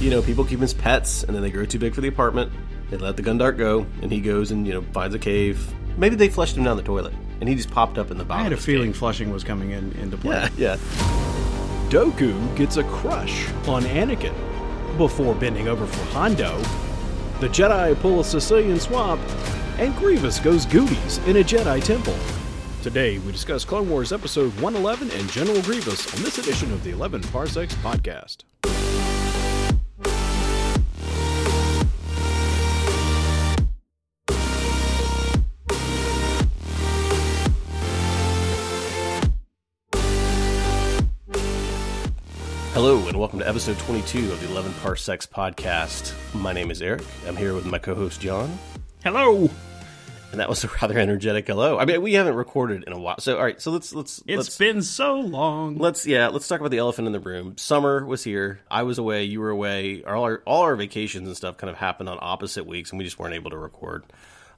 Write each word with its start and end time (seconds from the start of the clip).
you 0.00 0.10
know, 0.10 0.22
people 0.22 0.44
keep 0.44 0.58
him 0.58 0.64
as 0.64 0.74
pets, 0.74 1.24
and 1.24 1.34
then 1.34 1.42
they 1.42 1.50
grow 1.50 1.64
too 1.64 1.78
big 1.78 1.94
for 1.94 2.00
the 2.00 2.08
apartment. 2.08 2.52
They 2.90 2.96
let 2.96 3.16
the 3.16 3.22
Gundark 3.22 3.56
go, 3.56 3.86
and 4.02 4.12
he 4.12 4.20
goes 4.20 4.50
and 4.50 4.66
you 4.66 4.72
know 4.72 4.82
finds 4.92 5.14
a 5.14 5.18
cave. 5.18 5.72
Maybe 5.96 6.16
they 6.16 6.28
flushed 6.28 6.56
him 6.56 6.64
down 6.64 6.76
the 6.76 6.82
toilet, 6.82 7.14
and 7.40 7.48
he 7.48 7.54
just 7.54 7.70
popped 7.70 7.98
up 7.98 8.10
in 8.10 8.18
the 8.18 8.24
bottom. 8.24 8.40
I 8.40 8.44
had 8.44 8.52
a 8.52 8.56
feeling 8.56 8.90
cave. 8.90 8.98
flushing 8.98 9.32
was 9.32 9.42
coming 9.42 9.70
in 9.70 9.92
into 9.92 10.16
play. 10.16 10.48
Yeah, 10.56 10.76
yeah. 10.76 10.76
Dooku 11.88 12.56
gets 12.56 12.76
a 12.76 12.84
crush 12.84 13.48
on 13.66 13.82
Anakin. 13.84 14.34
Before 14.98 15.34
bending 15.34 15.68
over 15.68 15.86
for 15.86 16.04
Hondo, 16.12 16.58
the 17.40 17.48
Jedi 17.48 17.98
pull 18.00 18.20
a 18.20 18.24
Sicilian 18.24 18.80
swap, 18.80 19.18
and 19.78 19.94
Grievous 19.96 20.38
goes 20.40 20.66
Goonies 20.66 21.18
in 21.26 21.36
a 21.36 21.44
Jedi 21.44 21.82
temple. 21.82 22.16
Today, 22.82 23.18
we 23.18 23.32
discuss 23.32 23.64
Clone 23.64 23.90
Wars 23.90 24.12
Episode 24.12 24.52
111 24.60 25.10
and 25.10 25.30
General 25.30 25.60
Grievous 25.62 26.14
on 26.14 26.22
this 26.22 26.38
edition 26.38 26.72
of 26.72 26.82
the 26.84 26.90
11 26.90 27.22
Parsecs 27.22 27.74
Podcast. 27.76 28.44
And 43.16 43.20
welcome 43.22 43.38
to 43.38 43.48
episode 43.48 43.78
22 43.78 44.30
of 44.30 44.38
the 44.42 44.46
11 44.50 44.74
Parsecs 44.74 45.24
podcast. 45.26 46.12
My 46.34 46.52
name 46.52 46.70
is 46.70 46.82
Eric. 46.82 47.02
I'm 47.26 47.34
here 47.34 47.54
with 47.54 47.64
my 47.64 47.78
co-host 47.78 48.20
John, 48.20 48.58
Hello. 49.02 49.48
and 50.32 50.38
that 50.38 50.50
was 50.50 50.62
a 50.64 50.68
rather 50.82 50.98
energetic 50.98 51.46
hello. 51.46 51.78
I 51.78 51.86
mean, 51.86 52.02
we 52.02 52.12
haven't 52.12 52.34
recorded 52.34 52.84
in 52.86 52.92
a 52.92 52.98
while, 53.00 53.18
so 53.18 53.38
all 53.38 53.42
right. 53.42 53.58
So 53.58 53.70
let's 53.70 53.94
let's 53.94 54.18
It's 54.26 54.36
let's 54.36 54.48
It's 54.48 54.58
been 54.58 54.82
so 54.82 55.18
long. 55.18 55.78
let's 55.78 56.06
yeah 56.06 56.28
let's 56.28 56.46
talk 56.46 56.60
about 56.60 56.72
the 56.72 56.76
elephant 56.76 57.06
in 57.06 57.14
the 57.14 57.20
room. 57.20 57.56
Summer 57.56 58.04
was 58.04 58.22
here. 58.22 58.60
I 58.70 58.82
was 58.82 58.98
away. 58.98 59.24
You 59.24 59.40
were 59.40 59.48
away. 59.48 60.04
All 60.04 60.24
our 60.24 60.42
all 60.44 60.64
our 60.64 60.76
vacations 60.76 61.26
and 61.26 61.34
stuff 61.34 61.56
kind 61.56 61.70
of 61.70 61.76
happened 61.78 62.10
on 62.10 62.18
opposite 62.20 62.66
weeks, 62.66 62.90
and 62.90 62.98
we 62.98 63.04
just 63.06 63.18
weren't 63.18 63.34
able 63.34 63.50
to 63.50 63.56
record. 63.56 64.04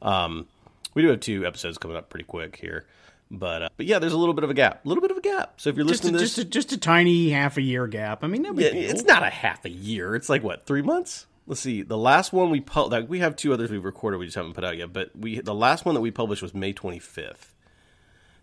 Um, 0.02 0.48
we 0.94 1.02
do 1.02 1.08
have 1.10 1.20
two 1.20 1.46
episodes 1.46 1.78
coming 1.78 1.96
up 1.96 2.10
pretty 2.10 2.24
quick 2.24 2.56
here, 2.56 2.86
but 3.30 3.62
uh, 3.62 3.68
but 3.76 3.86
yeah, 3.86 3.98
there's 3.98 4.12
a 4.12 4.18
little 4.18 4.34
bit 4.34 4.44
of 4.44 4.50
a 4.50 4.54
gap, 4.54 4.84
a 4.84 4.88
little 4.88 5.02
bit 5.02 5.10
of 5.10 5.16
a 5.16 5.20
gap. 5.20 5.60
So 5.60 5.70
if 5.70 5.76
you're 5.76 5.86
just, 5.86 6.04
a, 6.04 6.06
listening 6.06 6.14
to 6.14 6.18
this, 6.18 6.36
just, 6.36 6.38
a, 6.38 6.50
just 6.50 6.72
a 6.72 6.78
tiny 6.78 7.30
half 7.30 7.56
a 7.56 7.62
year 7.62 7.86
gap. 7.86 8.24
I 8.24 8.26
mean, 8.26 8.42
no 8.42 8.52
Yeah, 8.54 8.68
it's 8.68 9.04
not 9.04 9.22
a 9.22 9.30
half 9.30 9.64
a 9.64 9.70
year. 9.70 10.14
It's 10.14 10.28
like 10.28 10.42
what 10.42 10.66
three 10.66 10.82
months? 10.82 11.26
Let's 11.46 11.60
see. 11.60 11.82
The 11.82 11.96
last 11.96 12.32
one 12.32 12.50
we 12.50 12.60
pu- 12.60 12.88
like 12.88 13.08
we 13.08 13.20
have 13.20 13.36
two 13.36 13.52
others 13.52 13.70
we've 13.70 13.84
recorded. 13.84 14.18
We 14.18 14.26
just 14.26 14.36
haven't 14.36 14.54
put 14.54 14.64
out 14.64 14.76
yet. 14.76 14.92
But 14.92 15.10
we 15.16 15.40
the 15.40 15.54
last 15.54 15.84
one 15.84 15.94
that 15.94 16.00
we 16.00 16.10
published 16.10 16.42
was 16.42 16.54
May 16.54 16.72
twenty 16.72 16.98
fifth. 16.98 17.54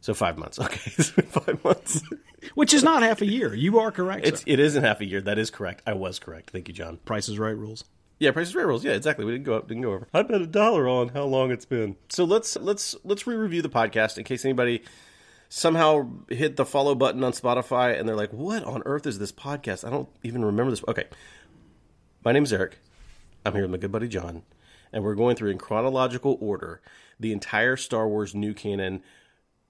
So 0.02 0.14
five 0.14 0.38
months. 0.38 0.60
Okay, 0.66 0.92
it's 0.98 1.12
been 1.12 1.26
five 1.26 1.64
months. 1.64 2.02
Which 2.54 2.74
is 2.76 2.84
not 2.84 3.02
half 3.02 3.22
a 3.22 3.26
year. 3.26 3.56
You 3.56 3.80
are 3.80 3.92
correct. 3.92 4.28
It's 4.28 4.42
sir. 4.42 4.46
it 4.48 4.60
isn't 4.60 4.84
half 4.84 5.02
a 5.02 5.06
year. 5.06 5.22
That 5.22 5.40
is 5.40 5.50
correct. 5.50 5.82
I 5.88 5.94
was 5.94 6.20
correct. 6.20 6.52
Thank 6.52 6.68
you, 6.68 6.76
John. 6.76 6.98
Price 6.98 7.28
is 7.28 7.40
Right 7.40 7.58
rules. 7.58 7.86
Yeah, 8.18 8.32
Price 8.32 8.48
is 8.48 8.56
Right 8.56 8.66
rules. 8.66 8.84
Yeah, 8.84 8.94
exactly. 8.94 9.26
We 9.26 9.34
didn't 9.34 9.46
go 9.46 9.56
up, 9.56 9.68
didn't 9.68 9.84
go 9.84 9.94
over. 9.94 10.08
I 10.14 10.22
bet 10.24 10.42
a 10.42 10.48
dollar 10.48 10.88
on 10.88 11.10
how 11.10 11.26
long 11.26 11.52
it's 11.52 11.66
been. 11.66 11.98
So 12.10 12.24
let's 12.24 12.56
let's 12.56 12.96
let's 13.04 13.28
re-review 13.28 13.62
the 13.62 13.70
podcast 13.70 14.18
in 14.18 14.24
case 14.24 14.46
anybody 14.46 14.84
somehow 15.50 16.10
hit 16.30 16.56
the 16.56 16.66
follow 16.66 16.96
button 16.96 17.24
on 17.24 17.34
Spotify 17.34 18.00
and 18.00 18.08
they're 18.08 18.16
like, 18.16 18.32
"What 18.32 18.64
on 18.64 18.84
earth 18.86 19.06
is 19.06 19.20
this 19.20 19.34
podcast? 19.34 19.86
I 19.86 19.90
don't 19.92 20.10
even 20.24 20.46
remember 20.46 20.72
this." 20.72 20.84
Okay, 20.88 21.06
my 22.24 22.32
name 22.32 22.44
is 22.44 22.54
Eric. 22.54 22.78
I'm 23.46 23.54
here 23.54 23.64
with 23.64 23.72
my 23.72 23.78
good 23.78 23.92
buddy 23.92 24.08
John, 24.08 24.44
and 24.94 25.04
we're 25.04 25.16
going 25.16 25.36
through 25.36 25.52
in 25.52 25.58
chronological 25.58 26.38
order 26.40 26.82
the 27.20 27.34
entire 27.34 27.76
Star 27.76 28.08
Wars 28.08 28.34
new 28.34 28.54
canon 28.54 29.04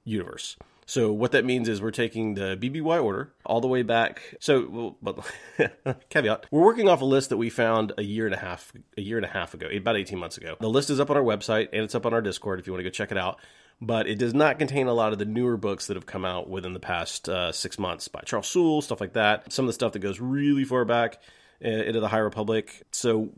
universe. 0.03 0.55
So 0.87 1.11
what 1.11 1.31
that 1.31 1.45
means 1.45 1.67
is 1.67 1.81
we're 1.81 1.91
taking 1.91 2.35
the 2.35 2.55
BBY 2.61 3.03
order 3.03 3.33
all 3.43 3.59
the 3.59 3.67
way 3.67 3.81
back. 3.81 4.35
So, 4.39 4.67
well, 4.69 4.97
but 5.01 5.99
caveat: 6.09 6.45
we're 6.51 6.63
working 6.63 6.87
off 6.87 7.01
a 7.01 7.05
list 7.05 7.29
that 7.29 7.37
we 7.37 7.49
found 7.49 7.91
a 7.97 8.03
year 8.03 8.25
and 8.25 8.35
a 8.35 8.37
half, 8.37 8.71
a 8.95 9.01
year 9.01 9.17
and 9.17 9.25
a 9.25 9.29
half 9.29 9.53
ago, 9.55 9.67
about 9.67 9.97
eighteen 9.97 10.19
months 10.19 10.37
ago. 10.37 10.55
The 10.59 10.69
list 10.69 10.89
is 10.91 10.99
up 10.99 11.09
on 11.09 11.17
our 11.17 11.23
website 11.23 11.69
and 11.73 11.83
it's 11.83 11.95
up 11.95 12.05
on 12.05 12.13
our 12.13 12.21
Discord 12.21 12.59
if 12.59 12.67
you 12.67 12.73
want 12.73 12.81
to 12.81 12.89
go 12.89 12.91
check 12.91 13.11
it 13.11 13.17
out. 13.17 13.39
But 13.81 14.07
it 14.07 14.19
does 14.19 14.33
not 14.33 14.57
contain 14.57 14.87
a 14.87 14.93
lot 14.93 15.11
of 15.11 15.19
the 15.19 15.25
newer 15.25 15.57
books 15.57 15.87
that 15.87 15.97
have 15.97 16.05
come 16.05 16.23
out 16.23 16.49
within 16.49 16.73
the 16.73 16.79
past 16.79 17.27
uh, 17.27 17.51
six 17.51 17.77
months 17.77 18.07
by 18.07 18.21
Charles 18.21 18.47
Soule, 18.47 18.81
stuff 18.81 19.01
like 19.01 19.13
that. 19.13 19.51
Some 19.51 19.65
of 19.65 19.67
the 19.67 19.73
stuff 19.73 19.91
that 19.93 19.99
goes 19.99 20.21
really 20.21 20.63
far 20.63 20.85
back 20.85 21.19
uh, 21.63 21.67
into 21.67 21.99
the 21.99 22.07
High 22.07 22.19
Republic. 22.19 22.83
So 22.91 23.31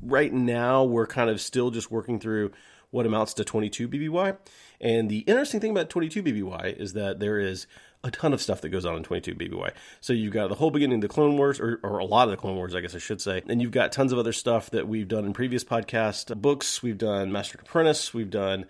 right 0.00 0.32
now 0.32 0.84
we're 0.84 1.08
kind 1.08 1.30
of 1.30 1.40
still 1.40 1.70
just 1.70 1.90
working 1.90 2.20
through 2.20 2.52
what 2.90 3.06
amounts 3.06 3.34
to 3.34 3.44
22 3.44 3.88
BBY. 3.88 4.36
And 4.82 5.08
the 5.08 5.20
interesting 5.20 5.60
thing 5.60 5.70
about 5.70 5.88
22 5.88 6.22
BBY 6.22 6.76
is 6.76 6.92
that 6.94 7.20
there 7.20 7.38
is 7.38 7.66
a 8.04 8.10
ton 8.10 8.32
of 8.32 8.42
stuff 8.42 8.60
that 8.62 8.70
goes 8.70 8.84
on 8.84 8.96
in 8.96 9.04
22 9.04 9.34
BBY. 9.36 9.70
So 10.00 10.12
you've 10.12 10.32
got 10.32 10.48
the 10.48 10.56
whole 10.56 10.72
beginning 10.72 10.96
of 10.96 11.02
the 11.02 11.08
Clone 11.08 11.36
Wars, 11.36 11.60
or, 11.60 11.78
or 11.84 11.98
a 11.98 12.04
lot 12.04 12.26
of 12.26 12.32
the 12.32 12.36
Clone 12.36 12.56
Wars, 12.56 12.74
I 12.74 12.80
guess 12.80 12.94
I 12.94 12.98
should 12.98 13.20
say. 13.20 13.42
And 13.48 13.62
you've 13.62 13.70
got 13.70 13.92
tons 13.92 14.12
of 14.12 14.18
other 14.18 14.32
stuff 14.32 14.70
that 14.70 14.88
we've 14.88 15.06
done 15.06 15.24
in 15.24 15.32
previous 15.32 15.62
podcast 15.62 16.36
books. 16.42 16.82
We've 16.82 16.98
done 16.98 17.30
Master 17.30 17.58
Apprentice. 17.62 18.12
We've 18.12 18.30
done 18.30 18.66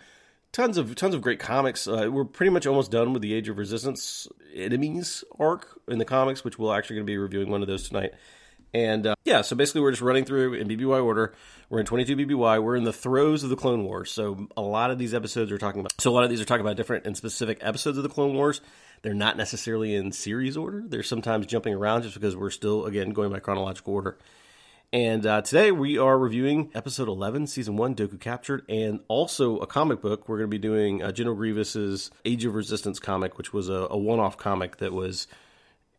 tons 0.52 0.76
of 0.76 0.94
tons 0.94 1.14
of 1.14 1.22
great 1.22 1.40
comics. 1.40 1.88
Uh, 1.88 2.10
we're 2.12 2.26
pretty 2.26 2.50
much 2.50 2.66
almost 2.66 2.90
done 2.90 3.14
with 3.14 3.22
the 3.22 3.32
Age 3.32 3.48
of 3.48 3.56
Resistance 3.56 4.28
enemies 4.54 5.24
arc 5.38 5.80
in 5.88 5.98
the 5.98 6.04
comics, 6.04 6.44
which 6.44 6.58
we're 6.58 6.76
actually 6.76 6.96
going 6.96 7.06
to 7.06 7.10
be 7.10 7.16
reviewing 7.16 7.50
one 7.50 7.62
of 7.62 7.68
those 7.68 7.88
tonight. 7.88 8.12
And 8.74 9.06
uh, 9.06 9.14
yeah, 9.24 9.42
so 9.42 9.54
basically, 9.54 9.82
we're 9.82 9.90
just 9.90 10.02
running 10.02 10.24
through 10.24 10.54
in 10.54 10.68
BBY 10.68 11.04
order. 11.04 11.34
We're 11.68 11.80
in 11.80 11.86
22 11.86 12.16
BBY. 12.16 12.62
We're 12.62 12.76
in 12.76 12.84
the 12.84 12.92
throes 12.92 13.42
of 13.42 13.50
the 13.50 13.56
Clone 13.56 13.84
Wars. 13.84 14.10
So 14.10 14.48
a 14.56 14.62
lot 14.62 14.90
of 14.90 14.98
these 14.98 15.14
episodes 15.14 15.52
are 15.52 15.58
talking 15.58 15.80
about. 15.80 16.00
So 16.00 16.10
a 16.10 16.14
lot 16.14 16.24
of 16.24 16.30
these 16.30 16.40
are 16.40 16.44
talking 16.44 16.62
about 16.62 16.76
different 16.76 17.06
and 17.06 17.16
specific 17.16 17.58
episodes 17.60 17.96
of 17.98 18.02
the 18.02 18.08
Clone 18.08 18.34
Wars. 18.34 18.60
They're 19.02 19.14
not 19.14 19.36
necessarily 19.36 19.94
in 19.94 20.12
series 20.12 20.56
order. 20.56 20.82
They're 20.86 21.02
sometimes 21.02 21.46
jumping 21.46 21.74
around 21.74 22.02
just 22.02 22.14
because 22.14 22.36
we're 22.36 22.50
still 22.50 22.86
again 22.86 23.10
going 23.10 23.30
by 23.30 23.40
chronological 23.40 23.94
order. 23.94 24.18
And 24.94 25.24
uh, 25.24 25.40
today 25.40 25.72
we 25.72 25.96
are 25.96 26.18
reviewing 26.18 26.70
episode 26.74 27.08
11, 27.08 27.46
season 27.46 27.78
1, 27.78 27.94
Dooku 27.94 28.20
Captured, 28.20 28.62
and 28.68 29.00
also 29.08 29.56
a 29.58 29.66
comic 29.66 30.02
book. 30.02 30.28
We're 30.28 30.36
going 30.36 30.50
to 30.50 30.54
be 30.54 30.58
doing 30.58 31.02
uh, 31.02 31.12
General 31.12 31.34
Grievous's 31.34 32.10
Age 32.26 32.44
of 32.44 32.54
Resistance 32.54 33.00
comic, 33.00 33.38
which 33.38 33.54
was 33.54 33.70
a, 33.70 33.86
a 33.90 33.96
one 33.96 34.20
off 34.20 34.36
comic 34.36 34.76
that 34.76 34.92
was 34.92 35.26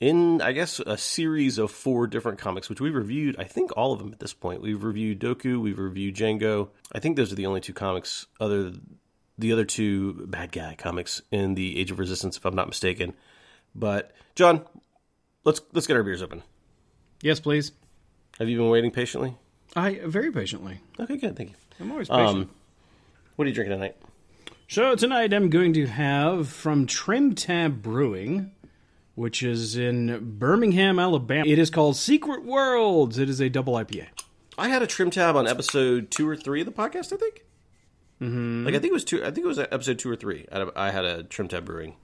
in, 0.04 0.42
I 0.42 0.52
guess, 0.52 0.82
a 0.82 0.98
series 0.98 1.58
of 1.58 1.72
four 1.72 2.08
different 2.08 2.38
comics, 2.38 2.68
which 2.68 2.82
we've 2.82 2.94
reviewed, 2.94 3.38
I 3.40 3.46
think, 3.46 3.72
all 3.78 3.94
of 3.94 4.00
them 4.00 4.12
at 4.12 4.20
this 4.20 4.34
point. 4.34 4.62
We've 4.62 4.84
reviewed 4.84 5.22
Dooku, 5.22 5.62
we've 5.62 5.80
reviewed 5.80 6.16
Jango. 6.16 6.68
I 6.92 7.00
think 7.00 7.16
those 7.16 7.32
are 7.32 7.36
the 7.36 7.46
only 7.46 7.62
two 7.62 7.72
comics, 7.72 8.28
other 8.38 8.74
the 9.38 9.54
other 9.54 9.64
two 9.64 10.28
bad 10.28 10.52
guy 10.52 10.76
comics 10.78 11.22
in 11.32 11.56
the 11.56 11.80
Age 11.80 11.90
of 11.90 12.00
Resistance, 12.00 12.36
if 12.36 12.46
I'm 12.46 12.54
not 12.54 12.68
mistaken. 12.68 13.14
But 13.74 14.12
John, 14.36 14.66
let's 15.46 15.62
let's 15.72 15.88
get 15.88 15.96
our 15.96 16.04
beers 16.04 16.22
open. 16.22 16.44
Yes, 17.22 17.40
please. 17.40 17.72
Have 18.40 18.50
you 18.50 18.58
been 18.58 18.70
waiting 18.70 18.92
patiently? 18.92 19.38
I 19.74 20.02
very 20.04 20.34
patiently. 20.34 20.82
Okay, 21.00 21.16
good, 21.16 21.38
thank 21.38 21.52
you. 21.52 21.56
I'm 21.80 21.92
always 21.92 22.10
patient. 22.10 22.28
Um, 22.28 22.50
what 23.38 23.46
are 23.46 23.48
you 23.48 23.56
drinking 23.56 23.78
tonight? 23.78 23.96
So 24.68 24.96
tonight 24.96 25.34
I'm 25.34 25.50
going 25.50 25.72
to 25.74 25.86
have 25.88 26.50
from 26.50 26.88
Trimtab 26.88 27.82
Brewing, 27.82 28.52
which 29.16 29.44
is 29.44 29.76
in 29.76 30.38
Birmingham, 30.38 31.00
Alabama. 31.00 31.48
It 31.48 31.60
is 31.60 31.70
called 31.70 31.96
Secret 31.96 32.44
Worlds. 32.44 33.18
It 33.18 33.30
is 33.30 33.40
a 33.40 33.50
double 33.50 33.74
IPA. 33.74 34.08
I 34.58 34.70
had 34.70 34.82
a 34.82 34.88
Trimtab 34.88 35.36
on 35.36 35.48
episode 35.48 36.12
two 36.12 36.28
or 36.28 36.36
three 36.36 36.62
of 36.62 36.66
the 36.66 36.72
podcast. 36.72 37.14
I 37.14 37.18
think. 37.18 37.44
Mm-hmm. 38.22 38.66
Like 38.66 38.76
I 38.76 38.80
think 38.80 38.92
it 38.92 38.94
was 38.94 39.04
two. 39.04 39.22
I 39.22 39.32
think 39.32 39.46
it 39.46 39.48
was 39.48 39.60
episode 39.60 40.00
two 40.00 40.10
or 40.10 40.16
three. 40.16 40.46
I 40.52 40.58
had 40.60 40.68
a, 40.68 40.72
I 40.76 40.92
had 40.92 41.06
a 41.06 41.24
Trimtab 41.24 41.66
brewing. 41.66 41.96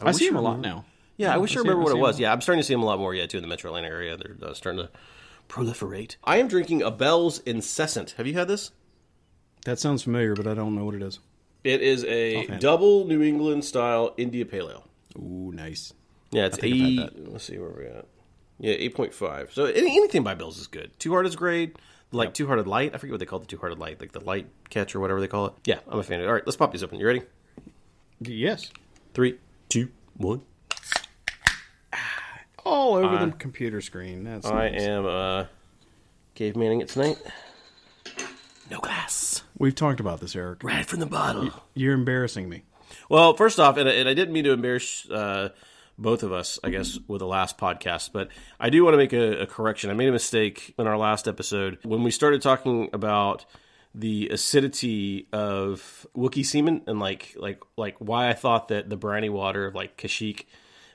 I, 0.00 0.12
see 0.12 0.24
wish 0.24 0.30
him 0.30 0.36
I 0.36 0.40
a 0.40 0.42
lot 0.42 0.60
now. 0.60 0.84
Yeah, 1.16 1.34
I 1.34 1.38
wish 1.38 1.56
I, 1.56 1.60
I 1.60 1.62
remember 1.62 1.82
I 1.82 1.84
what 1.84 1.92
see 1.92 1.98
it 1.98 2.02
was. 2.02 2.20
Yeah, 2.20 2.32
I'm 2.32 2.40
starting 2.40 2.60
to 2.60 2.66
see 2.66 2.74
them 2.74 2.82
a 2.82 2.86
lot 2.86 2.98
more. 2.98 3.14
Yeah, 3.14 3.26
too 3.26 3.38
in 3.38 3.42
the 3.42 3.48
Metro 3.48 3.70
Atlanta 3.70 3.88
area. 3.88 4.16
They're 4.16 4.36
uh, 4.42 4.54
starting 4.54 4.82
to 4.82 4.90
proliferate. 5.48 6.16
I 6.24 6.38
am 6.38 6.48
drinking 6.48 6.82
a 6.82 6.90
Bell's 6.90 7.40
Incessant. 7.40 8.12
Have 8.12 8.26
you 8.26 8.34
had 8.34 8.48
this? 8.48 8.70
That 9.64 9.78
sounds 9.78 10.02
familiar, 10.02 10.34
but 10.34 10.46
I 10.46 10.54
don't 10.54 10.74
know 10.74 10.84
what 10.84 10.94
it 10.94 11.02
is. 11.02 11.18
It 11.62 11.82
is 11.82 12.04
a 12.04 12.44
Offhand. 12.44 12.60
double 12.60 13.04
New 13.06 13.22
England 13.22 13.64
style 13.64 14.14
India 14.16 14.44
Pale 14.44 14.70
Ale. 14.70 14.88
Ooh, 15.16 15.52
nice. 15.54 15.92
Yeah, 16.30 16.46
it's 16.46 16.58
eight. 16.62 17.00
Let's 17.28 17.44
see 17.44 17.58
where 17.58 17.70
we're 17.70 17.82
at. 17.98 18.06
Yeah, 18.58 18.74
eight 18.78 18.94
point 18.94 19.12
five. 19.12 19.52
So 19.52 19.64
any, 19.66 19.96
anything 19.96 20.22
by 20.22 20.34
Bell's 20.34 20.58
is 20.58 20.66
good. 20.66 20.90
Two 20.98 21.10
Heart 21.12 21.26
is 21.26 21.36
great. 21.36 21.76
Like 22.12 22.34
Two 22.34 22.46
Hearted 22.46 22.66
Light. 22.66 22.94
I 22.94 22.98
forget 22.98 23.12
what 23.12 23.20
they 23.20 23.26
call 23.26 23.38
the 23.38 23.46
Two 23.46 23.56
Hearted 23.58 23.78
Light, 23.78 24.00
like 24.00 24.12
the 24.12 24.20
light 24.20 24.46
catch 24.70 24.94
or 24.94 25.00
whatever 25.00 25.20
they 25.20 25.26
call 25.28 25.46
it. 25.46 25.54
Yeah, 25.64 25.80
I'm 25.88 25.98
a 25.98 26.02
fan 26.02 26.20
of 26.20 26.24
it. 26.26 26.28
All 26.28 26.34
right, 26.34 26.46
let's 26.46 26.56
pop 26.56 26.70
these 26.72 26.82
open. 26.82 26.98
You 27.00 27.06
ready? 27.06 27.22
Yes. 28.20 28.70
Three, 29.14 29.38
two, 29.68 29.90
one. 30.16 30.42
All 32.64 32.94
over 32.94 33.26
the 33.26 33.32
computer 33.32 33.80
screen. 33.80 34.22
That's 34.24 34.46
I 34.46 34.70
nice. 34.70 34.82
am 34.82 35.04
uh, 35.06 35.44
cavemaning 36.36 36.80
it 36.80 36.88
tonight. 36.88 37.18
No 38.70 38.78
glass, 38.78 39.42
We've 39.58 39.74
talked 39.74 40.00
about 40.00 40.20
this, 40.20 40.34
Eric. 40.36 40.62
right 40.62 40.86
from 40.86 41.00
the 41.00 41.06
bottle. 41.06 41.50
You're 41.74 41.92
embarrassing 41.92 42.48
me. 42.48 42.62
Well, 43.08 43.34
first 43.34 43.58
off, 43.60 43.76
and, 43.76 43.88
and 43.88 44.08
I 44.08 44.14
didn't 44.14 44.32
mean 44.32 44.44
to 44.44 44.52
embarrass 44.52 45.08
uh, 45.10 45.50
both 45.98 46.22
of 46.22 46.32
us, 46.32 46.58
I 46.64 46.70
guess, 46.70 46.98
with 47.06 47.20
the 47.20 47.26
last 47.26 47.58
podcast, 47.58 48.10
but 48.12 48.28
I 48.58 48.70
do 48.70 48.84
want 48.84 48.94
to 48.94 48.98
make 48.98 49.12
a, 49.12 49.42
a 49.42 49.46
correction. 49.46 49.90
I 49.90 49.94
made 49.94 50.08
a 50.08 50.12
mistake 50.12 50.74
in 50.78 50.86
our 50.86 50.96
last 50.96 51.28
episode 51.28 51.78
when 51.82 52.02
we 52.02 52.10
started 52.10 52.42
talking 52.42 52.88
about 52.92 53.44
the 53.94 54.28
acidity 54.30 55.28
of 55.32 56.06
Wookiee 56.16 56.46
semen 56.46 56.82
and 56.86 56.98
like 56.98 57.34
like 57.36 57.62
like 57.76 57.96
why 57.98 58.30
I 58.30 58.32
thought 58.32 58.68
that 58.68 58.88
the 58.88 58.96
briny 58.96 59.28
water 59.28 59.66
of 59.66 59.74
like 59.74 59.98
Kashyyyk 59.98 60.46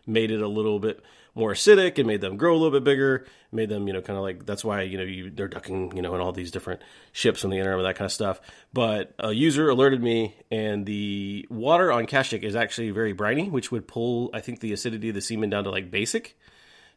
made 0.07 0.31
it 0.31 0.41
a 0.41 0.47
little 0.47 0.79
bit 0.79 1.03
more 1.37 1.53
acidic 1.53 1.97
and 1.97 2.07
made 2.07 2.19
them 2.19 2.35
grow 2.35 2.53
a 2.53 2.57
little 2.57 2.71
bit 2.71 2.83
bigger. 2.83 3.25
Made 3.51 3.69
them, 3.69 3.87
you 3.87 3.93
know, 3.93 4.01
kind 4.01 4.17
of 4.17 4.23
like 4.23 4.45
that's 4.45 4.65
why 4.65 4.81
you 4.81 4.97
know 4.97 5.03
you, 5.03 5.29
they're 5.29 5.47
ducking, 5.47 5.95
you 5.95 6.01
know, 6.01 6.15
in 6.15 6.21
all 6.21 6.31
these 6.31 6.51
different 6.51 6.81
ships 7.11 7.45
on 7.45 7.51
the 7.51 7.57
internet, 7.57 7.77
with 7.77 7.85
that 7.85 7.95
kind 7.95 8.07
of 8.07 8.11
stuff. 8.11 8.41
But 8.73 9.13
a 9.19 9.31
user 9.31 9.69
alerted 9.69 10.01
me, 10.01 10.35
and 10.51 10.85
the 10.85 11.45
water 11.49 11.91
on 11.91 12.07
Kashyyyk 12.07 12.43
is 12.43 12.55
actually 12.55 12.89
very 12.89 13.13
briny, 13.13 13.49
which 13.49 13.71
would 13.71 13.87
pull, 13.87 14.31
I 14.33 14.41
think, 14.41 14.59
the 14.59 14.73
acidity 14.73 15.09
of 15.09 15.15
the 15.15 15.21
semen 15.21 15.49
down 15.49 15.63
to 15.63 15.69
like 15.69 15.91
basic. 15.91 16.37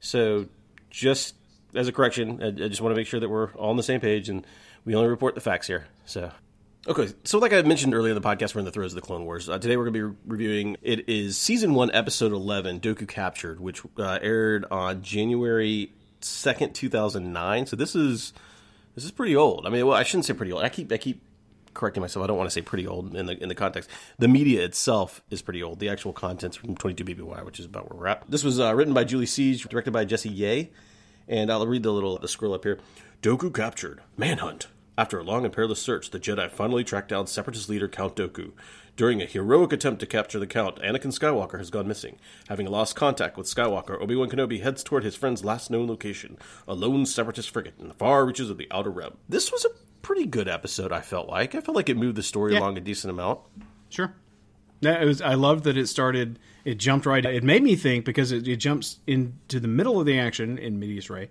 So 0.00 0.46
just 0.88 1.34
as 1.74 1.86
a 1.86 1.92
correction, 1.92 2.42
I, 2.42 2.46
I 2.46 2.68
just 2.68 2.80
want 2.80 2.92
to 2.94 2.96
make 2.96 3.06
sure 3.06 3.20
that 3.20 3.28
we're 3.28 3.52
all 3.52 3.70
on 3.70 3.76
the 3.76 3.82
same 3.82 4.00
page 4.00 4.28
and 4.28 4.44
we 4.84 4.94
only 4.94 5.08
report 5.08 5.34
the 5.34 5.40
facts 5.40 5.66
here. 5.66 5.86
So. 6.06 6.32
Okay, 6.88 7.12
so 7.24 7.38
like 7.38 7.52
I 7.52 7.60
mentioned 7.60 7.94
earlier 7.94 8.14
in 8.14 8.20
the 8.20 8.26
podcast, 8.26 8.54
we're 8.54 8.60
in 8.60 8.64
the 8.64 8.70
throes 8.70 8.92
of 8.92 8.94
the 8.94 9.06
Clone 9.06 9.26
Wars. 9.26 9.50
Uh, 9.50 9.58
today 9.58 9.76
we're 9.76 9.84
going 9.84 9.92
to 9.92 9.98
be 9.98 10.02
re- 10.02 10.16
reviewing. 10.26 10.76
It 10.80 11.10
is 11.10 11.36
season 11.36 11.74
one, 11.74 11.90
episode 11.92 12.32
eleven, 12.32 12.80
Dooku 12.80 13.06
Captured, 13.06 13.60
which 13.60 13.82
uh, 13.98 14.18
aired 14.22 14.64
on 14.70 15.02
January 15.02 15.92
second, 16.20 16.74
two 16.74 16.88
thousand 16.88 17.34
nine. 17.34 17.66
So 17.66 17.76
this 17.76 17.94
is 17.94 18.32
this 18.94 19.04
is 19.04 19.10
pretty 19.10 19.36
old. 19.36 19.66
I 19.66 19.68
mean, 19.70 19.86
well, 19.86 19.94
I 19.94 20.04
shouldn't 20.04 20.24
say 20.24 20.32
pretty 20.32 20.52
old. 20.52 20.64
I 20.64 20.70
keep 20.70 20.90
I 20.90 20.96
keep 20.96 21.20
correcting 21.74 22.00
myself. 22.00 22.24
I 22.24 22.28
don't 22.28 22.38
want 22.38 22.48
to 22.48 22.54
say 22.54 22.62
pretty 22.62 22.86
old 22.86 23.14
in 23.14 23.26
the 23.26 23.36
in 23.42 23.50
the 23.50 23.54
context. 23.54 23.90
The 24.18 24.28
media 24.28 24.64
itself 24.64 25.20
is 25.28 25.42
pretty 25.42 25.62
old. 25.62 25.80
The 25.80 25.90
actual 25.90 26.14
contents 26.14 26.56
from 26.56 26.76
twenty 26.76 26.94
two 26.94 27.04
BBY, 27.04 27.44
which 27.44 27.60
is 27.60 27.66
about 27.66 27.90
where 27.90 28.00
we're 28.00 28.06
at. 28.06 28.22
This 28.26 28.42
was 28.42 28.58
uh, 28.58 28.74
written 28.74 28.94
by 28.94 29.04
Julie 29.04 29.26
Siege, 29.26 29.62
directed 29.64 29.90
by 29.90 30.06
Jesse 30.06 30.30
Yeh, 30.30 30.64
and 31.28 31.52
I'll 31.52 31.66
read 31.66 31.82
the 31.82 31.92
little 31.92 32.16
the 32.16 32.26
scroll 32.26 32.54
up 32.54 32.64
here. 32.64 32.78
Dooku 33.20 33.54
captured. 33.54 34.00
Manhunt. 34.16 34.68
After 35.00 35.18
a 35.18 35.22
long 35.24 35.46
and 35.46 35.54
perilous 35.54 35.80
search, 35.80 36.10
the 36.10 36.20
Jedi 36.20 36.50
finally 36.50 36.84
tracked 36.84 37.08
down 37.08 37.26
Separatist 37.26 37.70
leader 37.70 37.88
Count 37.88 38.16
Dooku. 38.16 38.52
During 38.96 39.22
a 39.22 39.24
heroic 39.24 39.72
attempt 39.72 40.00
to 40.00 40.06
capture 40.06 40.38
the 40.38 40.46
Count, 40.46 40.76
Anakin 40.82 41.06
Skywalker 41.06 41.56
has 41.56 41.70
gone 41.70 41.88
missing. 41.88 42.18
Having 42.50 42.66
lost 42.66 42.96
contact 42.96 43.38
with 43.38 43.46
Skywalker, 43.46 43.98
Obi 43.98 44.14
Wan 44.14 44.28
Kenobi 44.28 44.60
heads 44.62 44.84
toward 44.84 45.02
his 45.02 45.16
friend's 45.16 45.42
last 45.42 45.70
known 45.70 45.86
location, 45.88 46.36
a 46.68 46.74
lone 46.74 47.06
Separatist 47.06 47.48
frigate 47.48 47.76
in 47.80 47.88
the 47.88 47.94
far 47.94 48.26
reaches 48.26 48.50
of 48.50 48.58
the 48.58 48.68
Outer 48.70 48.90
Rim. 48.90 49.16
This 49.26 49.50
was 49.50 49.64
a 49.64 49.70
pretty 50.02 50.26
good 50.26 50.48
episode, 50.48 50.92
I 50.92 51.00
felt 51.00 51.30
like. 51.30 51.54
I 51.54 51.62
felt 51.62 51.76
like 51.76 51.88
it 51.88 51.96
moved 51.96 52.16
the 52.18 52.22
story 52.22 52.52
Yeah. 52.52 52.58
along 52.58 52.76
a 52.76 52.82
decent 52.82 53.10
amount. 53.10 53.40
Sure. 53.88 54.12
That 54.82 55.02
was. 55.06 55.22
I 55.22 55.32
loved 55.32 55.64
that 55.64 55.78
it 55.78 55.86
started. 55.86 56.38
It 56.66 56.74
jumped 56.74 57.06
right. 57.06 57.24
It 57.24 57.42
made 57.42 57.62
me 57.62 57.74
think 57.74 58.04
because 58.04 58.32
it, 58.32 58.46
it 58.46 58.56
jumps 58.56 58.98
into 59.06 59.60
the 59.60 59.68
middle 59.68 59.98
of 59.98 60.04
the 60.04 60.18
action 60.18 60.58
in 60.58 60.78
medias 60.78 61.08
res, 61.08 61.28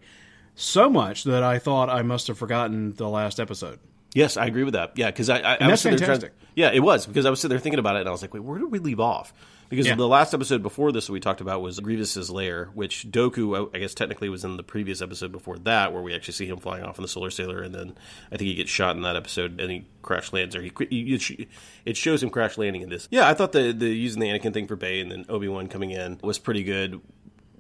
so 0.56 0.90
much 0.90 1.24
that 1.26 1.44
I 1.44 1.60
thought 1.60 1.90
I 1.90 2.02
must 2.02 2.28
have 2.28 2.38
forgotten 2.38 2.94
the 2.96 3.10
last 3.10 3.40
episode. 3.40 3.80
Yes, 4.16 4.38
I 4.38 4.46
agree 4.48 4.64
with 4.64 4.74
that. 4.74 4.94
Yeah, 4.98 5.08
because 5.08 5.30
I, 5.30 5.38
I, 5.40 5.58
I 5.62 5.68
was 5.70 5.82
sitting 5.82 5.98
trying- 6.00 6.08
fantastic. 6.20 6.34
yeah, 6.56 6.72
it 6.72 6.80
was 6.80 7.06
because 7.06 7.26
I 7.28 7.30
was 7.30 7.40
sitting 7.40 7.50
there 7.56 7.60
thinking 7.60 7.80
about 7.80 7.96
it, 7.96 8.00
and 8.00 8.10
I 8.10 8.12
was 8.12 8.24
like, 8.24 8.34
"Wait, 8.34 8.40
where 8.44 8.58
did 8.58 8.72
we 8.72 8.80
leave 8.80 9.00
off?" 9.00 9.34
Because 9.70 9.86
Yeah. 9.86 9.94
the 9.94 10.08
last 10.08 10.34
episode 10.34 10.64
before 10.64 10.92
this 10.92 11.06
that 11.06 11.14
we 11.14 11.20
talked 11.20 11.42
about 11.42 11.62
was 11.62 11.80
Grievous's 11.80 12.32
lair, 12.32 12.72
which 12.74 13.06
Dooku, 13.12 13.70
I 13.72 13.78
guess, 13.78 13.94
technically 13.94 14.28
was 14.28 14.44
in 14.44 14.58
the 14.58 14.64
previous 14.64 15.00
episode 15.00 15.32
before 15.32 15.60
that, 15.60 15.94
where 15.94 16.02
we 16.02 16.16
actually 16.16 16.34
see 16.34 16.48
him 16.48 16.58
flying 16.58 16.84
off 16.84 16.98
in 16.98 17.04
the 17.04 17.08
Solar 17.08 17.30
Sailer, 17.30 17.62
and 17.62 17.76
then 17.76 17.94
I 18.32 18.38
think 18.38 18.48
he 18.48 18.56
gets 18.56 18.72
shot 18.72 18.96
in 18.96 19.04
that 19.04 19.16
episode, 19.16 19.62
and 19.62 19.70
he 19.72 19.86
crash 20.02 20.34
lands, 20.34 20.56
or 20.56 20.64
he, 20.64 20.72
he 20.90 21.48
it 21.86 21.96
shows 21.96 22.24
him 22.24 22.32
crash 22.32 22.58
landing 22.58 22.82
in 22.82 22.90
this. 22.90 23.08
Yeah, 23.12 23.28
I 23.30 23.36
thought 23.36 23.52
the 23.52 23.72
the 23.72 23.90
using 23.90 24.20
the 24.22 24.30
Anakin 24.30 24.54
thing 24.56 24.66
for 24.66 24.76
Bay 24.76 25.02
and 25.02 25.12
then 25.12 25.26
Obi 25.30 25.48
Wan 25.48 25.68
coming 25.68 25.92
in 25.92 26.18
was 26.24 26.40
pretty 26.40 26.64
good. 26.64 27.00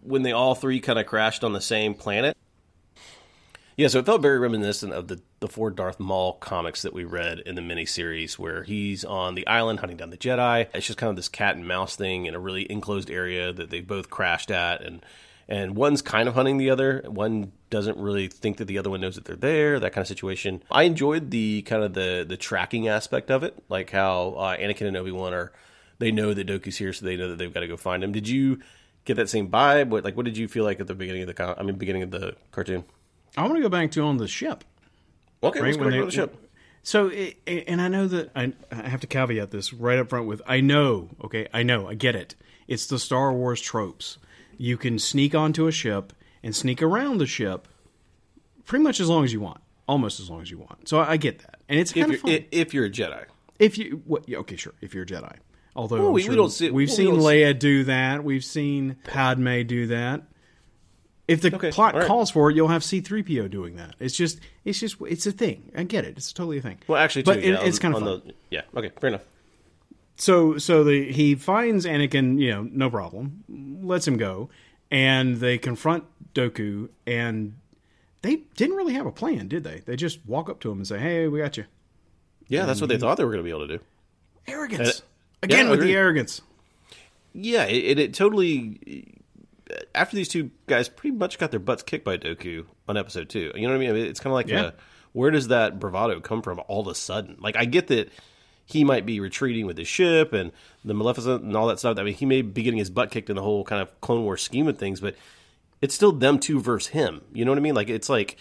When 0.01 0.23
they 0.23 0.31
all 0.31 0.55
three 0.55 0.79
kind 0.79 0.97
of 0.97 1.05
crashed 1.05 1.43
on 1.43 1.53
the 1.53 1.61
same 1.61 1.93
planet, 1.93 2.35
yeah, 3.79 3.87
so 3.87 3.99
it 3.99 4.05
felt 4.05 4.21
very 4.21 4.37
reminiscent 4.37 4.91
of 4.91 5.07
the, 5.07 5.21
the 5.39 5.47
four 5.47 5.71
Darth 5.71 6.01
Maul 6.01 6.33
comics 6.33 6.81
that 6.81 6.91
we 6.91 7.05
read 7.05 7.39
in 7.39 7.55
the 7.55 7.61
miniseries, 7.61 8.37
where 8.37 8.63
he's 8.63 9.05
on 9.05 9.35
the 9.35 9.47
island 9.47 9.79
hunting 9.79 9.95
down 9.95 10.09
the 10.09 10.17
Jedi. 10.17 10.67
It's 10.73 10.85
just 10.85 10.99
kind 10.99 11.09
of 11.09 11.15
this 11.15 11.29
cat 11.29 11.55
and 11.55 11.65
mouse 11.65 11.95
thing 11.95 12.25
in 12.25 12.35
a 12.35 12.39
really 12.39 12.69
enclosed 12.69 13.09
area 13.09 13.53
that 13.53 13.69
they 13.69 13.79
both 13.79 14.09
crashed 14.09 14.51
at, 14.51 14.81
and 14.81 15.01
and 15.47 15.77
one's 15.77 16.01
kind 16.01 16.27
of 16.27 16.35
hunting 16.35 16.57
the 16.57 16.71
other. 16.71 17.05
One 17.07 17.53
doesn't 17.69 17.97
really 17.97 18.27
think 18.27 18.57
that 18.57 18.65
the 18.65 18.77
other 18.77 18.89
one 18.89 18.99
knows 18.99 19.15
that 19.15 19.23
they're 19.23 19.37
there. 19.37 19.79
That 19.79 19.93
kind 19.93 20.01
of 20.01 20.09
situation. 20.09 20.61
I 20.69 20.83
enjoyed 20.83 21.31
the 21.31 21.61
kind 21.61 21.81
of 21.81 21.93
the 21.93 22.25
the 22.27 22.35
tracking 22.35 22.89
aspect 22.89 23.31
of 23.31 23.43
it, 23.43 23.63
like 23.69 23.91
how 23.91 24.31
uh, 24.31 24.57
Anakin 24.57 24.87
and 24.87 24.97
Obi 24.97 25.11
Wan 25.11 25.33
are. 25.33 25.53
They 25.99 26.11
know 26.11 26.33
that 26.33 26.47
Dooku's 26.47 26.75
here, 26.75 26.91
so 26.91 27.05
they 27.05 27.15
know 27.15 27.29
that 27.29 27.37
they've 27.37 27.53
got 27.53 27.61
to 27.61 27.67
go 27.67 27.77
find 27.77 28.03
him. 28.03 28.11
Did 28.11 28.27
you 28.27 28.59
get 29.05 29.15
that 29.15 29.29
same 29.29 29.49
vibe? 29.49 29.87
What 29.87 30.03
like 30.03 30.17
what 30.17 30.25
did 30.25 30.35
you 30.35 30.49
feel 30.49 30.65
like 30.65 30.81
at 30.81 30.87
the 30.87 30.95
beginning 30.95 31.21
of 31.21 31.33
the? 31.33 31.55
I 31.57 31.63
mean, 31.63 31.75
beginning 31.75 32.03
of 32.03 32.11
the 32.11 32.35
cartoon. 32.51 32.83
I 33.39 33.43
want 33.43 33.55
to 33.55 33.61
go 33.61 33.69
back 33.69 33.91
to 33.91 34.01
on 34.01 34.17
the 34.17 34.27
ship. 34.27 34.63
Okay, 35.41 35.61
let's 35.61 35.77
go 35.77 35.83
when 35.85 35.91
back 35.91 35.97
they- 35.97 35.99
to 35.99 36.05
the 36.05 36.11
ship. 36.11 36.45
So, 36.81 37.07
it, 37.07 37.37
and 37.67 37.81
I 37.81 37.87
know 37.89 38.07
that 38.07 38.31
I, 38.35 38.53
I 38.71 38.87
have 38.87 39.01
to 39.01 39.07
caveat 39.07 39.51
this 39.51 39.73
right 39.73 39.99
up 39.99 40.09
front 40.09 40.27
with 40.27 40.41
I 40.47 40.61
know, 40.61 41.09
okay, 41.23 41.47
I 41.53 41.61
know, 41.61 41.87
I 41.87 41.93
get 41.93 42.15
it. 42.15 42.35
It's 42.67 42.87
the 42.87 42.97
Star 42.97 43.33
Wars 43.33 43.59
tropes. 43.61 44.17
You 44.57 44.77
can 44.77 44.97
sneak 44.97 45.35
onto 45.35 45.67
a 45.67 45.71
ship 45.71 46.13
and 46.41 46.55
sneak 46.55 46.81
around 46.81 47.17
the 47.17 47.25
ship 47.27 47.67
pretty 48.65 48.81
much 48.83 48.99
as 49.01 49.09
long 49.09 49.23
as 49.25 49.33
you 49.33 49.41
want, 49.41 49.59
almost 49.87 50.19
as 50.21 50.29
long 50.29 50.41
as 50.41 50.49
you 50.49 50.57
want. 50.57 50.87
So 50.87 50.99
I, 50.99 51.17
get 51.17 51.39
that, 51.39 51.59
and 51.67 51.79
it's 51.79 51.91
If 51.91 51.95
kind 51.97 52.07
you're, 52.11 52.15
of 52.15 52.21
fun. 52.21 52.45
if 52.51 52.73
you're 52.73 52.85
a 52.85 52.89
Jedi, 52.89 53.25
if 53.59 53.77
you, 53.77 54.01
what, 54.05 54.27
yeah, 54.29 54.37
okay, 54.39 54.55
sure, 54.55 54.73
if 54.81 54.93
you're 54.93 55.03
a 55.03 55.07
Jedi. 55.07 55.35
Although 55.75 55.97
Well, 56.03 56.11
we- 56.13 56.27
we 56.29 56.35
don't 56.35 56.49
see- 56.49 56.71
we've 56.71 56.89
well, 56.89 56.97
we 56.97 57.03
seen 57.03 57.15
don't 57.15 57.19
Leia 57.23 57.59
do 57.59 57.83
that, 57.83 58.23
we've 58.23 58.43
seen 58.45 58.95
Padme 59.03 59.61
do 59.63 59.87
that. 59.87 60.23
If 61.29 61.41
the 61.41 61.55
Okay, 61.55 61.71
plot 61.71 61.93
right. 61.95 62.05
calls 62.07 62.31
for 62.31 62.49
it, 62.49 62.55
you'll 62.55 62.69
have 62.69 62.83
C-3PO 62.83 63.49
doing 63.51 63.75
that. 63.75 63.95
It's 63.99 64.15
just, 64.15 64.39
it's 64.65 64.79
just, 64.79 64.97
it's 65.07 65.25
a 65.27 65.31
thing. 65.31 65.71
I 65.75 65.83
get 65.83 66.03
it. 66.05 66.17
It's 66.17 66.33
totally 66.33 66.57
a 66.57 66.61
thing. 66.61 66.79
well, 66.87 66.99
actually, 67.01 67.23
but 67.23 67.35
too, 67.35 67.39
it- 67.41 67.45
yeah, 67.51 67.61
it's 67.63 67.79
kind 67.79 67.95
of 67.95 68.01
on 68.03 68.07
fun. 68.21 68.27
the 68.27 68.33
yeah. 68.49 68.61
Okay, 68.75 68.91
fair 68.99 69.09
enough. 69.09 69.23
So, 70.15 70.57
so 70.57 70.83
the 70.83 71.11
he 71.11 71.35
finds 71.35 71.85
Anakin, 71.85 72.39
you 72.39 72.51
know, 72.51 72.63
no 72.71 72.89
problem, 72.89 73.43
lets 73.83 74.07
him 74.07 74.17
go, 74.17 74.49
and 74.91 75.37
they 75.37 75.57
confront 75.57 76.03
Dooku, 76.33 76.89
and 77.07 77.55
they 78.21 78.37
didn't 78.57 78.75
really 78.75 78.95
have 78.95 79.05
a 79.05 79.11
plan, 79.11 79.47
did 79.47 79.63
they? 79.63 79.81
They 79.85 79.95
just 79.95 80.19
walk 80.25 80.49
up 80.49 80.59
to 80.61 80.71
him 80.71 80.79
and 80.79 80.87
say, 80.87 80.99
"Hey, 80.99 81.27
we 81.29 81.39
got 81.39 81.55
you." 81.55 81.65
Yeah, 82.47 82.65
that's 82.65 82.81
what 82.81 82.89
they 82.89 82.97
thought 82.97 83.15
they 83.17 83.23
were 83.23 83.31
going 83.31 83.43
to 83.43 83.47
be 83.47 83.51
able 83.51 83.67
to 83.67 83.77
do. 83.77 83.83
Arrogance 84.47 85.03
again 85.43 85.65
yeah, 85.65 85.71
with 85.71 85.79
the 85.81 85.95
arrogance. 85.95 86.41
Yeah, 87.31 87.63
it, 87.65 87.85
it, 87.85 87.99
it 87.99 88.13
totally. 88.13 89.18
After 89.93 90.15
these 90.15 90.29
two 90.29 90.51
guys 90.67 90.89
pretty 90.89 91.15
much 91.15 91.37
got 91.37 91.51
their 91.51 91.59
butts 91.59 91.83
kicked 91.83 92.05
by 92.05 92.17
Dooku 92.17 92.65
on 92.87 92.97
episode 92.97 93.29
two, 93.29 93.51
you 93.55 93.61
know 93.63 93.69
what 93.69 93.75
I 93.75 93.79
mean? 93.79 93.89
I 93.89 93.93
mean, 93.93 94.05
It's 94.05 94.19
kind 94.19 94.31
of 94.31 94.35
like, 94.35 94.47
Yeah. 94.47 94.61
a, 94.67 94.73
where 95.13 95.31
does 95.31 95.47
that 95.49 95.79
bravado 95.79 96.19
come 96.19 96.41
from 96.41 96.59
all 96.67 96.81
of 96.81 96.87
a 96.87 96.95
sudden? 96.95 97.37
Like, 97.39 97.55
I 97.55 97.65
get 97.65 97.87
that 97.87 98.11
he 98.65 98.83
might 98.83 99.05
be 99.05 99.19
retreating 99.19 99.65
with 99.65 99.77
his 99.77 99.87
ship 99.87 100.31
and 100.33 100.51
the 100.85 100.93
Malevolence 100.93 101.43
and 101.43 101.55
all 101.57 101.67
that 101.67 101.79
stuff. 101.79 101.97
I 101.97 102.03
mean, 102.03 102.13
he 102.13 102.25
may 102.25 102.41
be 102.43 102.61
getting 102.63 102.77
his 102.77 102.89
butt 102.91 103.09
kicked 103.11 103.29
in 103.29 103.35
the 103.35 103.41
whole 103.41 103.63
kind 103.63 103.81
of 103.81 103.99
Clone 104.01 104.23
War 104.23 104.37
scheme 104.37 104.67
of 104.67 104.77
things, 104.77 104.99
but 105.01 105.15
it's 105.81 105.95
still 105.95 106.11
them 106.11 106.39
two 106.39 106.59
versus 106.59 106.89
him. 106.89 107.21
You 107.33 107.45
know 107.45 107.51
what 107.51 107.57
I 107.57 107.61
mean? 107.61 107.73
Like, 107.75 107.89
it's 107.89 108.09
like, 108.09 108.37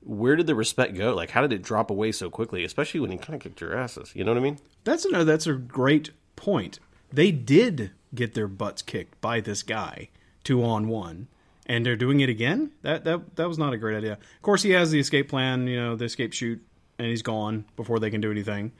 where 0.00 0.36
did 0.36 0.46
the 0.46 0.54
respect 0.54 0.94
go? 0.94 1.14
Like, 1.14 1.30
how 1.30 1.42
did 1.42 1.52
it 1.52 1.62
drop 1.62 1.90
away 1.90 2.12
so 2.12 2.30
quickly? 2.30 2.64
Especially 2.64 3.00
when 3.00 3.10
he 3.10 3.18
kind 3.18 3.34
of 3.34 3.40
kicked 3.40 3.60
your 3.60 3.76
asses. 3.76 4.12
You 4.14 4.24
know 4.24 4.30
what 4.32 4.38
I 4.38 4.42
mean? 4.42 4.58
That's 4.84 5.04
a 5.04 5.10
no. 5.10 5.24
That's 5.24 5.46
a 5.46 5.54
great 5.54 6.10
point. 6.36 6.78
They 7.12 7.30
did 7.32 7.90
get 8.14 8.34
their 8.34 8.48
butts 8.48 8.82
kicked 8.82 9.20
by 9.20 9.40
this 9.40 9.62
guy 9.62 10.08
two 10.46 10.64
on 10.64 10.88
one, 10.88 11.28
and 11.66 11.84
they're 11.84 11.96
doing 11.96 12.20
it 12.20 12.28
again. 12.30 12.70
That 12.82 13.04
that 13.04 13.36
that 13.36 13.48
was 13.48 13.58
not 13.58 13.72
a 13.74 13.76
great 13.76 13.96
idea. 13.98 14.12
Of 14.14 14.42
course, 14.42 14.62
he 14.62 14.70
has 14.70 14.90
the 14.90 14.98
escape 15.00 15.28
plan. 15.28 15.66
You 15.66 15.76
know, 15.78 15.96
the 15.96 16.06
escape 16.06 16.32
shoot, 16.32 16.64
and 16.98 17.08
he's 17.08 17.22
gone 17.22 17.64
before 17.76 17.98
they 17.98 18.10
can 18.10 18.20
do 18.22 18.30
anything. 18.30 18.72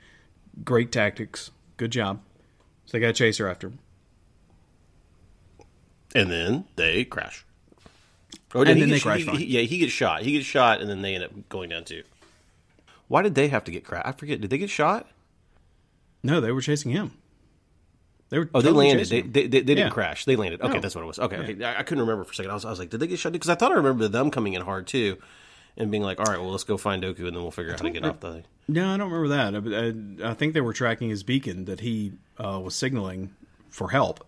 Great 0.63 0.91
tactics. 0.91 1.51
Good 1.77 1.91
job. 1.91 2.21
So 2.85 2.93
they 2.93 2.99
got 3.01 3.07
to 3.07 3.13
chase 3.13 3.37
her 3.37 3.47
after 3.49 3.67
him. 3.67 3.79
and 6.15 6.31
then 6.31 6.65
they 6.77 7.03
crash. 7.03 7.45
Oh, 8.55 8.61
And 8.61 8.69
he 8.69 8.79
then 8.79 8.89
they 8.89 8.99
crash 8.99 9.23
he- 9.25 9.37
he- 9.37 9.45
yeah, 9.59 9.61
he 9.61 9.77
gets 9.77 9.91
shot. 9.91 10.21
He 10.23 10.31
gets 10.31 10.45
shot, 10.45 10.79
and 10.81 10.89
then 10.89 11.01
they 11.01 11.13
end 11.15 11.23
up 11.25 11.31
going 11.49 11.69
down 11.69 11.83
too. 11.83 12.03
Why 13.09 13.21
did 13.21 13.35
they 13.35 13.49
have 13.49 13.63
to 13.65 13.71
get 13.71 13.83
crashed? 13.83 14.07
I 14.07 14.11
forget. 14.13 14.39
Did 14.41 14.49
they 14.49 14.57
get 14.57 14.69
shot? 14.69 15.07
No, 16.23 16.39
they 16.41 16.51
were 16.51 16.61
chasing 16.61 16.91
him. 16.91 17.11
They 18.29 18.39
were. 18.39 18.49
Oh, 18.53 18.61
they 18.61 18.71
landed. 18.71 19.07
They, 19.07 19.21
they, 19.21 19.47
they, 19.47 19.61
they 19.61 19.75
didn't 19.75 19.91
crash. 19.91 20.25
They 20.25 20.35
landed. 20.35 20.61
Okay, 20.61 20.73
No. 20.73 20.79
that's 20.81 20.95
what 20.95 21.03
it 21.03 21.07
was. 21.07 21.19
Okay, 21.19 21.37
okay. 21.37 21.63
I, 21.63 21.79
I 21.79 21.83
couldn't 21.83 22.01
remember 22.03 22.23
for 22.25 22.31
a 22.31 22.35
second. 22.35 22.51
I 22.51 22.55
was, 22.55 22.65
I 22.65 22.69
was 22.69 22.79
like, 22.79 22.89
did 22.89 22.99
they 22.99 23.07
get 23.07 23.19
shot? 23.19 23.31
Because 23.31 23.49
I 23.49 23.55
thought 23.55 23.71
I 23.71 23.75
remember 23.75 24.07
them 24.09 24.31
coming 24.31 24.53
in 24.53 24.61
hard 24.61 24.85
too, 24.87 25.17
and 25.77 25.89
being 25.91 26.03
like, 26.03 26.19
all 26.19 26.25
right, 26.25 26.39
well, 26.39 26.51
let's 26.51 26.63
go 26.65 26.75
find 26.77 27.01
Dooku, 27.03 27.19
and 27.19 27.27
then 27.35 27.41
we'll 27.41 27.51
figure 27.51 27.71
out 27.73 27.79
how 27.79 27.85
to 27.85 27.91
get 27.91 28.03
off 28.05 28.19
the 28.19 28.33
thing. 28.33 28.43
No, 28.67 28.93
I 28.93 28.97
don't 28.97 29.09
remember 29.11 29.29
that. 29.61 30.21
I, 30.21 30.25
I, 30.27 30.31
I 30.31 30.33
think 30.33 30.53
they 30.53 30.61
were 30.61 30.73
tracking 30.73 31.09
his 31.09 31.23
beacon 31.23 31.65
that 31.65 31.79
he 31.79 32.13
uh, 32.37 32.59
was 32.61 32.75
signaling 32.75 33.33
for 33.69 33.89
help. 33.91 34.25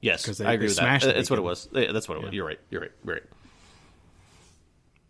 Yes, 0.00 0.24
'Cause 0.24 0.38
they- 0.38 0.46
I 0.46 0.52
agree 0.52 0.68
with 0.68 0.76
that. 0.76 1.00
That's 1.02 1.28
what 1.30 1.38
it 1.40 1.42
was. 1.42 1.68
Yeah, 1.72 1.90
that's 1.90 2.08
what 2.08 2.18
it 2.18 2.22
was. 2.24 2.32
You're 2.32 2.46
right. 2.46 2.60
You're 2.70 2.82
right. 2.82 2.92
You're 3.04 3.14
right. 3.14 3.22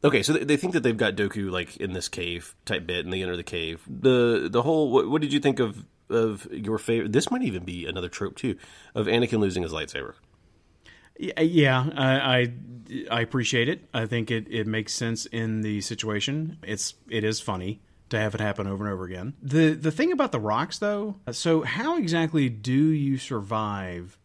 Okay, 0.04 0.23
so 0.23 0.35
they, 0.35 0.44
they 0.44 0.56
think 0.56 0.75
that 0.75 0.82
they've 0.82 0.96
got 0.96 1.16
Dooku 1.16 1.50
like 1.50 1.76
in 1.78 1.92
this 1.92 2.08
cave 2.08 2.54
type 2.64 2.87
bit, 2.87 3.04
and 3.04 3.12
they 3.12 3.23
enter 3.23 3.37
the 3.37 3.42
cave. 3.42 3.82
The 3.88 4.49
the 4.50 4.62
whole. 4.62 4.90
What, 4.92 5.08
what 5.11 5.20
did 5.20 5.32
you 5.32 5.40
think 5.40 5.58
of 5.58 5.85
of 6.09 6.47
your 6.51 6.79
favorite? 6.79 7.13
This 7.13 7.31
might 7.31 7.43
even 7.43 7.65
be 7.65 7.87
another 7.87 8.09
trope 8.09 8.37
too 8.37 8.57
of 8.95 9.07
Anakin 9.07 9.39
losing 9.39 9.63
his 9.63 9.73
lightsaber. 9.73 10.15
Yeah, 11.19 11.41
Yeah, 11.41 11.91
I, 11.95 12.39
I 12.39 12.53
I 13.11 13.21
appreciate 13.21 13.69
it. 13.69 13.85
I 13.95 14.07
think 14.07 14.31
it, 14.31 14.47
it 14.51 14.67
makes 14.67 14.93
sense 14.93 15.27
in 15.27 15.63
the 15.63 15.81
situation. 15.81 16.59
It's 16.63 16.95
it 17.09 17.25
is 17.25 17.41
funny 17.41 17.81
to 18.11 18.19
have 18.19 18.35
it 18.35 18.41
happen 18.41 18.67
over 18.67 18.85
and 18.85 18.93
over 18.93 19.05
again. 19.05 19.35
The 19.43 19.71
the 19.73 19.91
thing 19.91 20.13
about 20.13 20.33
the 20.33 20.41
rocks 20.41 20.79
though, 20.79 21.17
so 21.33 21.63
how 21.63 21.97
exactly 21.97 22.49
do 22.49 22.73
you 22.73 23.19
survive 23.19 24.19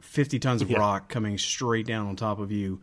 50 0.00 0.38
tons 0.38 0.62
of 0.62 0.70
rock 0.70 1.08
coming 1.08 1.38
straight 1.38 1.86
down 1.86 2.06
on 2.06 2.16
top 2.16 2.38
of 2.38 2.52
you. 2.52 2.80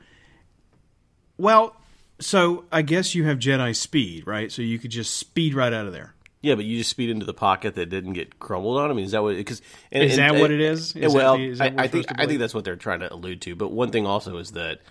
Well, 1.37 1.75
so 2.19 2.65
I 2.71 2.81
guess 2.81 3.15
you 3.15 3.25
have 3.25 3.39
Jedi 3.39 3.75
speed, 3.75 4.25
right? 4.27 4.51
So 4.51 4.61
you 4.61 4.79
could 4.79 4.91
just 4.91 5.15
speed 5.15 5.53
right 5.53 5.73
out 5.73 5.87
of 5.87 5.93
there. 5.93 6.14
Yeah, 6.45 6.53
but 6.53 6.63
you 6.63 6.77
just 6.77 6.91
speed 6.91 7.09
into 7.09 7.25
the 7.25 7.33
pocket 7.33 7.73
that 7.73 7.87
didn't 7.87 8.13
get 8.13 8.37
crumbled 8.37 8.77
on. 8.77 8.91
I 8.91 8.93
mean, 8.93 9.05
is 9.05 9.13
that 9.13 9.23
what? 9.23 9.35
Because 9.35 9.63
Is 9.89 10.17
that 10.17 10.35
what 10.35 10.51
it 10.51 10.61
is? 10.61 10.95
Is 10.95 11.11
that 11.11 11.11
well, 11.11 11.39
is 11.39 11.57
that 11.57 11.73
I, 11.79 11.85
I 11.85 11.87
think 11.87 12.05
I 12.19 12.27
think 12.27 12.39
that's 12.39 12.53
what 12.53 12.63
they're 12.63 12.75
trying 12.75 12.99
to 12.99 13.11
allude 13.11 13.41
to. 13.41 13.55
But 13.55 13.71
one 13.71 13.89
thing 13.89 14.05
also 14.05 14.37
is 14.37 14.51
that 14.51 14.81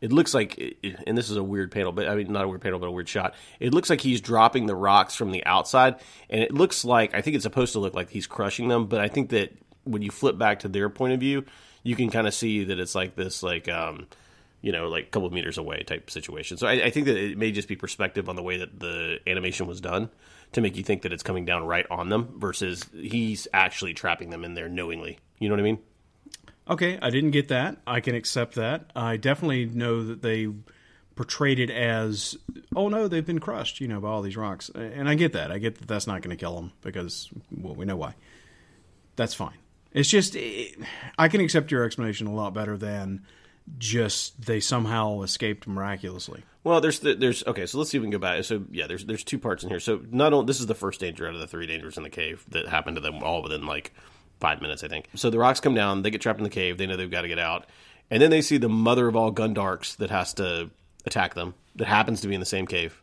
it 0.00 0.10
looks 0.10 0.32
like, 0.32 0.78
and 1.06 1.18
this 1.18 1.28
is 1.28 1.36
a 1.36 1.42
weird 1.42 1.70
panel, 1.70 1.92
but 1.92 2.08
I 2.08 2.14
mean, 2.14 2.32
not 2.32 2.46
a 2.46 2.48
weird 2.48 2.62
panel, 2.62 2.78
but 2.78 2.86
a 2.86 2.90
weird 2.90 3.10
shot. 3.10 3.34
It 3.60 3.74
looks 3.74 3.90
like 3.90 4.00
he's 4.00 4.22
dropping 4.22 4.64
the 4.64 4.74
rocks 4.74 5.14
from 5.14 5.32
the 5.32 5.44
outside, 5.44 5.96
and 6.30 6.40
it 6.40 6.54
looks 6.54 6.82
like 6.82 7.14
I 7.14 7.20
think 7.20 7.36
it's 7.36 7.42
supposed 7.42 7.74
to 7.74 7.78
look 7.78 7.92
like 7.92 8.08
he's 8.08 8.26
crushing 8.26 8.68
them. 8.68 8.86
But 8.86 9.02
I 9.02 9.08
think 9.08 9.28
that 9.30 9.54
when 9.84 10.00
you 10.00 10.10
flip 10.10 10.38
back 10.38 10.60
to 10.60 10.68
their 10.68 10.88
point 10.88 11.12
of 11.12 11.20
view, 11.20 11.44
you 11.82 11.94
can 11.94 12.08
kind 12.08 12.26
of 12.26 12.32
see 12.32 12.64
that 12.64 12.80
it's 12.80 12.94
like 12.94 13.16
this, 13.16 13.42
like. 13.42 13.68
um 13.68 14.06
you 14.64 14.70
know, 14.70 14.86
like 14.86 15.06
a 15.06 15.08
couple 15.08 15.26
of 15.26 15.32
meters 15.32 15.58
away 15.58 15.82
type 15.82 16.08
situation. 16.08 16.56
So 16.56 16.68
I, 16.68 16.84
I 16.84 16.90
think 16.90 17.06
that 17.06 17.16
it 17.16 17.36
may 17.36 17.50
just 17.50 17.66
be 17.66 17.74
perspective 17.74 18.28
on 18.28 18.36
the 18.36 18.44
way 18.44 18.58
that 18.58 18.78
the 18.78 19.18
animation 19.26 19.66
was 19.66 19.80
done 19.80 20.08
to 20.52 20.60
make 20.60 20.76
you 20.76 20.82
think 20.82 21.02
that 21.02 21.12
it's 21.12 21.22
coming 21.22 21.44
down 21.44 21.64
right 21.64 21.86
on 21.90 22.08
them 22.08 22.34
versus 22.36 22.84
he's 22.92 23.48
actually 23.52 23.94
trapping 23.94 24.30
them 24.30 24.44
in 24.44 24.54
there 24.54 24.68
knowingly. 24.68 25.18
You 25.38 25.48
know 25.48 25.54
what 25.54 25.60
I 25.60 25.64
mean? 25.64 25.78
Okay, 26.68 26.98
I 27.02 27.10
didn't 27.10 27.32
get 27.32 27.48
that. 27.48 27.78
I 27.86 28.00
can 28.00 28.14
accept 28.14 28.54
that. 28.54 28.90
I 28.94 29.16
definitely 29.16 29.64
know 29.66 30.04
that 30.04 30.22
they 30.22 30.48
portrayed 31.16 31.58
it 31.58 31.70
as, 31.70 32.36
oh 32.76 32.88
no, 32.88 33.08
they've 33.08 33.26
been 33.26 33.40
crushed, 33.40 33.80
you 33.80 33.88
know, 33.88 34.00
by 34.00 34.08
all 34.08 34.22
these 34.22 34.36
rocks. 34.36 34.70
And 34.70 35.08
I 35.08 35.14
get 35.14 35.32
that. 35.32 35.50
I 35.50 35.58
get 35.58 35.78
that 35.78 35.88
that's 35.88 36.06
not 36.06 36.22
going 36.22 36.36
to 36.36 36.40
kill 36.40 36.54
them 36.54 36.72
because, 36.82 37.28
well, 37.50 37.74
we 37.74 37.84
know 37.84 37.96
why. 37.96 38.14
That's 39.16 39.34
fine. 39.34 39.58
It's 39.92 40.08
just, 40.08 40.36
it, 40.36 40.78
I 41.18 41.28
can 41.28 41.40
accept 41.40 41.70
your 41.70 41.84
explanation 41.84 42.26
a 42.26 42.34
lot 42.34 42.54
better 42.54 42.76
than 42.76 43.26
just 43.78 44.44
they 44.44 44.60
somehow 44.60 45.22
escaped 45.22 45.66
miraculously. 45.66 46.42
Well, 46.64 46.80
there's 46.80 47.00
the, 47.00 47.14
there's 47.14 47.44
okay. 47.46 47.66
So 47.66 47.78
let's 47.78 47.90
see 47.90 47.98
if 47.98 48.02
we 48.02 48.06
can 48.06 48.12
go 48.12 48.18
back. 48.18 48.44
So 48.44 48.64
yeah, 48.70 48.86
there's 48.86 49.04
there's 49.04 49.24
two 49.24 49.38
parts 49.38 49.64
in 49.64 49.70
here. 49.70 49.80
So 49.80 50.00
not 50.10 50.32
only 50.32 50.46
this 50.46 50.60
is 50.60 50.66
the 50.66 50.74
first 50.74 51.00
danger 51.00 51.26
out 51.26 51.34
of 51.34 51.40
the 51.40 51.46
three 51.46 51.66
dangers 51.66 51.96
in 51.96 52.02
the 52.02 52.10
cave 52.10 52.44
that 52.48 52.68
happened 52.68 52.96
to 52.96 53.00
them 53.00 53.22
all 53.22 53.42
within 53.42 53.66
like 53.66 53.92
five 54.40 54.60
minutes, 54.60 54.84
I 54.84 54.88
think. 54.88 55.08
So 55.14 55.30
the 55.30 55.38
rocks 55.38 55.60
come 55.60 55.74
down. 55.74 56.02
They 56.02 56.10
get 56.10 56.20
trapped 56.20 56.38
in 56.38 56.44
the 56.44 56.50
cave. 56.50 56.78
They 56.78 56.86
know 56.86 56.96
they've 56.96 57.10
got 57.10 57.22
to 57.22 57.28
get 57.28 57.38
out, 57.38 57.66
and 58.10 58.22
then 58.22 58.30
they 58.30 58.42
see 58.42 58.58
the 58.58 58.68
mother 58.68 59.08
of 59.08 59.16
all 59.16 59.32
Gundarks 59.32 59.96
that 59.96 60.10
has 60.10 60.34
to 60.34 60.70
attack 61.04 61.34
them. 61.34 61.54
That 61.76 61.88
happens 61.88 62.20
to 62.20 62.28
be 62.28 62.34
in 62.34 62.40
the 62.40 62.46
same 62.46 62.66
cave. 62.66 63.00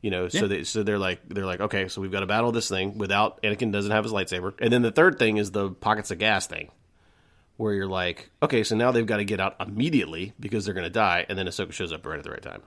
You 0.00 0.10
know, 0.10 0.28
so 0.28 0.46
they 0.46 0.64
so 0.64 0.82
they're 0.82 0.98
like 0.98 1.26
they're 1.28 1.46
like 1.46 1.60
okay, 1.60 1.88
so 1.88 2.02
we've 2.02 2.12
got 2.12 2.20
to 2.20 2.26
battle 2.26 2.52
this 2.52 2.68
thing 2.68 2.98
without 2.98 3.42
Anakin 3.42 3.72
doesn't 3.72 3.90
have 3.90 4.04
his 4.04 4.12
lightsaber, 4.12 4.52
and 4.60 4.70
then 4.70 4.82
the 4.82 4.92
third 4.92 5.18
thing 5.18 5.38
is 5.38 5.50
the 5.50 5.70
pockets 5.70 6.10
of 6.10 6.18
gas 6.18 6.46
thing 6.46 6.70
where 7.56 7.72
you're 7.74 7.86
like, 7.86 8.30
okay, 8.42 8.64
so 8.64 8.74
now 8.76 8.90
they've 8.90 9.06
got 9.06 9.18
to 9.18 9.24
get 9.24 9.40
out 9.40 9.56
immediately 9.60 10.32
because 10.40 10.64
they're 10.64 10.74
going 10.74 10.84
to 10.84 10.90
die, 10.90 11.24
and 11.28 11.38
then 11.38 11.46
Ahsoka 11.46 11.72
shows 11.72 11.92
up 11.92 12.04
right 12.04 12.18
at 12.18 12.24
the 12.24 12.30
right 12.30 12.42
time. 12.42 12.62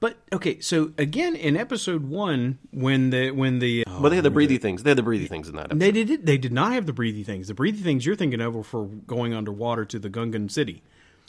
But 0.00 0.16
okay, 0.32 0.60
so 0.60 0.92
again 0.96 1.34
in 1.34 1.56
episode 1.56 2.08
one, 2.08 2.58
when 2.70 3.10
the 3.10 3.32
when 3.32 3.58
the 3.58 3.84
But 4.00 4.10
they 4.10 4.14
had 4.14 4.24
the 4.24 4.30
breathy 4.30 4.56
things. 4.56 4.84
They 4.84 4.90
had 4.90 4.98
the 4.98 5.02
breathy 5.02 5.26
things 5.26 5.48
in 5.48 5.56
that. 5.56 5.72
Episode. 5.72 5.80
They 5.80 5.90
did. 5.90 6.24
They 6.24 6.38
did 6.38 6.52
not 6.52 6.72
have 6.72 6.86
the 6.86 6.92
breathy 6.92 7.24
things. 7.24 7.48
The 7.48 7.54
breathy 7.54 7.82
things 7.82 8.06
you're 8.06 8.14
thinking 8.14 8.40
of 8.40 8.54
were 8.54 8.62
for 8.62 8.86
going 8.86 9.34
underwater 9.34 9.84
to 9.86 9.98
the 9.98 10.08
Gungan 10.08 10.50
city. 10.52 10.82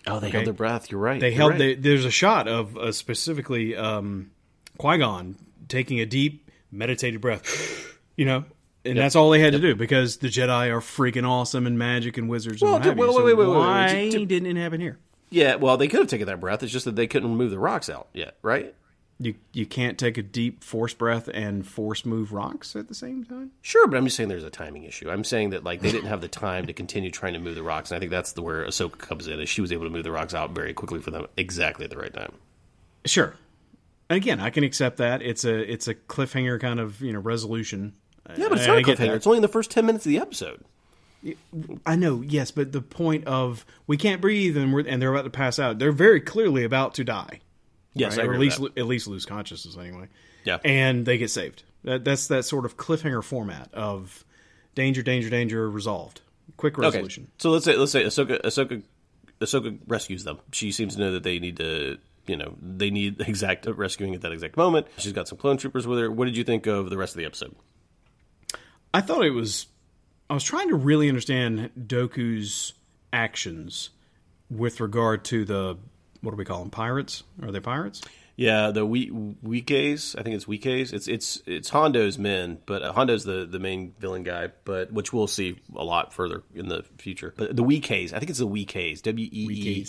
oh, 0.06 0.20
they 0.20 0.30
held 0.30 0.46
their 0.46 0.54
breath. 0.54 0.92
You're 0.92 1.02
right. 1.02 1.20
They 1.20 1.30
You're 1.30 1.38
held. 1.38 1.52
right. 1.54 1.58
The, 1.58 1.76
there's 1.76 2.06
a 2.06 2.12
shot 2.12 2.48
of 2.48 2.78
uh, 2.78 2.92
specifically 2.92 3.76
um, 3.76 4.30
Qui 4.78 5.00
Gon 5.00 5.36
taking 5.68 6.00
a 6.00 6.06
deep 6.06 6.50
meditated 6.72 7.22
breath. 7.22 7.98
You 8.16 8.26
know, 8.26 8.44
and 8.90 9.00
that's 9.00 9.16
all 9.16 9.30
they 9.30 9.40
had 9.40 9.54
to 9.54 9.60
do 9.60 9.76
because 9.76 10.18
the 10.18 10.28
Jedi 10.28 10.70
are 10.70 10.82
freaking 10.82 11.28
awesome 11.28 11.68
and 11.68 11.78
magic 11.78 12.18
and 12.18 12.30
wizards. 12.30 12.62
Well, 12.62 12.76
and 12.76 12.86
have 12.86 12.98
well, 12.98 13.08
you. 13.08 13.14
So 13.14 13.26
wait, 13.26 13.36
wait, 13.36 13.38
wait, 13.38 13.48
wait, 13.48 13.54
wait. 13.54 13.58
why 13.58 14.10
didn't 14.26 14.58
it 14.58 14.60
happen 14.60 14.82
here? 14.82 14.98
yeah, 15.30 15.56
well, 15.56 15.78
they 15.78 15.88
could 15.88 16.00
have 16.00 16.10
taken 16.10 16.28
that 16.28 16.40
breath. 16.40 16.64
It's 16.64 16.72
just 16.72 16.86
that 16.86 16.96
they 16.96 17.08
couldn't 17.08 17.30
remove 17.30 17.52
the 17.52 17.60
rocks 17.60 17.90
out 17.90 18.08
yet, 18.14 18.38
right? 18.42 18.74
You 19.20 19.36
you 19.52 19.66
can't 19.66 19.98
take 19.98 20.18
a 20.18 20.24
deep 20.24 20.64
force 20.64 20.94
breath 20.94 21.30
and 21.34 21.68
force 21.68 22.06
move 22.06 22.32
rocks 22.32 22.76
at 22.76 22.88
the 22.88 22.96
same 22.96 23.26
time. 23.26 23.52
Sure, 23.62 23.86
but 23.86 23.98
I'm 23.98 24.06
just 24.06 24.16
saying 24.16 24.30
there's 24.30 24.46
a 24.46 24.50
timing 24.50 24.84
issue. 24.84 25.10
I'm 25.10 25.26
saying 25.26 25.50
that 25.50 25.64
like 25.64 25.82
they 25.82 25.92
didn't 25.92 26.08
have 26.08 26.22
the 26.22 26.30
time 26.30 26.68
to 26.68 26.74
continue 26.74 27.12
trying 27.12 27.34
to 27.34 27.40
move 27.40 27.56
the 27.56 27.64
rocks, 27.64 27.92
and 27.92 27.98
I 27.98 28.00
think 28.00 28.12
that's 28.12 28.32
the 28.32 28.42
where 28.42 28.66
Ahsoka 28.66 28.98
comes 28.98 29.28
in. 29.28 29.40
Is 29.42 29.50
she 29.50 29.62
was 29.62 29.72
able 29.72 29.84
to 29.84 29.90
move 29.90 30.04
the 30.04 30.12
rocks 30.12 30.34
out 30.34 30.52
very 30.52 30.74
quickly 30.74 31.02
for 31.02 31.12
them, 31.12 31.28
exactly 31.36 31.84
at 31.84 31.92
the 31.92 31.98
right 31.98 32.14
time. 32.14 32.34
Sure. 33.06 33.36
Again, 34.10 34.40
I 34.40 34.50
can 34.50 34.64
accept 34.64 34.98
that. 34.98 35.22
It's 35.22 35.44
a 35.44 35.72
it's 35.72 35.88
a 35.88 35.96
cliffhanger 35.96 36.60
kind 36.60 36.80
of 36.80 37.02
you 37.02 37.12
know 37.12 37.20
resolution. 37.20 37.94
Yeah, 38.38 38.50
but 38.50 38.58
it's 38.60 38.64
I- 38.64 38.68
not 38.68 38.78
I 38.78 38.80
a 38.80 38.84
cliffhanger. 38.84 39.16
It's 39.16 39.28
only 39.28 39.38
in 39.38 39.42
the 39.42 39.48
first 39.48 39.72
ten 39.72 39.86
minutes 39.86 40.06
of 40.06 40.10
the 40.12 40.20
episode. 40.20 40.64
I 41.86 41.98
know, 41.98 42.22
yes, 42.22 42.50
but 42.52 42.72
the 42.72 42.82
point 42.82 43.26
of 43.28 43.66
we 43.88 43.98
can't 43.98 44.22
breathe 44.22 44.56
and 44.56 44.74
we're 44.74 44.88
and 44.88 45.02
they're 45.02 45.12
about 45.14 45.26
to 45.26 45.30
pass 45.30 45.60
out. 45.60 45.78
They're 45.78 45.92
very 45.92 46.22
clearly 46.22 46.64
about 46.64 46.94
to 46.96 47.04
die, 47.04 47.42
Yes, 47.94 48.16
right? 48.16 48.24
I 48.24 48.28
or 48.30 48.34
agree 48.34 48.36
at 48.36 48.40
with 48.40 48.60
least 48.60 48.76
that. 48.76 48.82
at 48.82 48.88
least 48.88 49.08
lose 49.08 49.26
consciousness 49.26 49.76
anyway. 49.78 50.08
Yeah. 50.46 50.60
and 50.64 51.06
they 51.06 51.18
get 51.18 51.30
saved. 51.30 51.64
That, 51.84 52.06
that's 52.06 52.28
that 52.28 52.44
sort 52.46 52.64
of 52.66 52.78
cliffhanger 52.78 53.22
format 53.22 53.70
of 53.74 54.24
danger, 54.76 55.02
danger, 55.04 55.30
danger, 55.30 55.70
resolved, 55.70 56.22
quick 56.56 56.78
resolution. 56.78 57.24
Okay, 57.24 57.32
so 57.40 57.50
let's 57.52 57.66
say 57.66 57.76
let's 57.76 57.92
say 57.92 58.04
Ahsoka 58.06 58.42
Ahsoka 58.42 58.82
Ahsoka 59.42 59.78
rescues 59.88 60.24
them. 60.24 60.40
She 60.54 60.72
seems 60.72 60.96
to 60.96 61.02
know 61.02 61.12
that 61.12 61.24
they 61.24 61.40
need 61.40 61.58
to, 61.58 61.98
you 62.28 62.38
know, 62.38 62.54
they 62.62 62.90
need 62.92 63.20
exact 63.28 63.66
rescuing 63.66 64.16
at 64.16 64.22
that 64.22 64.32
exact 64.32 64.56
moment. 64.56 64.88
She's 64.98 65.12
got 65.14 65.28
some 65.28 65.38
clone 65.38 65.58
troopers 65.58 65.86
with 65.86 66.00
her. 66.00 66.10
What 66.10 66.26
did 66.26 66.38
you 66.38 66.46
think 66.46 66.66
of 66.66 66.90
the 66.90 66.98
rest 66.98 67.14
of 67.14 67.18
the 67.20 67.26
episode? 67.26 67.54
I 68.94 69.02
thought 69.02 69.26
it 69.26 69.32
was. 69.32 69.68
I 70.30 70.34
was 70.34 70.44
trying 70.44 70.70
to 70.70 70.76
really 70.76 71.10
understand 71.10 71.72
Dooku's 71.80 72.74
actions 73.12 73.90
with 74.50 74.80
regard 74.80 75.26
to 75.26 75.46
the 75.46 75.78
what 76.22 76.32
do 76.32 76.38
we 76.38 76.46
call 76.46 76.60
them? 76.60 76.70
Pirates? 76.70 77.24
Are 77.42 77.52
they 77.52 77.60
pirates? 77.60 78.02
Yeah, 78.36 78.72
the 78.72 78.86
we. 78.86 79.08
I 79.12 79.58
think 79.58 80.36
it's 80.36 80.46
Weequays. 80.46 80.94
It's 80.94 81.10
it's 81.10 81.42
it's 81.46 81.70
Hondo's 81.70 82.18
men, 82.18 82.60
but 82.66 82.82
uh, 82.82 82.94
Hondo's 82.94 83.26
the 83.26 83.46
the 83.46 83.60
main 83.60 83.94
villain 84.00 84.24
guy. 84.24 84.50
But 84.64 84.94
which 84.94 85.12
we'll 85.12 85.28
see 85.28 85.60
a 85.76 85.84
lot 85.84 86.14
further 86.14 86.44
in 86.56 86.70
the 86.70 86.86
future. 86.98 87.34
But 87.36 87.56
the 87.58 87.64
Weequays. 87.66 88.14
I 88.14 88.20
think 88.20 88.30
it's 88.30 88.40
the 88.40 88.48
Weequays. 88.48 89.02
W 89.02 89.30
e 89.30 89.48
e 89.52 89.88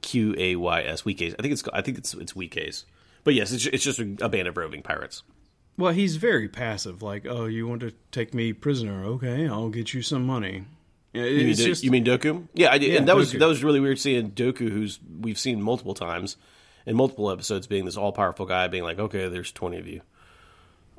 q 0.00 0.34
a 0.36 0.56
y 0.56 0.82
s. 0.82 1.02
Weequays. 1.02 1.36
I 1.38 1.42
think 1.42 1.52
it's 1.52 1.62
I 1.72 1.80
think 1.80 1.98
it's 1.98 2.12
it's 2.14 2.32
Weequays. 2.32 2.84
But 3.22 3.34
yes, 3.34 3.52
it's 3.52 3.66
it's 3.66 3.84
just 3.84 4.00
a 4.00 4.28
band 4.28 4.48
of 4.48 4.56
roving 4.56 4.82
pirates. 4.82 5.22
Well, 5.82 5.92
he's 5.92 6.14
very 6.14 6.46
passive. 6.46 7.02
Like, 7.02 7.26
oh, 7.26 7.46
you 7.46 7.66
want 7.66 7.80
to 7.80 7.92
take 8.12 8.34
me 8.34 8.52
prisoner? 8.52 9.04
Okay, 9.04 9.48
I'll 9.48 9.68
get 9.68 9.92
you 9.92 10.00
some 10.00 10.24
money. 10.24 10.64
Yeah, 11.12 11.24
You 11.24 11.38
mean, 11.44 11.56
Do- 11.56 11.64
just 11.64 11.82
you 11.82 11.90
mean 11.90 12.04
Dooku? 12.04 12.46
Yeah, 12.54 12.70
I. 12.70 12.76
Yeah, 12.76 12.98
and 12.98 13.08
that 13.08 13.16
was 13.16 13.32
that 13.32 13.48
was 13.48 13.64
really 13.64 13.80
weird 13.80 13.98
seeing 13.98 14.30
Dooku, 14.30 14.70
who's 14.70 15.00
we've 15.20 15.40
seen 15.40 15.60
multiple 15.60 15.94
times 15.94 16.36
in 16.86 16.94
multiple 16.94 17.32
episodes, 17.32 17.66
being 17.66 17.84
this 17.84 17.96
all 17.96 18.12
powerful 18.12 18.46
guy, 18.46 18.68
being 18.68 18.84
like, 18.84 19.00
okay, 19.00 19.26
there's 19.28 19.50
twenty 19.50 19.78
of 19.78 19.88
you, 19.88 20.02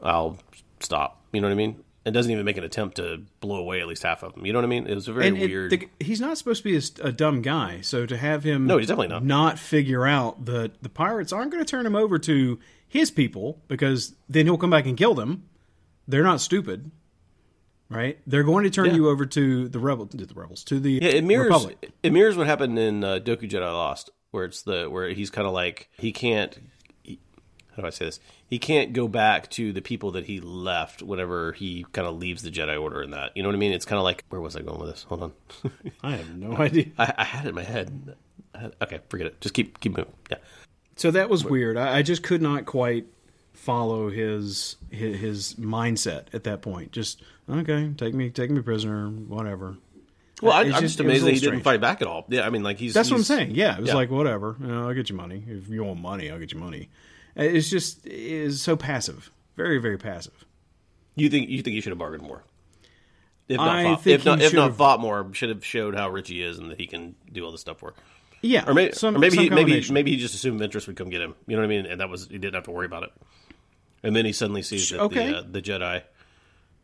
I'll 0.01 0.37
stop. 0.81 1.21
You 1.31 1.39
know 1.39 1.47
what 1.47 1.53
I 1.53 1.55
mean? 1.55 1.81
It 2.05 2.11
doesn't 2.11 2.29
even 2.31 2.43
make 2.43 2.57
an 2.57 2.65
attempt 2.65 2.97
to 2.97 3.21
blow 3.39 3.55
away 3.57 3.79
at 3.79 3.87
least 3.87 4.03
half 4.03 4.23
of 4.23 4.33
them. 4.35 4.45
You 4.45 4.51
know 4.51 4.59
what 4.59 4.65
I 4.65 4.67
mean? 4.67 4.87
It 4.87 4.95
was 4.95 5.07
a 5.07 5.13
very 5.13 5.27
and 5.27 5.37
it- 5.37 5.49
weird. 5.49 5.71
the- 5.71 5.87
he's 6.01 6.19
not 6.19 6.37
supposed 6.37 6.61
to 6.63 6.69
be 6.69 6.85
a 7.01 7.11
dumb 7.13 7.41
guy. 7.41 7.79
So 7.81 8.05
to 8.05 8.17
have 8.17 8.43
him 8.43 8.67
No, 8.67 8.77
he's 8.77 8.87
definitely 8.87 9.07
not. 9.07 9.23
not 9.23 9.57
figure 9.57 10.05
out 10.05 10.43
that 10.45 10.83
the 10.83 10.89
pirates 10.89 11.31
aren't 11.31 11.51
going 11.51 11.63
to 11.63 11.69
turn 11.69 11.85
him 11.85 11.95
over 11.95 12.19
to 12.19 12.59
his 12.87 13.09
people 13.09 13.61
because 13.69 14.15
then 14.27 14.45
he'll 14.45 14.57
come 14.57 14.69
back 14.69 14.85
and 14.85 14.97
kill 14.97 15.13
them. 15.15 15.43
They're 16.05 16.23
not 16.23 16.41
stupid, 16.41 16.91
right? 17.89 18.19
They're 18.27 18.43
going 18.43 18.63
to 18.65 18.69
turn 18.69 18.87
Yeah. 18.87 18.95
you 18.95 19.09
over 19.09 19.25
to 19.25 19.69
the 19.69 19.79
rebel, 19.79 20.07
to 20.07 20.17
the 20.25 20.33
rebels, 20.33 20.63
to 20.65 20.79
the 20.79 20.99
yeah, 21.01 21.07
it 21.09 21.23
mirrors 21.23 21.45
Republic. 21.47 21.91
it 22.03 22.11
mirrors 22.11 22.35
what 22.35 22.47
happened 22.47 22.77
in 22.77 23.03
uh, 23.03 23.19
Dooku 23.23 23.49
Jedi 23.49 23.61
Lost, 23.61 24.09
where 24.31 24.45
it's 24.45 24.61
the 24.63 24.89
where 24.89 25.09
he's 25.09 25.29
kind 25.29 25.47
of 25.47 25.53
like 25.53 25.89
he 25.97 26.11
can't. 26.11 26.57
He, 27.03 27.19
how 27.75 27.81
do 27.83 27.87
I 27.87 27.91
say 27.91 28.05
this? 28.05 28.19
He 28.53 28.59
can't 28.59 28.93
go 28.93 29.07
back 29.07 29.49
to 29.51 29.73
the 29.73 29.81
people 29.81 30.11
that 30.11 30.25
he 30.25 30.39
left 30.39 31.01
whenever 31.01 31.53
he 31.53 31.87
kind 31.91 32.07
of 32.07 32.19
leaves 32.19 32.43
the 32.43 32.51
Jedi 32.51 32.79
Order. 32.79 33.01
In 33.01 33.09
that, 33.09 33.35
you 33.35 33.41
know 33.41 33.49
what 33.49 33.55
I 33.55 33.57
mean? 33.57 33.71
It's 33.73 33.83
kind 33.83 33.97
of 33.97 34.03
like 34.03 34.25
where 34.29 34.39
was 34.39 34.55
I 34.55 34.61
going 34.61 34.79
with 34.79 34.91
this? 34.91 35.01
Hold 35.09 35.23
on. 35.23 35.33
I 36.03 36.11
have 36.17 36.37
no 36.37 36.55
idea. 36.57 36.85
I, 36.99 37.15
I 37.17 37.23
had 37.23 37.45
it 37.45 37.49
in 37.49 37.55
my 37.55 37.63
head. 37.63 38.15
Had- 38.53 38.75
okay, 38.79 38.99
forget 39.09 39.25
it. 39.25 39.41
Just 39.41 39.55
keep 39.55 39.79
keep 39.79 39.97
moving. 39.97 40.13
Yeah. 40.29 40.37
So 40.97 41.09
that 41.09 41.31
was 41.31 41.43
weird. 41.43 41.77
I, 41.77 41.97
I 41.97 42.01
just 42.03 42.21
could 42.21 42.43
not 42.43 42.67
quite 42.67 43.07
follow 43.53 44.11
his, 44.11 44.75
his 44.91 45.19
his 45.19 45.53
mindset 45.55 46.25
at 46.35 46.43
that 46.43 46.61
point. 46.61 46.91
Just 46.91 47.23
okay, 47.49 47.91
take 47.97 48.13
me 48.13 48.29
take 48.29 48.51
me 48.51 48.61
prisoner, 48.61 49.09
whatever. 49.09 49.77
Well, 50.43 50.53
I, 50.53 50.65
It's 50.65 50.75
I'm 50.75 50.81
just- 50.83 50.97
just 50.97 50.99
it 50.99 51.05
was 51.05 51.07
a 51.07 51.09
amazed 51.09 51.25
that 51.25 51.29
he 51.29 51.35
little 51.37 51.51
didn't 51.53 51.63
fight 51.63 51.81
back 51.81 52.03
at 52.03 52.07
all. 52.07 52.25
Yeah, 52.29 52.45
I 52.45 52.51
mean, 52.51 52.61
like 52.61 52.77
he's 52.77 52.93
That's 52.93 53.09
what 53.09 53.17
I'm 53.17 53.23
saying. 53.23 53.55
Yeah, 53.55 53.77
it 53.77 53.79
was 53.81 53.87
yeah. 53.89 53.95
like 53.95 54.11
whatever. 54.11 54.55
You 54.59 54.67
know, 54.67 54.87
I'll 54.87 54.93
get 54.93 55.09
you 55.09 55.15
money 55.15 55.43
if 55.47 55.69
you 55.69 55.83
want 55.83 55.99
money. 55.99 56.29
I'll 56.29 56.37
get 56.37 56.51
you 56.53 56.59
money. 56.59 56.89
It's 57.35 57.69
just 57.69 58.05
is 58.05 58.61
so 58.61 58.75
passive, 58.75 59.31
very 59.55 59.79
very 59.79 59.97
passive. 59.97 60.45
You 61.15 61.29
think 61.29 61.49
you 61.49 61.61
think 61.61 61.75
he 61.75 61.81
should 61.81 61.91
have 61.91 61.99
bargained 61.99 62.23
more? 62.23 62.43
If 63.49 63.57
not, 63.57 63.75
I 63.75 63.83
fought, 63.83 64.01
think 64.03 64.19
if 64.19 64.25
not, 64.25 64.41
if 64.41 64.53
not 64.53 64.75
fought 64.75 64.99
more, 64.99 65.29
should 65.33 65.49
have 65.49 65.65
showed 65.65 65.95
how 65.95 66.09
rich 66.09 66.29
he 66.29 66.41
is 66.41 66.57
and 66.59 66.71
that 66.71 66.79
he 66.79 66.87
can 66.87 67.15
do 67.31 67.43
all 67.43 67.51
this 67.51 67.61
stuff 67.61 67.79
for. 67.79 67.93
Yeah, 68.41 68.65
Or 68.67 68.73
maybe, 68.73 68.93
some, 68.93 69.15
or 69.15 69.19
maybe, 69.19 69.37
he, 69.37 69.49
maybe, 69.49 69.85
maybe 69.89 70.11
he 70.11 70.17
just 70.17 70.35
assumed 70.35 70.59
Ventress 70.59 70.85
would 70.87 70.97
come 70.97 71.09
get 71.09 71.21
him. 71.21 71.33
You 71.47 71.55
know 71.55 71.61
what 71.61 71.67
I 71.67 71.69
mean? 71.69 71.85
And 71.85 72.01
that 72.01 72.09
was 72.09 72.27
he 72.27 72.37
didn't 72.37 72.55
have 72.55 72.65
to 72.65 72.71
worry 72.71 72.85
about 72.85 73.03
it. 73.03 73.11
And 74.01 74.13
then 74.15 74.25
he 74.25 74.33
suddenly 74.33 74.61
sees 74.61 74.89
that 74.89 74.99
Okay. 74.99 75.31
the, 75.31 75.37
uh, 75.37 75.43
the 75.49 75.61
Jedi 75.61 76.03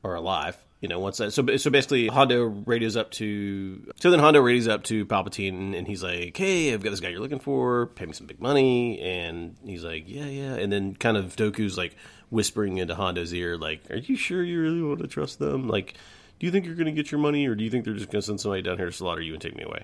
are 0.03 0.15
alive, 0.15 0.57
you 0.81 0.87
know, 0.87 0.99
once 0.99 1.17
that, 1.17 1.31
so 1.31 1.45
so 1.57 1.69
basically, 1.69 2.07
Hondo 2.07 2.43
radios 2.43 2.95
up 2.95 3.11
to 3.11 3.91
so 3.99 4.09
then 4.11 4.19
Hondo 4.19 4.39
radios 4.39 4.67
up 4.69 4.83
to 4.85 5.05
Palpatine, 5.05 5.77
and 5.77 5.85
he's 5.85 6.01
like, 6.01 6.37
"Hey, 6.37 6.73
I've 6.73 6.81
got 6.81 6.91
this 6.91 7.01
guy 7.01 7.09
you're 7.09 7.19
looking 7.19 7.39
for. 7.39 7.87
Pay 7.87 8.05
me 8.05 8.13
some 8.13 8.27
big 8.27 8.39
money." 8.39 8.97
And 9.01 9.57
he's 9.65 9.83
like, 9.83 10.05
"Yeah, 10.07 10.25
yeah." 10.25 10.55
And 10.55 10.71
then 10.71 10.95
kind 10.95 11.17
of 11.17 11.35
Dooku's 11.35 11.77
like 11.77 11.97
whispering 12.29 12.77
into 12.77 12.95
Hondo's 12.95 13.33
ear, 13.33 13.57
like, 13.57 13.91
"Are 13.91 13.97
you 13.97 14.15
sure 14.15 14.41
you 14.41 14.61
really 14.61 14.81
want 14.81 15.01
to 15.01 15.07
trust 15.07 15.39
them? 15.39 15.67
Like, 15.67 15.95
do 16.39 16.45
you 16.45 16.51
think 16.51 16.65
you're 16.65 16.75
going 16.75 16.85
to 16.85 16.93
get 16.93 17.11
your 17.11 17.19
money, 17.19 17.45
or 17.45 17.55
do 17.55 17.63
you 17.65 17.69
think 17.69 17.83
they're 17.83 17.93
just 17.93 18.09
going 18.09 18.21
to 18.21 18.25
send 18.25 18.39
somebody 18.39 18.61
down 18.61 18.77
here 18.77 18.85
to 18.85 18.91
slaughter 18.93 19.21
you 19.21 19.33
and 19.33 19.41
take 19.41 19.57
me 19.57 19.63
away?" 19.63 19.83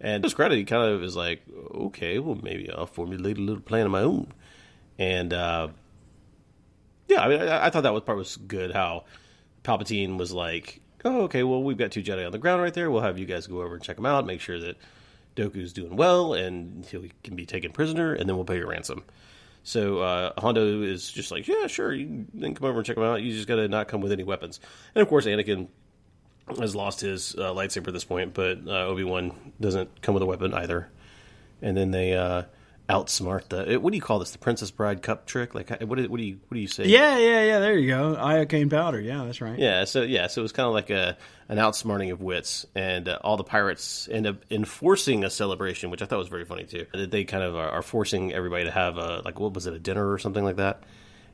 And 0.00 0.22
to 0.22 0.26
his 0.28 0.34
credit, 0.34 0.56
he 0.56 0.64
kind 0.64 0.90
of 0.90 1.02
is 1.02 1.14
like, 1.14 1.42
"Okay, 1.74 2.18
well, 2.18 2.38
maybe 2.42 2.70
I'll 2.70 2.86
formulate 2.86 3.36
a 3.36 3.42
little 3.42 3.62
plan 3.62 3.84
of 3.84 3.92
my 3.92 4.00
own." 4.00 4.32
And 4.98 5.34
uh, 5.34 5.68
yeah, 7.06 7.20
I 7.20 7.28
mean, 7.28 7.42
I, 7.42 7.66
I 7.66 7.70
thought 7.70 7.82
that 7.82 7.92
was 7.92 8.02
part 8.02 8.16
was 8.16 8.38
good. 8.38 8.72
How 8.72 9.04
Palpatine 9.64 10.18
was 10.18 10.32
like, 10.32 10.80
"Oh, 11.04 11.22
okay, 11.22 11.42
well, 11.42 11.62
we've 11.62 11.78
got 11.78 11.92
two 11.92 12.02
Jedi 12.02 12.24
on 12.24 12.32
the 12.32 12.38
ground 12.38 12.62
right 12.62 12.74
there. 12.74 12.90
We'll 12.90 13.02
have 13.02 13.18
you 13.18 13.26
guys 13.26 13.46
go 13.46 13.62
over 13.62 13.74
and 13.74 13.82
check 13.82 13.96
them 13.96 14.06
out, 14.06 14.26
make 14.26 14.40
sure 14.40 14.58
that 14.60 14.76
Dooku's 15.36 15.72
doing 15.72 15.96
well, 15.96 16.34
and 16.34 16.84
he 16.84 17.12
can 17.22 17.36
be 17.36 17.46
taken 17.46 17.72
prisoner, 17.72 18.14
and 18.14 18.28
then 18.28 18.36
we'll 18.36 18.44
pay 18.44 18.56
your 18.56 18.68
ransom." 18.68 19.04
So 19.64 20.00
uh, 20.00 20.32
Hondo 20.38 20.82
is 20.82 21.10
just 21.10 21.30
like, 21.30 21.46
"Yeah, 21.46 21.66
sure, 21.66 21.92
you 21.92 22.26
can 22.38 22.54
come 22.54 22.68
over 22.68 22.78
and 22.78 22.86
check 22.86 22.96
them 22.96 23.04
out. 23.04 23.22
You 23.22 23.32
just 23.32 23.48
got 23.48 23.56
to 23.56 23.68
not 23.68 23.88
come 23.88 24.00
with 24.00 24.12
any 24.12 24.24
weapons." 24.24 24.60
And 24.94 25.02
of 25.02 25.08
course, 25.08 25.26
Anakin 25.26 25.68
has 26.58 26.74
lost 26.74 27.00
his 27.00 27.34
uh, 27.36 27.52
lightsaber 27.52 27.88
at 27.88 27.94
this 27.94 28.04
point, 28.04 28.34
but 28.34 28.58
uh, 28.66 28.86
Obi 28.86 29.04
Wan 29.04 29.52
doesn't 29.60 30.02
come 30.02 30.14
with 30.14 30.22
a 30.22 30.26
weapon 30.26 30.52
either. 30.54 30.88
And 31.60 31.76
then 31.76 31.92
they 31.92 32.14
uh, 32.14 32.42
outsmart 32.92 33.48
the 33.48 33.78
what 33.78 33.90
do 33.90 33.96
you 33.96 34.02
call 34.02 34.18
this? 34.18 34.32
The 34.32 34.38
Princess 34.38 34.70
Bride 34.70 35.02
cup 35.02 35.26
trick? 35.26 35.54
Like 35.54 35.70
what? 35.70 35.96
Do, 35.96 36.08
what 36.08 36.18
do 36.18 36.24
you 36.24 36.38
what 36.48 36.54
do 36.54 36.60
you 36.60 36.68
say? 36.68 36.86
Yeah, 36.86 37.16
yeah, 37.18 37.42
yeah. 37.44 37.58
There 37.58 37.78
you 37.78 37.88
go. 37.88 38.14
Iocane 38.14 38.70
powder. 38.70 39.00
Yeah, 39.00 39.24
that's 39.24 39.40
right. 39.40 39.58
Yeah, 39.58 39.84
so 39.84 40.02
yeah, 40.02 40.26
so 40.26 40.40
it 40.40 40.42
was 40.42 40.52
kind 40.52 40.66
of 40.66 40.74
like 40.74 40.90
a 40.90 41.16
an 41.48 41.58
outsmarting 41.58 42.12
of 42.12 42.20
wits, 42.20 42.66
and 42.74 43.08
uh, 43.08 43.18
all 43.22 43.36
the 43.36 43.44
pirates 43.44 44.08
end 44.10 44.26
up 44.26 44.44
enforcing 44.50 45.24
a 45.24 45.30
celebration, 45.30 45.90
which 45.90 46.02
I 46.02 46.06
thought 46.06 46.18
was 46.18 46.28
very 46.28 46.44
funny 46.44 46.64
too. 46.64 46.86
That 46.92 47.10
they 47.10 47.24
kind 47.24 47.42
of 47.42 47.56
are, 47.56 47.70
are 47.70 47.82
forcing 47.82 48.32
everybody 48.32 48.64
to 48.64 48.70
have 48.70 48.98
a 48.98 49.22
like 49.24 49.40
what 49.40 49.54
was 49.54 49.66
it, 49.66 49.74
a 49.74 49.78
dinner 49.78 50.10
or 50.12 50.18
something 50.18 50.44
like 50.44 50.56
that, 50.56 50.82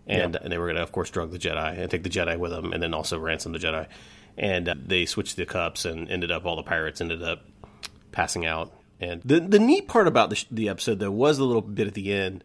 and 0.06 0.36
and 0.36 0.52
they 0.52 0.58
were 0.58 0.66
going 0.66 0.76
to 0.76 0.82
of 0.82 0.92
course 0.92 1.10
drug 1.10 1.32
the 1.32 1.38
Jedi 1.38 1.78
and 1.78 1.90
take 1.90 2.04
the 2.04 2.10
Jedi 2.10 2.38
with 2.38 2.52
them, 2.52 2.72
and 2.72 2.82
then 2.82 2.94
also 2.94 3.18
ransom 3.18 3.52
the 3.52 3.58
Jedi, 3.58 3.86
and 4.36 4.68
uh, 4.68 4.74
they 4.80 5.06
switched 5.06 5.36
the 5.36 5.46
cups 5.46 5.84
and 5.84 6.08
ended 6.08 6.30
up 6.30 6.46
all 6.46 6.56
the 6.56 6.62
pirates 6.62 7.00
ended 7.00 7.22
up 7.22 7.42
passing 8.12 8.46
out. 8.46 8.72
And 9.00 9.22
the 9.24 9.40
the 9.40 9.58
neat 9.58 9.86
part 9.88 10.06
about 10.08 10.30
the, 10.30 10.36
sh- 10.36 10.46
the 10.50 10.68
episode 10.68 10.98
though 10.98 11.10
was 11.10 11.38
the 11.38 11.44
little 11.44 11.62
bit 11.62 11.86
at 11.86 11.94
the 11.94 12.12
end 12.12 12.42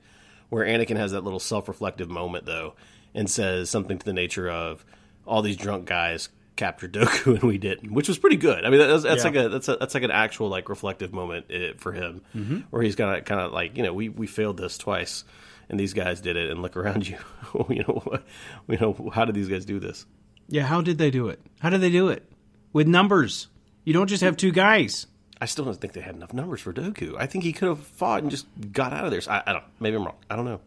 where 0.50 0.66
Anakin 0.66 0.98
has 0.98 1.12
that 1.14 1.24
little 1.24 1.40
self 1.40 1.68
reflective 1.68 2.10
moment 2.10 2.46
though, 2.46 2.76
and 3.16 3.30
says 3.30 3.70
something 3.70 3.98
to 3.98 4.06
the 4.06 4.14
nature 4.14 4.50
of 4.50 4.86
all 5.26 5.42
these 5.42 5.58
drunk 5.58 5.86
guys 5.86 6.30
captured 6.56 6.94
Dooku 6.94 7.34
and 7.40 7.44
we 7.44 7.58
didn't, 7.58 7.92
which 7.92 8.08
was 8.08 8.20
pretty 8.20 8.36
good. 8.36 8.64
I 8.64 8.70
mean, 8.70 8.78
that's, 8.80 9.02
that's 9.04 9.24
Yeah. 9.24 9.30
like 9.32 9.36
a 9.46 9.50
that's 9.50 9.68
a, 9.70 9.76
that's 9.78 9.94
like 9.96 10.04
an 10.04 10.12
actual 10.12 10.50
like 10.50 10.70
reflective 10.70 11.12
moment 11.12 11.48
uh, 11.52 11.74
for 11.78 11.92
him, 11.92 12.22
where 12.70 12.84
he's 12.84 12.96
gonna 12.96 13.22
kind 13.22 13.42
of 13.42 13.52
like 13.52 13.76
you 13.76 13.82
know 13.84 13.94
we 13.94 14.10
we 14.10 14.28
failed 14.28 14.58
this 14.58 14.78
twice, 14.78 15.24
and 15.70 15.80
these 15.80 15.94
guys 15.94 16.22
did 16.22 16.36
it, 16.38 16.52
and 16.52 16.62
look 16.62 16.78
around 16.78 17.08
you, 17.08 17.18
you 17.70 17.84
know, 17.88 18.20
you 18.68 18.78
know 18.78 19.10
how 19.12 19.26
did 19.26 19.34
these 19.34 19.50
guys 19.50 19.66
do 19.66 19.80
this? 19.80 20.06
Yeah, 20.50 20.64
how 20.64 20.82
did 20.82 21.00
they 21.00 21.10
do 21.10 21.30
it? 21.30 21.40
How 21.62 21.72
did 21.72 21.82
they 21.82 21.90
do 21.90 22.10
it? 22.10 22.30
With 22.74 22.88
numbers. 22.88 23.48
You 23.86 23.94
don't 23.94 24.08
just 24.08 24.22
have 24.24 24.38
two 24.38 24.52
guys. 24.52 25.08
I 25.44 25.46
still 25.46 25.66
don't 25.66 25.76
think 25.80 25.92
they 25.92 26.00
had 26.00 26.16
enough 26.16 26.32
numbers 26.32 26.62
for 26.62 26.72
Dooku. 26.72 27.16
I 27.20 27.26
think 27.26 27.44
he 27.44 27.52
could 27.52 27.68
have 27.68 27.80
fought 27.80 28.22
and 28.22 28.32
just 28.32 28.46
got 28.72 28.94
out 28.94 29.04
of 29.04 29.12
there. 29.12 29.20
So 29.20 29.32
I, 29.32 29.44
I 29.46 29.52
don't. 29.52 29.64
Maybe 29.82 29.98
I'm 29.98 30.06
wrong. 30.06 30.16
I 30.30 30.38
don't 30.38 30.46
know. 30.46 30.62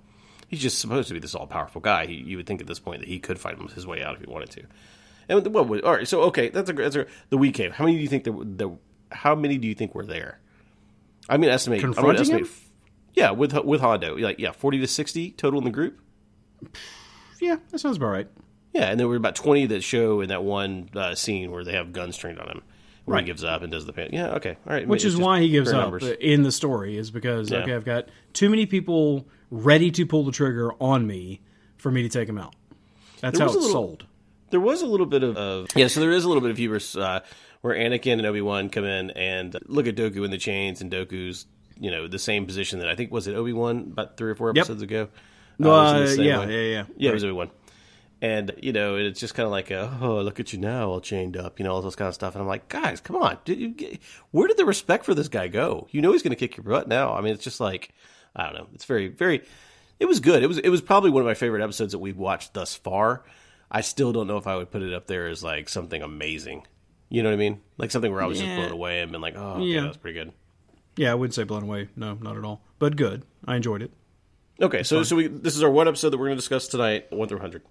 He's 0.49 0.61
just 0.61 0.78
supposed 0.78 1.09
to 1.09 1.14
be 1.14 1.21
this 1.21 1.35
all 1.35 1.47
powerful 1.47 1.80
guy. 1.80 2.04
He, 2.06 2.14
you 2.14 2.37
would 2.37 2.47
think 2.47 2.61
at 2.61 2.66
this 2.66 2.78
point 2.78 3.00
that 3.00 3.09
he 3.09 3.18
could 3.18 3.38
fight 3.38 3.56
his 3.73 3.87
way 3.87 4.02
out 4.02 4.14
if 4.16 4.21
he 4.21 4.26
wanted 4.30 4.50
to. 4.50 4.62
And 5.28 5.47
what? 5.54 5.66
would- 5.66 5.83
All 5.83 5.95
right. 5.95 6.06
So 6.06 6.23
okay, 6.25 6.50
that's 6.50 6.68
a 6.68 6.75
that's 6.75 6.95
a 6.95 7.06
the 7.30 7.38
Weequays. 7.38 7.73
How 7.73 7.85
many 7.85 7.97
do 7.97 8.02
you 8.02 8.09
think 8.09 8.25
there? 8.25 8.33
were- 8.68 8.76
how 9.12 9.35
many 9.35 9.56
do 9.56 9.66
you 9.66 9.75
think 9.75 9.95
were 9.95 10.04
there? 10.04 10.40
I 11.28 11.37
mean, 11.38 11.49
estimate. 11.50 11.83
I'm 11.83 11.92
gonna 11.92 12.18
estimate. 12.21 12.42
him? 12.42 12.50
Yeah, 13.14 13.30
with 13.30 13.54
with 13.64 13.80
Hondo, 13.80 14.16
like 14.18 14.38
yeah, 14.38 14.52
forty 14.52 14.78
to 14.80 14.87
sixty 14.87 15.30
total 15.30 15.59
in 15.61 15.64
the 15.64 15.71
group. 15.71 15.99
Yeah, 17.40 17.56
that 17.71 17.78
sounds 17.78 17.97
about 17.97 18.09
right. 18.09 18.29
Yeah, 18.72 18.90
and 18.90 19.00
there 19.00 19.09
were 19.09 19.16
about 19.16 19.35
twenty 19.37 19.64
that 19.66 19.83
show 19.83 20.20
in 20.20 20.29
that 20.29 20.42
one 20.44 20.90
uh, 20.94 21.14
scene 21.14 21.50
where 21.50 21.64
they 21.64 21.72
have 21.72 21.92
guns 21.92 22.16
trained 22.16 22.38
on 22.38 22.48
him, 22.48 22.62
Right. 23.07 23.21
he 23.23 23.27
gives 23.27 23.45
up 23.45 23.62
and 23.62 23.71
does 23.71 23.87
the 23.87 23.92
pan. 23.92 24.11
Yeah, 24.12 24.35
okay, 24.35 24.57
all 24.66 24.73
right. 24.73 24.87
Which 24.87 25.05
It's 25.05 25.14
is 25.14 25.21
why 25.21 25.40
he 25.40 25.49
gives 25.49 25.73
up 25.73 25.83
numbers. 25.83 26.05
in 26.21 26.42
the 26.42 26.51
story, 26.53 26.97
is 26.97 27.11
because, 27.11 27.51
Yeah. 27.51 27.59
okay, 27.59 27.75
I've 27.75 27.85
got 27.85 28.09
too 28.33 28.49
many 28.51 28.66
people 28.66 29.29
ready 29.51 29.90
to 29.92 30.05
pull 30.07 30.25
the 30.25 30.33
trigger 30.33 30.73
on 30.81 31.07
me 31.07 31.40
for 31.77 31.90
me 31.90 32.03
to 32.03 32.09
take 32.09 32.29
him 32.29 32.37
out. 32.38 32.55
That's 33.21 33.38
There 33.38 33.47
how 33.47 33.53
it's 33.53 33.62
little- 33.62 33.71
sold. 33.73 34.07
There 34.51 34.61
was 34.61 34.83
a 34.83 34.87
little 34.87 35.07
bit 35.07 35.23
of, 35.23 35.37
of 35.37 35.66
yeah, 35.77 35.87
so 35.88 36.01
there 36.01 36.11
is 36.12 36.25
a 36.25 36.29
little 36.29 36.40
bit 36.40 36.51
of 36.51 36.57
hubris 36.57 36.97
uh, 36.97 37.21
where 37.62 37.75
Anakin 37.75 38.12
and 38.14 38.27
Obi 38.27 38.40
Wan 38.40 38.69
come 38.71 38.85
in 38.85 39.11
and 39.11 39.57
look 39.66 39.87
at 39.88 39.97
Dooku 39.97 40.25
in 40.25 40.31
the 40.31 40.38
chains, 40.38 40.81
and 40.81 40.90
Dooku's 40.90 41.47
you 41.79 41.90
know 41.90 42.07
the 42.09 42.19
same 42.19 42.47
position 42.47 42.79
that 42.79 42.88
I 42.88 42.95
think 42.95 43.11
was 43.12 43.27
it 43.27 43.35
Obi 43.35 43.53
Wan 43.53 43.79
about 43.92 44.16
three 44.16 44.31
or 44.31 44.35
four 44.37 44.51
episodes 44.51 44.83
ago. 44.83 45.09
Uh, 45.61 45.64
was 45.64 46.16
in 46.16 46.25
the 46.25 46.33
Uh, 46.33 46.40
yeah, 46.40 46.47
way. 46.47 46.53
yeah, 46.71 46.73
yeah. 46.79 46.85
yeah, 46.97 47.11
it 47.11 47.14
was 47.14 47.25
Obi 47.25 47.33
Wan. 47.33 47.51
And 48.22 48.52
you 48.62 48.72
know, 48.72 48.96
it's 48.96 49.20
just 49.20 49.35
kind 49.35 49.44
of 49.44 49.50
like, 49.52 49.70
a, 49.70 49.98
oh, 50.00 50.20
look 50.22 50.40
at 50.40 50.52
you 50.52 50.59
now, 50.59 50.88
all 50.88 51.00
chained 51.00 51.37
up, 51.37 51.59
you 51.59 51.64
know, 51.64 51.72
all 51.74 51.83
this 51.83 51.96
kind 51.96 52.09
of 52.09 52.14
stuff. 52.14 52.35
And 52.35 52.40
I'm 52.42 52.48
like, 52.48 52.68
guys, 52.68 53.00
come 53.00 53.16
on, 53.16 53.38
did 53.44 53.76
get, 53.76 54.00
where 54.31 54.48
did 54.48 54.57
the 54.57 54.64
respect 54.64 55.05
for 55.05 55.14
this 55.14 55.29
guy 55.29 55.48
go? 55.48 55.87
You 55.90 56.00
know, 56.00 56.12
he's 56.12 56.22
going 56.22 56.31
to 56.31 56.37
kick 56.37 56.57
your 56.57 56.64
butt 56.64 56.88
now. 56.88 57.12
I 57.14 57.20
mean, 57.20 57.35
it's 57.35 57.44
just 57.44 57.61
like, 57.61 57.90
I 58.35 58.44
don't 58.44 58.55
know. 58.55 58.66
It's 58.74 58.87
very, 58.87 59.09
very. 59.09 59.42
It 60.00 60.07
was 60.07 60.20
good. 60.20 60.42
It 60.42 60.46
was, 60.46 60.59
it 60.59 60.68
was 60.70 60.81
probably 60.81 61.11
one 61.11 61.22
of 61.22 61.26
my 61.26 61.35
favorite 61.35 61.62
episodes 61.62 61.92
that 61.92 61.98
we've 61.98 62.16
watched 62.16 62.55
thus 62.55 62.74
far. 62.74 63.24
I 63.70 63.81
still 63.83 64.12
don't 64.12 64.26
know 64.26 64.37
if 64.38 64.46
I 64.46 64.57
would 64.57 64.70
put 64.70 64.83
it 64.83 64.94
up 64.94 65.07
there 65.07 65.26
as 65.29 65.42
like 65.42 65.68
something 65.68 66.02
amazing. 66.02 66.66
You 67.09 67.22
know 67.22 67.29
what 67.29 67.35
I 67.35 67.38
mean? 67.38 67.61
Like 67.79 67.90
something 67.90 68.12
where 68.12 68.22
I 68.22 68.26
was 68.26 68.38
just 68.38 68.55
blown 68.57 68.72
away 68.72 69.00
and 69.00 69.12
been 69.12 69.20
like, 69.20 69.35
oh, 69.37 69.55
okay, 69.55 69.64
Yeah. 69.64 69.83
that's 69.83 69.96
pretty 69.96 70.18
good. 70.18 70.33
Yeah, 70.96 71.12
I 71.12 71.14
wouldn't 71.14 71.35
say 71.35 71.44
blown 71.44 71.62
away. 71.64 71.88
No, 71.96 72.14
not 72.14 72.37
at 72.38 72.44
all. 72.44 72.62
But 72.79 72.96
good. 72.96 73.24
I 73.46 73.57
enjoyed 73.57 73.83
it. 73.83 73.92
Okay, 74.61 74.83
so 74.83 75.02
so 75.02 75.16
we 75.16 75.26
this 75.29 75.55
is 75.55 75.62
our 75.62 75.70
one 75.70 75.87
episode 75.87 76.11
that 76.11 76.16
we're 76.18 76.26
going 76.29 76.37
to 76.37 76.40
discuss 76.40 76.66
tonight, 76.68 77.12
one 77.12 77.29
through 77.29 77.40
hundred. 77.40 77.62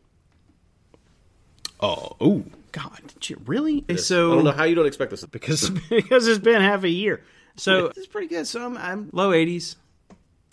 Oh, 1.80 2.16
oh, 2.22 2.44
God, 2.72 3.00
did 3.08 3.30
you 3.30 3.42
really? 3.46 3.84
So 3.98 4.32
I 4.32 4.36
don't 4.36 4.44
know 4.46 4.52
how 4.52 4.64
you 4.64 4.76
don't 4.76 4.86
expect 4.88 5.12
this. 5.12 5.24
because 5.26 5.70
because 5.90 6.28
it's 6.28 6.40
been 6.40 6.62
half 6.62 6.84
a 6.84 6.90
year. 6.90 7.22
So 7.58 7.88
it's 7.96 8.08
pretty 8.08 8.28
good. 8.28 8.48
So 8.48 8.66
I'm, 8.66 8.78
I'm 8.78 9.10
low 9.12 9.32
80s. 9.32 9.76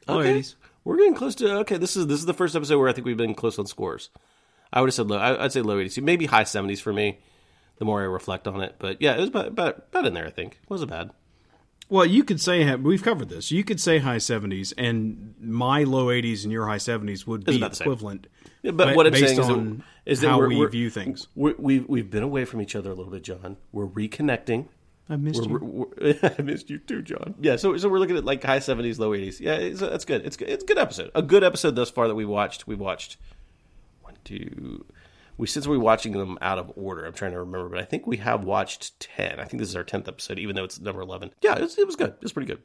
Low 0.08 0.20
Okay. 0.20 0.40
80s. 0.40 0.54
We're 0.84 0.96
getting 0.96 1.14
close 1.14 1.34
to 1.36 1.58
okay. 1.58 1.76
This 1.76 1.96
is 1.96 2.08
this 2.08 2.18
is 2.18 2.26
the 2.26 2.34
first 2.34 2.56
episode 2.56 2.78
where 2.78 2.88
I 2.88 2.92
think 2.92 3.06
we've 3.06 3.16
been 3.16 3.34
close 3.34 3.56
on 3.58 3.66
scores. 3.66 4.10
I 4.72 4.80
would 4.80 4.88
have 4.88 4.94
said 4.94 5.08
low. 5.08 5.16
I, 5.18 5.44
I'd 5.44 5.52
say 5.52 5.62
low 5.62 5.78
eighties, 5.78 5.96
maybe 5.98 6.26
high 6.26 6.42
seventies 6.44 6.80
for 6.80 6.92
me. 6.92 7.20
The 7.78 7.84
more 7.84 8.00
I 8.00 8.04
reflect 8.04 8.48
on 8.48 8.60
it, 8.60 8.76
but 8.78 9.00
yeah, 9.00 9.14
it 9.14 9.20
was 9.20 9.28
about 9.28 9.46
about, 9.48 9.76
about 9.90 10.06
in 10.06 10.14
there. 10.14 10.26
I 10.26 10.30
think 10.30 10.58
it 10.62 10.68
wasn't 10.70 10.90
bad. 10.90 11.10
Well, 11.92 12.06
you 12.06 12.24
could 12.24 12.40
say 12.40 12.74
we've 12.76 13.02
covered 13.02 13.28
this. 13.28 13.50
You 13.50 13.64
could 13.64 13.78
say 13.78 13.98
high 13.98 14.16
70s, 14.16 14.72
and 14.78 15.34
my 15.38 15.84
low 15.84 16.06
80s 16.06 16.42
and 16.44 16.50
your 16.50 16.66
high 16.66 16.78
70s 16.78 17.26
would 17.26 17.44
be 17.44 17.62
equivalent. 17.62 18.28
Yeah, 18.62 18.70
but 18.70 18.96
what 18.96 19.06
I'm 19.06 19.12
saying 19.14 19.38
is 19.38 19.46
that- 19.46 19.52
on 19.52 19.84
is 20.06 20.22
that 20.22 20.28
how 20.30 20.38
we're- 20.38 20.48
we 20.48 20.56
we're- 20.56 20.70
view 20.70 20.88
things. 20.88 21.28
We've 21.34 21.86
we've 21.86 22.10
been 22.10 22.22
away 22.22 22.46
from 22.46 22.62
each 22.62 22.74
other 22.74 22.90
a 22.90 22.94
little 22.94 23.12
bit, 23.12 23.24
John. 23.24 23.58
We're 23.72 23.86
reconnecting. 23.86 24.68
I 25.10 25.16
missed 25.16 25.46
We're, 25.46 25.58
you. 25.60 25.86
we're- 26.00 26.18
I 26.38 26.40
missed 26.40 26.70
you 26.70 26.78
too, 26.78 27.02
John. 27.02 27.34
Yeah, 27.40 27.56
so 27.56 27.76
so 27.76 27.90
we're 27.90 27.98
looking 27.98 28.16
at 28.16 28.24
like 28.24 28.42
high 28.42 28.60
seventies, 28.60 28.98
low 28.98 29.12
eighties. 29.12 29.38
Yeah, 29.38 29.56
it's, 29.56 29.80
that's 29.80 30.06
good. 30.06 30.24
It's 30.24 30.38
good. 30.38 30.48
It's 30.48 30.64
a 30.64 30.66
good 30.66 30.78
episode. 30.78 31.10
A 31.14 31.20
good 31.20 31.44
episode 31.44 31.76
thus 31.76 31.90
far 31.90 32.08
that 32.08 32.14
we 32.14 32.24
watched. 32.24 32.66
We 32.66 32.74
watched 32.74 33.18
one, 34.00 34.14
two. 34.24 34.86
We 35.36 35.46
since 35.46 35.66
we're 35.66 35.78
watching 35.78 36.12
them 36.12 36.38
out 36.40 36.58
of 36.58 36.72
order. 36.76 37.04
I'm 37.04 37.12
trying 37.12 37.32
to 37.32 37.40
remember, 37.40 37.68
but 37.68 37.78
I 37.78 37.84
think 37.84 38.06
we 38.06 38.18
have 38.18 38.44
watched 38.44 39.00
ten. 39.00 39.40
I 39.40 39.44
think 39.44 39.60
this 39.60 39.68
is 39.68 39.76
our 39.76 39.84
tenth 39.84 40.08
episode, 40.08 40.38
even 40.38 40.56
though 40.56 40.64
it's 40.64 40.80
number 40.80 41.00
eleven. 41.00 41.30
Yeah, 41.40 41.56
it 41.56 41.62
was, 41.62 41.78
it 41.78 41.86
was 41.86 41.96
good. 41.96 42.10
It 42.10 42.22
was 42.22 42.32
pretty 42.32 42.48
good. 42.48 42.62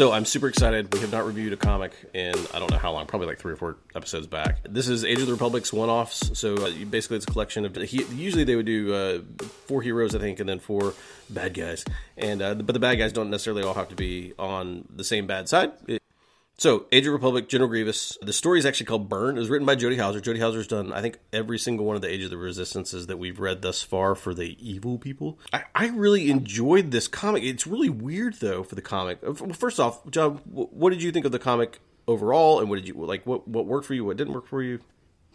So 0.00 0.12
I'm 0.12 0.24
super 0.24 0.48
excited. 0.48 0.90
We 0.94 1.00
have 1.00 1.12
not 1.12 1.26
reviewed 1.26 1.52
a 1.52 1.58
comic 1.58 1.92
in 2.14 2.34
I 2.54 2.58
don't 2.58 2.70
know 2.70 2.78
how 2.78 2.90
long, 2.90 3.04
probably 3.04 3.26
like 3.26 3.38
three 3.38 3.52
or 3.52 3.56
four 3.56 3.76
episodes 3.94 4.26
back. 4.26 4.60
This 4.66 4.88
is 4.88 5.04
Age 5.04 5.20
of 5.20 5.26
the 5.26 5.32
Republic's 5.34 5.74
one-offs. 5.74 6.38
So 6.38 6.54
uh, 6.54 6.72
basically, 6.88 7.18
it's 7.18 7.26
a 7.26 7.30
collection 7.30 7.66
of. 7.66 7.76
He, 7.76 8.04
usually 8.04 8.44
they 8.44 8.56
would 8.56 8.64
do 8.64 8.94
uh, 8.94 9.44
four 9.66 9.82
heroes, 9.82 10.14
I 10.14 10.18
think, 10.18 10.40
and 10.40 10.48
then 10.48 10.58
four 10.58 10.94
bad 11.28 11.52
guys. 11.52 11.84
And 12.16 12.40
uh, 12.40 12.54
but 12.54 12.72
the 12.72 12.78
bad 12.78 12.94
guys 12.94 13.12
don't 13.12 13.28
necessarily 13.28 13.62
all 13.62 13.74
have 13.74 13.90
to 13.90 13.94
be 13.94 14.32
on 14.38 14.88
the 14.88 15.04
same 15.04 15.26
bad 15.26 15.50
side. 15.50 15.72
So, 16.60 16.84
Age 16.92 17.06
of 17.06 17.14
Republic, 17.14 17.48
General 17.48 17.70
Grievous. 17.70 18.18
The 18.20 18.34
story 18.34 18.58
is 18.58 18.66
actually 18.66 18.84
called 18.84 19.08
Burn. 19.08 19.38
It 19.38 19.40
was 19.40 19.48
written 19.48 19.64
by 19.64 19.76
Jody 19.76 19.96
Houser. 19.96 20.20
Jody 20.20 20.40
Houser's 20.40 20.66
done, 20.66 20.92
I 20.92 21.00
think, 21.00 21.18
every 21.32 21.58
single 21.58 21.86
one 21.86 21.96
of 21.96 22.02
the 22.02 22.10
Age 22.10 22.22
of 22.22 22.28
the 22.28 22.36
Resistances 22.36 23.06
that 23.06 23.16
we've 23.16 23.40
read 23.40 23.62
thus 23.62 23.80
far 23.80 24.14
for 24.14 24.34
the 24.34 24.58
evil 24.60 24.98
people. 24.98 25.38
I, 25.54 25.62
I 25.74 25.86
really 25.88 26.30
enjoyed 26.30 26.90
this 26.90 27.08
comic. 27.08 27.44
It's 27.44 27.66
really 27.66 27.88
weird, 27.88 28.34
though, 28.40 28.62
for 28.62 28.74
the 28.74 28.82
comic. 28.82 29.20
Uh, 29.26 29.32
first 29.54 29.80
off, 29.80 30.06
John, 30.10 30.42
what 30.44 30.90
did 30.90 31.02
you 31.02 31.10
think 31.12 31.24
of 31.24 31.32
the 31.32 31.38
comic 31.38 31.80
overall? 32.06 32.60
And 32.60 32.68
what 32.68 32.76
did 32.76 32.86
you 32.86 32.92
like? 32.92 33.24
What 33.26 33.48
what 33.48 33.64
worked 33.64 33.86
for 33.86 33.94
you? 33.94 34.04
What 34.04 34.18
didn't 34.18 34.34
work 34.34 34.46
for 34.46 34.62
you? 34.62 34.80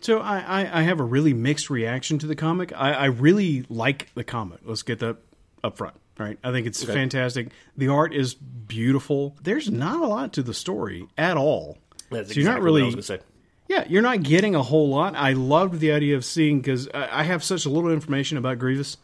So 0.02 0.20
I, 0.20 0.38
I, 0.38 0.82
I 0.82 0.84
have 0.84 1.00
a 1.00 1.04
really 1.04 1.34
mixed 1.34 1.72
reaction 1.72 2.20
to 2.20 2.28
the 2.28 2.36
comic. 2.36 2.72
I, 2.76 2.92
I 2.92 3.06
really 3.06 3.66
like 3.68 4.14
the 4.14 4.24
comic. 4.24 4.60
Let's 4.64 4.84
get 4.84 5.00
that 5.00 5.18
up 5.64 5.76
front. 5.76 5.96
Right. 6.18 6.40
I 6.44 6.52
think 6.52 6.66
it's 6.66 6.84
fantastic. 6.84 7.50
The 7.76 7.90
art 7.90 8.14
is 8.14 8.34
beautiful. 8.36 9.36
There's 9.44 9.70
not 9.70 10.02
a 10.02 10.08
lot 10.08 10.32
to 10.34 10.44
the 10.44 10.54
story 10.54 11.08
at 11.18 11.36
all. 11.36 11.78
That's 12.10 12.30
So 12.34 12.36
you're 12.40 12.46
not 12.46 12.52
exactly 12.58 12.62
what 12.62 12.62
I 12.62 12.64
really- 12.64 12.84
was 12.84 12.96
gonna 12.96 13.04
say. 13.04 13.20
Yeah, 13.68 13.84
you're 13.90 14.02
not 14.04 14.22
getting 14.24 14.54
a 14.54 14.62
whole 14.62 14.90
lot. 14.90 15.16
I 15.16 15.34
loved 15.34 15.80
the 15.80 15.92
idea 15.92 16.16
of 16.16 16.24
seeing 16.24 16.60
because 16.62 16.88
I 16.94 17.22
I 17.22 17.24
have 17.24 17.44
such 17.44 17.66
a 17.66 17.70
little 17.70 17.90
information 17.92 18.38
about 18.38 18.60
Grievous. 18.60 18.98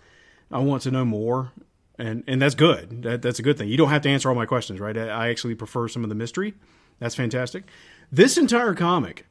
I 0.52 0.60
want 0.60 0.84
to 0.84 0.92
know 0.92 1.04
more, 1.04 1.52
and 1.98 2.24
and 2.28 2.42
that's 2.42 2.56
good. 2.56 3.02
That, 3.02 3.22
that's 3.24 3.40
a 3.40 3.42
good 3.44 3.58
thing. 3.58 3.70
You 3.70 3.78
don't 3.78 3.90
have 3.90 4.04
to 4.04 4.10
answer 4.10 4.30
all 4.30 4.36
my 4.36 4.46
questions, 4.46 4.80
right? 4.80 4.96
I, 4.98 5.08
I 5.08 5.30
actually 5.30 5.56
prefer 5.56 5.88
some 5.88 6.04
of 6.04 6.10
the 6.10 6.16
mystery. 6.16 6.54
That's 7.00 7.16
fantastic. 7.16 7.64
This 8.12 8.38
entire 8.38 8.76
comic 8.76 9.26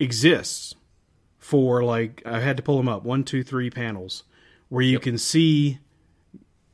exists 0.00 0.74
for 1.38 1.84
like 1.84 2.22
I 2.24 2.40
had 2.40 2.56
to 2.56 2.62
pull 2.62 2.76
them 2.78 2.88
up 2.88 3.04
one, 3.04 3.24
two, 3.24 3.42
three 3.42 3.68
panels 3.70 4.24
where 4.68 4.82
you 4.82 4.98
can 4.98 5.18
see 5.18 5.78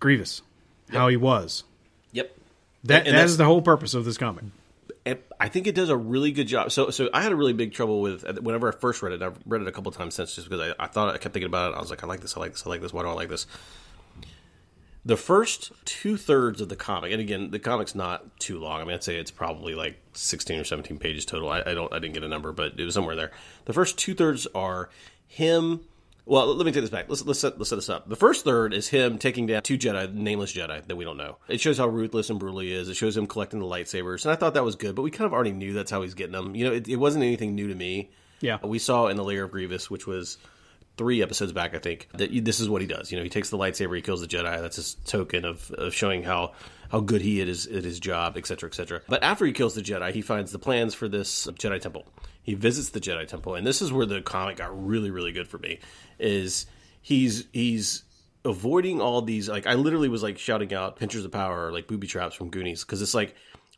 Grievous 0.00 0.42
how 0.90 1.08
he 1.08 1.16
was. 1.16 1.64
Yep. 2.12 2.36
That 2.84 3.06
And 3.06 3.14
that's- 3.16 3.36
the 3.36 3.44
whole 3.44 3.62
purpose 3.62 3.94
of 3.94 4.04
this 4.04 4.16
comic. 4.16 4.44
I 5.40 5.48
think 5.48 5.66
it 5.66 5.74
does 5.74 5.88
a 5.88 5.96
really 5.96 6.32
good 6.32 6.48
job. 6.48 6.72
So, 6.72 6.90
so 6.90 7.08
I 7.14 7.22
had 7.22 7.32
a 7.32 7.36
really 7.36 7.52
big 7.52 7.72
trouble 7.72 8.00
with 8.00 8.24
uh, 8.24 8.34
whenever 8.42 8.68
I 8.68 8.72
first 8.76 9.00
read 9.02 9.12
it. 9.12 9.22
I've 9.22 9.38
read 9.46 9.62
it 9.62 9.68
a 9.68 9.72
couple 9.72 9.90
times 9.92 10.14
since, 10.16 10.34
just 10.34 10.50
because 10.50 10.74
I, 10.78 10.84
I 10.84 10.86
thought 10.88 11.14
I 11.14 11.18
kept 11.18 11.32
thinking 11.32 11.46
about 11.46 11.72
it. 11.72 11.76
I 11.76 11.80
was 11.80 11.88
like, 11.90 12.02
I 12.02 12.06
like 12.06 12.20
this, 12.20 12.36
I 12.36 12.40
like 12.40 12.52
this, 12.52 12.66
I 12.66 12.68
like 12.70 12.80
this. 12.82 12.92
Why 12.92 13.02
do 13.02 13.08
I 13.08 13.12
like 13.12 13.28
this? 13.28 13.46
The 15.04 15.16
first 15.16 15.72
two 15.86 16.16
thirds 16.18 16.60
of 16.60 16.68
the 16.68 16.76
comic, 16.76 17.12
and 17.12 17.20
again, 17.20 17.50
the 17.50 17.58
comic's 17.58 17.94
not 17.94 18.38
too 18.40 18.58
long. 18.58 18.80
I 18.80 18.84
mean, 18.84 18.94
I'd 18.94 19.04
say 19.04 19.16
it's 19.16 19.30
probably 19.30 19.74
like 19.74 19.98
sixteen 20.12 20.58
or 20.58 20.64
seventeen 20.64 20.98
pages 20.98 21.24
total. 21.24 21.48
I, 21.48 21.60
I 21.64 21.72
don't, 21.74 21.90
I 21.94 22.00
didn't 22.00 22.14
get 22.14 22.24
a 22.24 22.28
number, 22.28 22.52
but 22.52 22.78
it 22.78 22.84
was 22.84 22.94
somewhere 22.94 23.16
there. 23.16 23.30
The 23.64 23.72
first 23.72 23.96
two 23.96 24.14
thirds 24.14 24.46
are 24.54 24.90
him. 25.26 25.80
Well, 26.28 26.54
let 26.54 26.66
me 26.66 26.72
take 26.72 26.82
this 26.82 26.90
back. 26.90 27.06
Let's 27.08 27.24
let's 27.24 27.40
set, 27.40 27.56
let's 27.56 27.70
set 27.70 27.76
this 27.76 27.88
up. 27.88 28.06
The 28.06 28.14
first 28.14 28.44
third 28.44 28.74
is 28.74 28.88
him 28.88 29.16
taking 29.16 29.46
down 29.46 29.62
two 29.62 29.78
Jedi, 29.78 30.12
nameless 30.12 30.52
Jedi 30.52 30.86
that 30.86 30.94
we 30.94 31.04
don't 31.04 31.16
know. 31.16 31.38
It 31.48 31.58
shows 31.58 31.78
how 31.78 31.88
ruthless 31.88 32.28
and 32.28 32.38
brutal 32.38 32.58
he 32.60 32.70
is. 32.70 32.90
It 32.90 32.94
shows 32.94 33.16
him 33.16 33.26
collecting 33.26 33.60
the 33.60 33.66
lightsabers, 33.66 34.26
and 34.26 34.32
I 34.32 34.36
thought 34.36 34.52
that 34.52 34.64
was 34.64 34.76
good. 34.76 34.94
But 34.94 35.02
we 35.02 35.10
kind 35.10 35.24
of 35.24 35.32
already 35.32 35.52
knew 35.52 35.72
that's 35.72 35.90
how 35.90 36.02
he's 36.02 36.12
getting 36.12 36.32
them. 36.32 36.54
You 36.54 36.66
know, 36.66 36.72
it, 36.74 36.86
it 36.86 36.96
wasn't 36.96 37.24
anything 37.24 37.54
new 37.54 37.68
to 37.68 37.74
me. 37.74 38.10
Yeah. 38.40 38.58
we 38.62 38.78
saw 38.78 39.06
in 39.06 39.16
the 39.16 39.24
Lair 39.24 39.44
of 39.44 39.50
Grievous, 39.50 39.90
which 39.90 40.06
was 40.06 40.36
three 40.98 41.22
episodes 41.22 41.52
back, 41.52 41.74
I 41.74 41.78
think, 41.78 42.08
that 42.14 42.30
this 42.44 42.60
is 42.60 42.68
what 42.68 42.82
he 42.82 42.86
does. 42.86 43.10
You 43.10 43.16
know, 43.16 43.24
he 43.24 43.30
takes 43.30 43.48
the 43.48 43.56
lightsaber, 43.56 43.96
he 43.96 44.02
kills 44.02 44.20
the 44.20 44.26
Jedi. 44.26 44.60
That's 44.60 44.76
his 44.76 44.94
token 45.06 45.46
of, 45.46 45.70
of 45.70 45.94
showing 45.94 46.24
how 46.24 46.52
how 46.90 47.00
good 47.00 47.20
he 47.20 47.40
is 47.40 47.66
at 47.66 47.84
his 47.84 48.00
job, 48.00 48.36
etc., 48.36 48.68
etc. 48.68 49.02
But 49.08 49.22
after 49.22 49.44
he 49.46 49.52
kills 49.52 49.74
the 49.74 49.82
Jedi, 49.82 50.12
he 50.12 50.22
finds 50.22 50.52
the 50.52 50.58
plans 50.58 50.94
for 50.94 51.08
this 51.08 51.46
Jedi 51.46 51.80
temple. 51.80 52.06
He 52.48 52.54
visits 52.54 52.88
the 52.88 52.98
Jedi 52.98 53.28
temple, 53.28 53.56
and 53.56 53.66
this 53.66 53.82
is 53.82 53.92
where 53.92 54.06
the 54.06 54.22
comic 54.22 54.56
got 54.56 54.70
really, 54.86 55.10
really 55.10 55.32
good 55.32 55.46
for 55.46 55.58
me. 55.58 55.80
Is 56.18 56.64
he's 57.02 57.44
he's 57.52 58.04
avoiding 58.42 59.02
all 59.02 59.20
these 59.20 59.50
like 59.50 59.66
I 59.66 59.74
literally 59.74 60.08
was 60.08 60.22
like 60.22 60.38
shouting 60.38 60.72
out 60.72 60.96
pinchers 60.96 61.26
of 61.26 61.30
power 61.30 61.66
or 61.66 61.72
like 61.72 61.86
booby 61.86 62.06
traps 62.06 62.34
from 62.34 62.48
Goonies 62.48 62.86
because 62.86 63.02
it's 63.02 63.12
like 63.12 63.34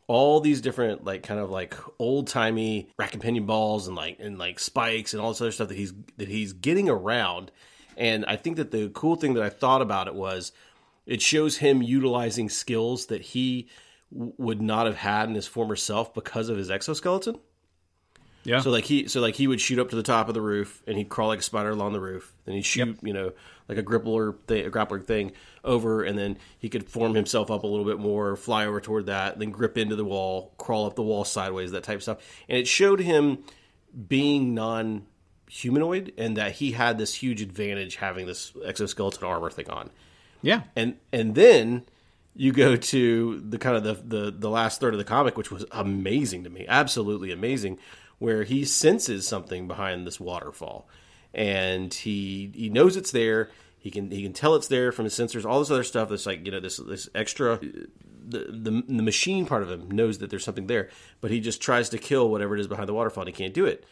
all 0.07 0.39
these 0.39 0.61
different 0.61 1.03
like 1.03 1.21
kind 1.21 1.41
of 1.41 1.49
like 1.49 1.75
old 1.99 2.27
timey 2.27 2.87
rack 2.97 3.11
and 3.11 3.21
pinion 3.21 3.45
balls 3.45 3.89
and 3.89 3.97
like 3.97 4.21
and 4.21 4.39
like 4.39 4.57
spikes 4.57 5.13
and 5.13 5.21
all 5.21 5.31
this 5.31 5.41
other 5.41 5.51
stuff 5.51 5.67
that 5.67 5.77
he's 5.77 5.91
that 6.15 6.29
he's 6.29 6.53
getting 6.53 6.87
around. 6.87 7.51
And 7.97 8.23
I 8.25 8.37
think 8.37 8.55
that 8.55 8.71
the 8.71 8.89
cool 8.93 9.17
thing 9.17 9.33
that 9.33 9.43
I 9.43 9.49
thought 9.49 9.81
about 9.81 10.07
it 10.07 10.15
was 10.15 10.53
it 11.05 11.21
shows 11.21 11.57
him 11.57 11.81
utilizing 11.81 12.47
skills 12.47 13.07
that 13.07 13.19
he 13.19 13.67
would 14.11 14.61
not 14.61 14.85
have 14.85 14.95
had 14.95 15.27
in 15.27 15.35
his 15.35 15.45
former 15.45 15.75
self 15.75 16.13
because 16.13 16.47
of 16.47 16.55
his 16.55 16.71
exoskeleton. 16.71 17.37
Yeah. 18.43 18.59
So 18.61 18.71
like 18.71 18.85
he 18.85 19.07
so 19.07 19.21
like 19.21 19.35
he 19.35 19.47
would 19.47 19.61
shoot 19.61 19.79
up 19.79 19.89
to 19.89 19.95
the 19.95 20.03
top 20.03 20.27
of 20.27 20.33
the 20.33 20.41
roof 20.41 20.81
and 20.87 20.97
he'd 20.97 21.09
crawl 21.09 21.27
like 21.27 21.39
a 21.39 21.43
spider 21.43 21.69
along 21.69 21.93
the 21.93 21.99
roof. 21.99 22.33
Then 22.45 22.55
he'd 22.55 22.65
shoot, 22.65 22.97
you 23.03 23.13
know, 23.13 23.33
like 23.69 23.77
a 23.77 23.83
grippler 23.83 24.35
thing, 24.47 24.65
a 24.65 24.69
grappler 24.69 25.03
thing 25.03 25.33
over, 25.63 26.03
and 26.03 26.17
then 26.17 26.37
he 26.57 26.67
could 26.69 26.89
form 26.89 27.13
himself 27.13 27.51
up 27.51 27.63
a 27.63 27.67
little 27.67 27.85
bit 27.85 27.99
more, 27.99 28.35
fly 28.35 28.65
over 28.65 28.81
toward 28.81 29.05
that, 29.05 29.37
then 29.37 29.51
grip 29.51 29.77
into 29.77 29.95
the 29.95 30.05
wall, 30.05 30.53
crawl 30.57 30.87
up 30.87 30.95
the 30.95 31.03
wall 31.03 31.23
sideways, 31.23 31.71
that 31.71 31.83
type 31.83 31.97
of 31.97 32.03
stuff. 32.03 32.17
And 32.49 32.57
it 32.57 32.67
showed 32.67 32.99
him 32.99 33.43
being 34.07 34.53
non 34.53 35.05
humanoid 35.51 36.13
and 36.17 36.37
that 36.37 36.53
he 36.53 36.71
had 36.71 36.97
this 36.97 37.13
huge 37.13 37.41
advantage 37.41 37.97
having 37.97 38.25
this 38.25 38.53
exoskeleton 38.63 39.27
armor 39.27 39.49
thing 39.49 39.69
on 39.69 39.89
yeah. 40.41 40.61
and 40.77 40.95
and 41.11 41.35
then 41.35 41.83
you 42.33 42.53
go 42.53 42.77
to 42.77 43.37
the 43.41 43.57
kind 43.57 43.75
of 43.75 43.83
the, 43.83 43.93
the 43.93 44.31
the 44.31 44.49
last 44.49 44.79
third 44.79 44.93
of 44.93 44.97
the 44.97 45.03
comic 45.03 45.37
which 45.37 45.51
was 45.51 45.65
amazing 45.73 46.45
to 46.45 46.49
me 46.49 46.65
absolutely 46.69 47.33
amazing 47.33 47.77
where 48.21 48.43
he 48.43 48.63
senses 48.63 49.27
something 49.27 49.67
behind 49.67 50.05
this 50.05 50.19
waterfall 50.19 50.87
and 51.33 51.91
he 51.91 52.51
he 52.53 52.69
knows 52.69 52.95
it's 52.95 53.09
there 53.09 53.49
he 53.79 53.89
can 53.89 54.11
he 54.11 54.21
can 54.21 54.31
tell 54.31 54.53
it's 54.53 54.67
there 54.67 54.91
from 54.91 55.05
his 55.05 55.13
sensors 55.15 55.43
all 55.43 55.57
this 55.57 55.71
other 55.71 55.83
stuff 55.83 56.07
that's 56.07 56.27
like 56.27 56.45
you 56.45 56.51
know 56.51 56.59
this 56.59 56.77
this 56.77 57.09
extra 57.15 57.57
the, 57.57 58.45
the 58.51 58.83
the 58.87 59.01
machine 59.01 59.47
part 59.47 59.63
of 59.63 59.71
him 59.71 59.89
knows 59.89 60.19
that 60.19 60.29
there's 60.29 60.43
something 60.43 60.67
there 60.67 60.87
but 61.19 61.31
he 61.31 61.39
just 61.39 61.63
tries 61.63 61.89
to 61.89 61.97
kill 61.97 62.29
whatever 62.29 62.55
it 62.55 62.59
is 62.59 62.67
behind 62.67 62.87
the 62.87 62.93
waterfall 62.93 63.23
and 63.23 63.35
he 63.35 63.43
can't 63.43 63.55
do 63.55 63.65
it 63.65 63.85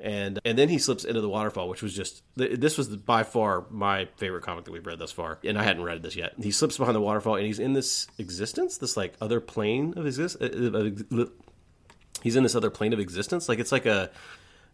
and 0.00 0.40
and 0.44 0.58
then 0.58 0.68
he 0.68 0.78
slips 0.78 1.04
into 1.04 1.20
the 1.20 1.28
waterfall, 1.28 1.68
which 1.68 1.80
was 1.80 1.94
just 1.94 2.24
this 2.34 2.76
was 2.76 2.88
by 2.88 3.22
far 3.22 3.64
my 3.70 4.08
favorite 4.16 4.42
comic 4.42 4.64
that 4.64 4.72
we've 4.72 4.84
read 4.84 4.98
thus 4.98 5.12
far, 5.12 5.38
and 5.44 5.56
I 5.56 5.62
hadn't 5.62 5.84
read 5.84 6.02
this 6.02 6.16
yet. 6.16 6.32
He 6.42 6.50
slips 6.50 6.76
behind 6.76 6.96
the 6.96 7.00
waterfall, 7.00 7.36
and 7.36 7.46
he's 7.46 7.60
in 7.60 7.74
this 7.74 8.08
existence, 8.18 8.78
this 8.78 8.96
like 8.96 9.14
other 9.20 9.40
plane 9.40 9.94
of 9.96 10.04
exist. 10.04 10.36
He's 12.24 12.34
in 12.36 12.42
this 12.42 12.54
other 12.56 12.70
plane 12.70 12.92
of 12.92 12.98
existence, 12.98 13.48
like 13.48 13.58
it's 13.60 13.70
like 13.70 13.84
a, 13.86 14.10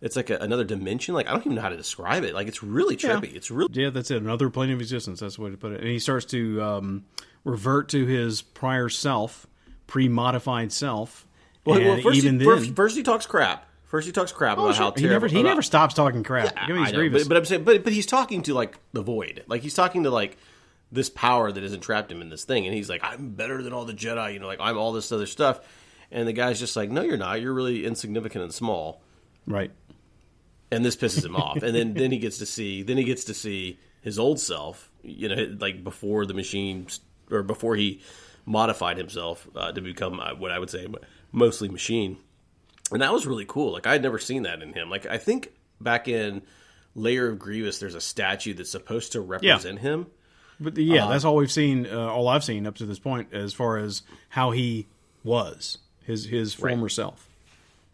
it's 0.00 0.14
like 0.16 0.30
a, 0.30 0.36
another 0.38 0.64
dimension. 0.64 1.14
Like 1.14 1.26
I 1.26 1.32
don't 1.32 1.40
even 1.42 1.56
know 1.56 1.60
how 1.62 1.68
to 1.68 1.76
describe 1.76 2.24
it. 2.24 2.32
Like 2.32 2.46
it's 2.48 2.62
really 2.62 2.96
trippy. 2.96 3.34
It's 3.34 3.50
really 3.50 3.68
Yeah, 3.74 3.90
that's 3.90 4.10
it. 4.10 4.22
Another 4.22 4.48
plane 4.48 4.70
of 4.70 4.80
existence. 4.80 5.20
That's 5.20 5.36
the 5.36 5.42
way 5.42 5.50
to 5.50 5.56
put 5.58 5.72
it. 5.72 5.80
And 5.80 5.88
he 5.88 5.98
starts 5.98 6.24
to 6.26 6.62
um, 6.62 7.04
revert 7.44 7.88
to 7.90 8.06
his 8.06 8.40
prior 8.40 8.88
self, 8.88 9.46
pre-modified 9.88 10.72
self. 10.72 11.26
well, 11.64 11.80
well, 11.80 12.00
first, 12.00 12.16
even 12.18 12.38
he, 12.38 12.46
then, 12.46 12.56
first, 12.56 12.74
first 12.76 12.96
he 12.96 13.02
talks 13.02 13.26
crap. 13.26 13.66
First 13.84 14.06
he 14.06 14.12
talks 14.12 14.30
crap 14.30 14.56
Oh, 14.56 14.66
about 14.66 14.76
sure. 14.76 14.84
how 14.86 14.92
he 14.96 15.08
never 15.08 15.26
he 15.26 15.40
about- 15.40 15.48
never 15.48 15.62
stops 15.62 15.94
talking 15.94 16.22
crap. 16.22 16.54
Give 16.68 16.76
me 16.76 16.82
I 16.82 16.84
his 16.86 16.92
know, 16.92 17.10
but, 17.10 17.28
but 17.28 17.36
I'm 17.36 17.44
saying, 17.44 17.64
but 17.64 17.82
but 17.82 17.92
he's 17.92 18.06
talking 18.06 18.42
to 18.42 18.54
like 18.54 18.78
the 18.92 19.02
void, 19.02 19.42
like 19.48 19.62
he's 19.62 19.74
talking 19.74 20.04
to 20.04 20.10
like 20.10 20.36
this 20.92 21.10
power 21.10 21.50
that 21.50 21.62
has 21.64 21.72
entrapped 21.72 22.10
him 22.12 22.22
in 22.22 22.28
this 22.28 22.44
thing, 22.44 22.66
and 22.66 22.74
he's 22.74 22.88
like, 22.88 23.00
I'm 23.02 23.30
better 23.30 23.60
than 23.62 23.72
all 23.72 23.84
the 23.84 23.92
Jedi, 23.92 24.32
you 24.34 24.38
know, 24.38 24.46
like 24.46 24.60
I'm 24.60 24.78
all 24.78 24.92
this 24.92 25.10
other 25.10 25.26
stuff, 25.26 25.60
and 26.10 26.26
the 26.26 26.32
guy's 26.32 26.58
just 26.58 26.76
like, 26.76 26.90
No, 26.90 27.02
you're 27.02 27.16
not. 27.16 27.40
You're 27.40 27.52
really 27.54 27.84
insignificant 27.84 28.44
and 28.44 28.52
small, 28.54 29.02
right. 29.46 29.70
and 30.70 30.84
this 30.84 30.96
pisses 30.96 31.24
him 31.24 31.36
off, 31.36 31.56
and 31.62 31.74
then 31.74 31.94
then 31.94 32.10
he 32.10 32.18
gets 32.18 32.38
to 32.38 32.46
see 32.46 32.82
then 32.82 32.96
he 32.96 33.04
gets 33.04 33.24
to 33.24 33.34
see 33.34 33.78
his 34.02 34.18
old 34.18 34.40
self, 34.40 34.90
you 35.02 35.28
know, 35.28 35.56
like 35.58 35.84
before 35.84 36.26
the 36.26 36.34
machine 36.34 36.86
or 37.30 37.42
before 37.42 37.76
he 37.76 38.00
modified 38.46 38.96
himself 38.96 39.46
uh, 39.54 39.70
to 39.70 39.80
become 39.80 40.18
uh, 40.18 40.34
what 40.34 40.50
I 40.50 40.58
would 40.58 40.70
say 40.70 40.86
mostly 41.30 41.68
machine 41.68 42.16
and 42.92 43.02
that 43.02 43.12
was 43.12 43.26
really 43.26 43.44
cool. 43.46 43.72
Like 43.72 43.86
I 43.86 43.92
had 43.92 44.02
never 44.02 44.18
seen 44.18 44.42
that 44.42 44.62
in 44.62 44.72
him. 44.72 44.90
Like 44.90 45.06
I 45.06 45.18
think 45.18 45.52
back 45.80 46.08
in 46.08 46.42
Lair 46.94 47.28
of 47.28 47.38
Grievous, 47.38 47.78
there's 47.78 47.94
a 47.94 48.00
statue 48.00 48.54
that's 48.54 48.70
supposed 48.70 49.12
to 49.12 49.20
represent 49.20 49.78
him. 49.78 50.06
But 50.58 50.76
yeah, 50.76 51.06
Uh, 51.06 51.10
that's 51.10 51.24
all 51.24 51.36
we've 51.36 51.52
seen. 51.52 51.86
Uh, 51.86 52.08
all 52.08 52.28
I've 52.28 52.44
seen 52.44 52.66
up 52.66 52.76
to 52.76 52.86
this 52.86 52.98
point, 52.98 53.32
as 53.32 53.54
far 53.54 53.78
as 53.78 54.02
how 54.30 54.50
he 54.50 54.88
was 55.22 55.78
his 56.10 56.26
his 56.26 56.52
former 56.54 56.88
self. 56.88 57.28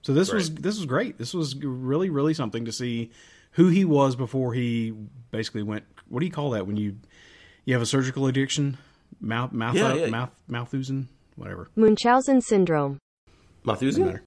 So 0.03 0.13
this 0.15 0.33
was 0.33 0.55
this 0.55 0.77
was 0.77 0.87
great. 0.87 1.19
This 1.19 1.35
was 1.35 1.57
really 1.57 2.11
really 2.11 2.35
something 2.35 2.65
to 2.65 2.73
see 2.73 3.11
who 3.53 3.69
he 3.69 3.85
was 3.85 4.17
before 4.17 4.55
he 4.55 4.93
basically 5.31 5.63
went. 5.63 5.85
What 6.09 6.21
do 6.21 6.27
you 6.27 6.33
call 6.33 6.51
that 6.51 6.67
when 6.67 6.77
you 6.77 6.97
you 7.65 7.75
have 7.75 7.83
a 7.83 7.87
surgical 7.87 8.27
addiction? 8.27 8.79
Mouth 9.21 9.53
mouth 9.53 9.75
Yeah, 9.75 9.87
up, 9.89 9.99
yeah. 9.99 10.07
mouth 10.07 10.31
Malthusian, 10.49 11.09
whatever. 11.37 11.69
Munchausen 11.77 12.41
syndrome. 12.41 12.99
Malthusian? 13.65 14.21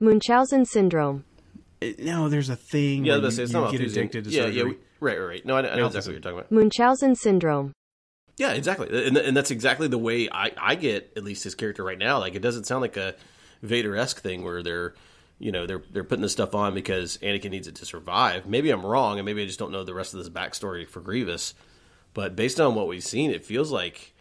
Munchausen 0.00 0.64
syndrome. 0.64 1.24
It- 1.80 1.98
no, 2.00 2.28
there's 2.28 2.48
a 2.48 2.56
thing. 2.56 3.04
Yeah, 3.04 3.14
I 3.14 3.16
where 3.18 3.26
was 3.26 3.38
you, 3.38 3.44
about 3.44 3.44
it's 3.44 3.52
you 3.52 3.60
not 3.60 3.70
get 3.72 3.80
Malthusian. 3.80 3.98
addicted 4.02 4.24
to 4.24 4.30
yeah, 4.30 4.42
surgery. 4.42 4.56
yeah, 4.70 4.76
right, 5.00 5.18
right, 5.18 5.26
right. 5.26 5.46
No, 5.46 5.56
I, 5.56 5.58
I 5.58 5.62
know 5.62 5.68
Malthusian. 5.82 5.86
exactly 5.86 6.12
what 6.12 6.14
you're 6.14 6.20
talking 6.20 6.38
about. 6.38 6.52
Munchausen 6.52 7.14
syndrome. 7.14 7.72
Yeah, 8.38 8.52
exactly, 8.52 9.06
and, 9.06 9.16
and 9.16 9.36
that's 9.36 9.50
exactly 9.50 9.88
the 9.88 9.98
way 9.98 10.28
I, 10.30 10.52
I 10.56 10.74
get 10.76 11.12
at 11.16 11.24
least 11.24 11.44
his 11.44 11.54
character 11.54 11.82
right 11.84 11.98
now. 11.98 12.18
Like 12.20 12.34
it 12.34 12.40
doesn't 12.42 12.64
sound 12.64 12.80
like 12.82 12.96
a 12.96 13.14
Vader 13.62 13.96
esque 13.96 14.20
thing 14.20 14.44
where 14.44 14.62
they're 14.62 14.94
you 15.40 15.50
know 15.52 15.66
they're 15.66 15.82
they're 15.92 16.04
putting 16.04 16.22
this 16.22 16.32
stuff 16.32 16.54
on 16.54 16.72
because 16.74 17.18
Anakin 17.18 17.50
needs 17.50 17.66
it 17.68 17.74
to 17.76 17.84
survive. 17.84 18.46
Maybe 18.46 18.70
I'm 18.70 18.84
wrong, 18.86 19.18
and 19.18 19.26
maybe 19.26 19.42
I 19.42 19.46
just 19.46 19.58
don't 19.58 19.72
know 19.72 19.82
the 19.84 19.94
rest 19.94 20.14
of 20.14 20.18
this 20.18 20.28
backstory 20.30 20.86
for 20.88 21.00
Grievous. 21.00 21.54
But 22.14 22.34
based 22.36 22.60
on 22.60 22.74
what 22.74 22.86
we've 22.88 23.02
seen, 23.04 23.30
it 23.32 23.44
feels 23.44 23.70
like 23.72 24.14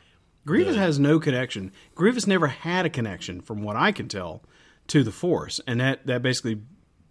Grievous 0.45 0.75
has 0.75 0.97
no 0.99 1.19
connection. 1.19 1.71
Grievous 1.95 2.25
never 2.27 2.47
had 2.47 2.85
a 2.85 2.89
connection, 2.89 3.41
from 3.41 3.61
what 3.63 3.75
I 3.75 3.91
can 3.91 4.07
tell, 4.07 4.43
to 4.87 5.03
the 5.03 5.11
Force, 5.11 5.59
and 5.67 5.79
that 5.79 6.05
that 6.07 6.21
basically 6.21 6.61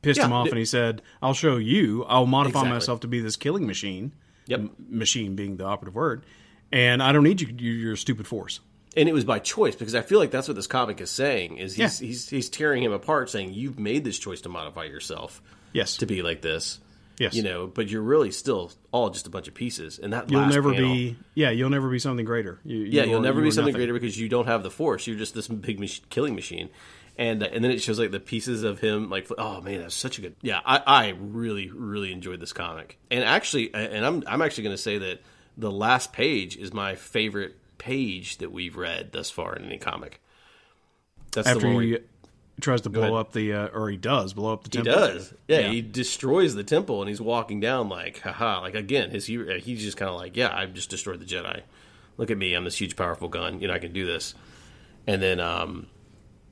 pissed 0.03 0.21
him 0.21 0.33
off. 0.33 0.47
it- 0.47 0.51
and 0.53 0.59
he 0.59 0.65
said, 0.65 1.03
"I'll 1.23 1.35
show 1.35 1.57
you. 1.57 2.05
I'll 2.05 2.27
modify 2.27 2.61
Exactly. 2.61 2.71
myself 2.75 3.01
to 3.01 3.09
be 3.09 3.21
this 3.21 3.37
killing 3.37 3.67
machine. 3.67 4.13
Yep. 4.47 4.61
M- 4.61 4.71
machine 4.89 5.35
being 5.35 5.57
the 5.57 5.65
operative 5.65 5.95
word, 5.97 6.25
and 6.73 7.03
I 7.03 7.13
don't 7.13 7.25
need 7.25 7.41
you, 7.41 7.49
you 7.59 7.73
your 7.73 7.97
stupid 7.97 8.27
Force. 8.27 8.61
and 8.97 9.09
it 9.09 9.13
was 9.13 9.25
by 9.25 9.39
choice 9.39 9.77
because 9.77 9.95
I 9.95 10.03
feel 10.03 10.19
like 10.19 10.31
that's 10.31 10.49
what 10.49 10.55
this 10.55 10.67
comic 10.67 11.01
is 11.01 11.11
saying 11.11 11.59
is 11.59 11.75
he's 11.77 12.01
Yeah. 12.01 12.07
he's 12.09 12.29
he's 12.29 12.49
tearing 12.49 12.83
him 12.83 12.93
apart, 12.93 13.31
saying 13.31 13.55
you've 13.55 13.79
made 13.79 14.05
this 14.05 14.19
choice 14.19 14.41
to 14.43 14.49
modify 14.49 14.85
yourself 14.85 15.43
Yes, 15.73 15.99
to 15.99 16.07
be 16.07 16.23
like 16.23 16.41
this, 16.41 16.81
yes. 17.19 17.35
you 17.35 17.43
know, 17.43 17.67
but 17.67 17.89
you're 17.91 18.01
really 18.03 18.31
still 18.31 18.73
all 18.93 19.11
just 19.11 19.27
a 19.27 19.31
bunch 19.31 19.47
of 19.49 19.53
pieces, 19.55 19.99
and 19.99 20.13
that 20.15 20.31
you'll 20.31 20.41
last 20.43 20.55
never 20.55 20.73
panel- 20.73 20.95
be. 20.95 21.17
Yeah, 21.35 21.51
you'll 21.51 21.69
never 21.71 21.91
be 21.91 21.99
something 21.99 22.25
greater. 22.25 22.59
You, 22.65 22.79
yeah, 22.79 23.03
you 23.05 23.11
you'll 23.11 23.19
are- 23.19 23.23
never 23.23 23.41
you 23.41 23.47
be 23.47 23.51
something 23.51 23.73
nothing. 23.73 23.81
greater 23.87 23.93
because 23.93 24.19
you 24.19 24.29
don't 24.31 24.47
have 24.47 24.63
the 24.63 24.71
force. 24.71 25.07
You're 25.07 25.19
just 25.19 25.35
this 25.35 25.49
big 25.49 25.79
mach- 25.79 26.09
killing 26.09 26.35
machine, 26.35 26.71
and 27.19 27.43
uh, 27.43 27.49
and 27.53 27.63
then 27.63 27.71
it 27.73 27.83
shows 27.83 27.99
like 27.99 28.11
the 28.11 28.21
pieces 28.21 28.63
of 28.63 28.79
him 28.81 29.11
like 29.11 29.29
oh 29.37 29.61
man 29.61 29.81
that's 29.81 29.95
such 29.95 30.17
a 30.19 30.21
good 30.23 30.37
yeah 30.43 30.61
I, 30.65 30.83
I 30.87 31.09
really 31.19 31.71
really 31.71 32.13
enjoyed 32.13 32.41
this 32.41 32.53
comic 32.55 32.99
and 33.11 33.23
actually 33.25 33.73
and 33.75 34.05
I'm 34.07 34.23
I'm 34.27 34.41
actually 34.43 34.65
going 34.65 34.77
to 34.77 34.83
say 34.83 34.99
that 34.99 35.21
the 35.57 35.71
last 35.71 36.13
page 36.13 36.57
is 36.57 36.73
my 36.73 36.95
favorite 36.95 37.57
page 37.79 38.39
that 38.39 38.53
we've 38.53 38.77
read 38.77 39.13
thus 39.13 39.31
far 39.31 39.55
in 39.57 39.65
any 39.65 39.79
comic. 39.79 40.21
That's 41.33 41.47
After 41.49 41.61
the 41.61 41.67
one 41.67 41.77
where 41.77 41.85
he 41.85 41.99
tries 42.61 42.81
to 42.83 42.91
blow 42.91 43.15
up 43.17 43.33
the, 43.33 43.53
uh, 43.53 43.67
or 43.69 43.91
he 43.91 43.97
does 43.97 44.33
blow 44.33 44.53
up 44.53 44.65
the 44.65 44.71
temple. 44.71 44.93
he 44.93 44.99
does. 44.99 45.35
Yeah, 45.49 45.59
Yeah. 45.61 45.69
he 45.71 45.83
destroys 45.83 46.55
the 46.55 46.65
temple 46.65 47.03
and 47.03 47.09
he's 47.09 47.21
walking 47.21 47.61
down 47.61 47.89
like, 47.89 48.21
haha. 48.21 48.61
Like 48.63 48.75
again, 48.75 49.11
his 49.11 49.27
he- 49.27 49.59
he's 49.61 49.83
just 49.83 49.97
kind 49.97 50.11
of 50.11 50.17
like, 50.17 50.37
yeah, 50.37 50.55
I've 50.57 50.73
just 50.73 50.89
destroyed 50.91 51.21
the 51.21 51.27
Jedi. 51.27 51.61
Look 52.17 52.31
at 52.31 52.39
me, 52.39 52.55
I'm 52.55 52.65
this 52.65 52.81
huge, 52.81 52.97
powerful 52.97 53.29
gun. 53.29 53.61
You 53.61 53.69
know, 53.69 53.75
I 53.75 53.79
can 53.79 53.93
do 53.93 54.07
this. 54.07 54.35
And 55.07 55.21
then, 55.23 55.39
um, 55.39 55.87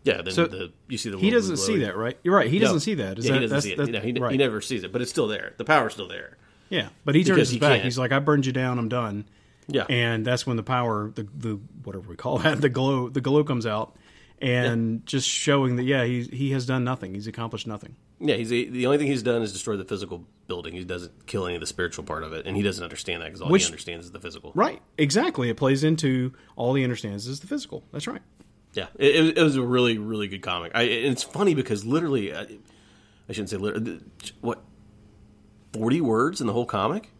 yeah, 0.04 0.20
then 0.20 0.34
So, 0.34 0.46
the 0.46 0.72
you 0.88 0.98
see 0.98 1.08
the 1.08 1.16
He 1.18 1.30
doesn't 1.30 1.56
see 1.56 1.78
that, 1.78 1.96
right? 1.96 2.18
You're 2.22 2.34
right. 2.34 2.50
He 2.50 2.58
No. 2.58 2.66
doesn't 2.66 2.80
see 2.80 2.94
that. 2.96 3.18
Is 3.18 3.24
yeah, 3.24 3.32
that 3.32 3.40
he 3.40 3.46
doesn't 3.48 3.60
see 3.62 3.72
it. 3.72 3.88
know, 3.90 4.00
he, 4.00 4.12
right. 4.12 4.32
he 4.32 4.36
never 4.36 4.60
sees 4.60 4.84
it, 4.84 4.92
but 4.92 5.00
it's 5.00 5.10
still 5.10 5.26
there. 5.26 5.54
The 5.56 5.64
power's 5.64 5.94
still 5.94 6.06
there. 6.08 6.36
Yeah, 6.74 6.88
but 7.04 7.14
he 7.14 7.24
turns 7.24 7.38
his 7.38 7.50
he 7.50 7.58
back. 7.58 7.70
can't. 7.72 7.84
He's 7.84 7.98
like, 7.98 8.12
"I 8.12 8.18
burned 8.18 8.46
you 8.46 8.52
down. 8.52 8.78
I'm 8.78 8.88
done." 8.88 9.24
Yeah. 9.66 9.84
and 9.88 10.26
that's 10.26 10.46
when 10.46 10.56
the 10.58 10.62
power, 10.62 11.10
the 11.14 11.26
the 11.34 11.58
whatever 11.84 12.08
we 12.08 12.16
call 12.16 12.38
that, 12.38 12.60
the 12.60 12.68
glow, 12.68 13.08
the 13.08 13.20
glow 13.22 13.44
comes 13.44 13.64
out, 13.66 13.96
and 14.38 15.06
just 15.06 15.28
showing 15.28 15.76
that 15.76 15.84
yeah, 15.84 16.04
he 16.04 16.22
he 16.24 16.50
has 16.50 16.66
done 16.66 16.84
nothing. 16.84 17.14
He's 17.14 17.26
accomplished 17.26 17.66
nothing. 17.66 17.96
Yeah, 18.20 18.36
he's 18.36 18.48
the 18.50 18.86
only 18.86 18.98
thing 18.98 19.06
he's 19.08 19.22
done 19.22 19.42
is 19.42 19.52
destroy 19.52 19.76
the 19.76 19.84
physical 19.84 20.26
building. 20.46 20.74
He 20.74 20.84
doesn't 20.84 21.26
kill 21.26 21.46
any 21.46 21.54
of 21.56 21.60
the 21.60 21.66
spiritual 21.66 22.04
part 22.04 22.22
of 22.22 22.32
it, 22.32 22.46
and 22.46 22.56
he 22.56 22.62
doesn't 22.62 22.82
understand 22.84 23.22
that 23.22 23.26
because 23.26 23.40
all 23.40 23.48
Which- 23.50 23.62
he 23.62 23.66
understands 23.68 24.06
is 24.06 24.12
the 24.12 24.20
physical. 24.20 24.52
Right, 24.54 24.82
exactly. 24.98 25.48
It 25.48 25.56
plays 25.56 25.82
into 25.84 26.32
all 26.56 26.74
he 26.74 26.84
understands 26.84 27.26
is 27.26 27.40
the 27.40 27.46
physical. 27.46 27.82
That's 27.92 28.06
right. 28.06 28.22
Yeah, 28.74 28.86
it, 28.98 29.38
it, 29.38 29.42
was- 29.42 29.56
a 29.56 29.62
really, 29.62 29.98
really 29.98 30.28
good 30.28 30.42
comic. 30.42 30.72
I, 30.74 30.82
it's 30.82 31.22
funny 31.22 31.54
because 31.54 31.84
literally, 31.84 32.34
I, 32.34 32.42
I 33.28 33.32
shouldn't 33.32 33.50
say 33.50 33.56
literally, 33.56 34.00
what, 34.40 34.62
forty 35.74 36.00
words 36.00 36.40
in 36.40 36.46
the 36.46 36.52
whole 36.52 36.66
comic? 36.66 37.10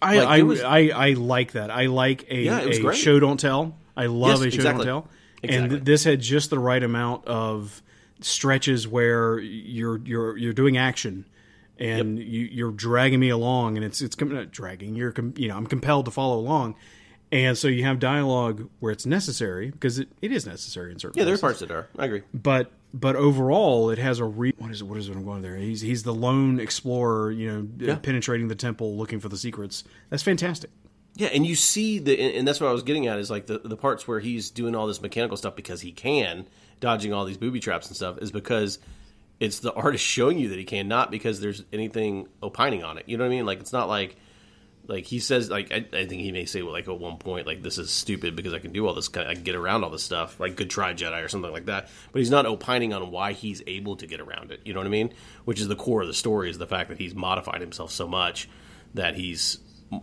I 0.00 0.18
Like, 0.18 0.28
I, 0.28 0.42
was- 0.42 0.60
I 0.62 0.78
I 0.88 1.12
like 1.14 1.52
that. 1.52 1.70
I 1.70 1.86
like 1.86 2.26
a, 2.30 2.42
Yeah, 2.42 2.60
a 2.60 2.94
show 2.94 3.18
don't 3.18 3.38
tell. 3.40 3.76
I 3.96 4.06
love 4.06 4.38
Yes, 4.44 4.48
a 4.48 4.50
show 4.50 4.54
exactly. 4.56 4.86
don't 4.86 5.02
tell. 5.04 5.10
Exactly. 5.42 5.56
And 5.58 5.70
th- 5.70 5.82
this 5.84 6.04
had 6.04 6.20
just 6.20 6.50
the 6.50 6.58
right 6.58 6.82
amount 6.82 7.26
of 7.26 7.82
stretches 8.20 8.86
where 8.88 9.38
you're 9.38 9.98
you're 10.04 10.36
you're 10.36 10.52
doing 10.52 10.76
action 10.76 11.24
and 11.78 12.18
you, 12.18 12.44
you're 12.50 12.72
dragging 12.72 13.20
me 13.20 13.28
along 13.28 13.76
and 13.76 13.84
it's 13.84 14.00
it's 14.02 14.16
com- 14.16 14.32
not 14.34 14.50
dragging 14.50 14.96
you're 14.96 15.12
com- 15.12 15.34
you 15.36 15.46
know 15.46 15.56
I'm 15.56 15.66
compelled 15.68 16.06
to 16.06 16.10
follow 16.10 16.36
along 16.38 16.74
and 17.30 17.56
so 17.56 17.68
you 17.68 17.84
have 17.84 18.00
dialogue 18.00 18.68
where 18.80 18.90
it's 18.90 19.06
necessary 19.06 19.70
because 19.70 20.00
it, 20.00 20.08
it 20.20 20.32
is 20.32 20.46
necessary 20.46 20.90
in 20.90 20.98
certain 20.98 21.18
Yeah, 21.18 21.24
there 21.26 21.34
are 21.34 21.38
parts 21.38 21.60
that 21.60 21.70
are. 21.70 21.86
I 21.96 22.06
agree. 22.06 22.22
but 22.34 22.72
but 22.94 23.16
overall 23.16 23.90
it 23.90 23.98
has 23.98 24.18
a 24.18 24.24
re- 24.24 24.54
what 24.58 24.70
is 24.70 24.80
it 24.80 24.84
what 24.84 24.98
is 24.98 25.08
it 25.08 25.12
I'm 25.16 25.24
going 25.24 25.42
there 25.42 25.56
he's 25.56 25.80
he's 25.80 26.02
the 26.04 26.14
lone 26.14 26.58
explorer 26.60 27.30
you 27.30 27.50
know 27.52 27.60
uh, 27.60 27.92
Yeah. 27.92 27.94
penetrating 27.96 28.48
the 28.48 28.54
temple 28.54 28.96
looking 28.96 29.20
for 29.20 29.28
the 29.28 29.36
secrets 29.36 29.84
that's 30.10 30.22
fantastic 30.22 30.70
Yeah, 31.16 31.28
and 31.28 31.44
you 31.46 31.54
see 31.54 31.98
the, 31.98 32.18
and 32.20 32.34
and 32.36 32.48
that's 32.48 32.60
what 32.60 32.68
I 32.68 32.72
was 32.72 32.82
getting 32.82 33.06
at 33.06 33.18
is 33.18 33.30
like 33.30 33.46
the 33.46 33.58
the 33.58 33.76
parts 33.76 34.06
where 34.08 34.20
he's 34.20 34.50
doing 34.50 34.74
all 34.74 34.86
this 34.86 35.02
mechanical 35.02 35.36
stuff 35.36 35.54
because 35.56 35.80
he 35.80 35.90
can, 35.92 36.46
dodging 36.80 37.12
all 37.12 37.24
these 37.24 37.36
booby 37.38 37.60
traps 37.60 37.88
and 37.88 37.96
stuff, 37.96 38.18
is 38.18 38.30
because 38.30 38.78
it's 39.40 39.58
the 39.60 39.72
artist 39.74 40.04
showing 40.04 40.38
you 40.38 40.48
that 40.48 40.58
he 40.58 40.64
can, 40.64 40.86
not 40.88 41.10
because 41.10 41.40
there's 41.40 41.64
anything 41.72 42.26
opining 42.42 42.82
on 42.84 42.98
it. 42.98 43.04
You 43.08 43.16
know 43.18 43.24
what 43.24 43.32
I 43.32 43.36
mean? 43.36 43.46
Like 43.46 43.60
it's 43.60 43.72
not 43.72 43.88
like 43.88 44.16
like 44.88 45.04
he 45.04 45.20
says 45.20 45.50
like 45.50 45.70
I, 45.70 45.84
I 45.92 46.06
think 46.06 46.22
he 46.22 46.32
may 46.32 46.46
say 46.46 46.62
like 46.62 46.88
at 46.88 46.98
one 46.98 47.18
point 47.18 47.46
like 47.46 47.62
this 47.62 47.76
is 47.76 47.90
stupid 47.90 48.34
because 48.34 48.54
I 48.54 48.58
can 48.58 48.72
do 48.72 48.86
all 48.86 48.94
this 48.94 49.14
I 49.14 49.34
can 49.34 49.44
get 49.44 49.54
around 49.54 49.84
all 49.84 49.90
this 49.90 50.02
stuff 50.02 50.40
like 50.40 50.56
good 50.56 50.70
try 50.70 50.94
Jedi 50.94 51.22
or 51.22 51.28
something 51.28 51.52
like 51.52 51.66
that. 51.66 51.88
But 52.10 52.18
he's 52.18 52.30
not 52.30 52.46
opining 52.46 52.94
on 52.94 53.10
why 53.10 53.34
he's 53.34 53.62
able 53.66 53.96
to 53.96 54.06
get 54.06 54.18
around 54.20 54.50
it 54.50 54.62
you 54.64 54.72
know 54.72 54.80
what 54.80 54.86
I 54.86 54.90
mean? 54.90 55.12
Which 55.44 55.60
is 55.60 55.68
the 55.68 55.76
core 55.76 56.00
of 56.00 56.08
the 56.08 56.14
story 56.14 56.50
is 56.50 56.58
the 56.58 56.66
fact 56.66 56.88
that 56.88 56.98
he's 56.98 57.14
modified 57.14 57.60
himself 57.60 57.92
so 57.92 58.08
much 58.08 58.48
that 58.94 59.14
he's 59.14 59.58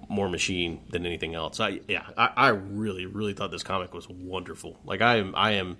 more 0.07 0.29
machine 0.29 0.81
than 0.91 1.05
anything 1.05 1.33
else. 1.33 1.59
I 1.59 1.81
yeah 1.87 2.05
I, 2.15 2.29
I 2.37 2.47
really 2.49 3.07
really 3.07 3.33
thought 3.33 3.49
this 3.49 3.63
comic 3.63 3.91
was 3.91 4.07
wonderful. 4.07 4.79
Like 4.85 5.01
I 5.01 5.15
am 5.17 5.33
I 5.35 5.53
am 5.53 5.77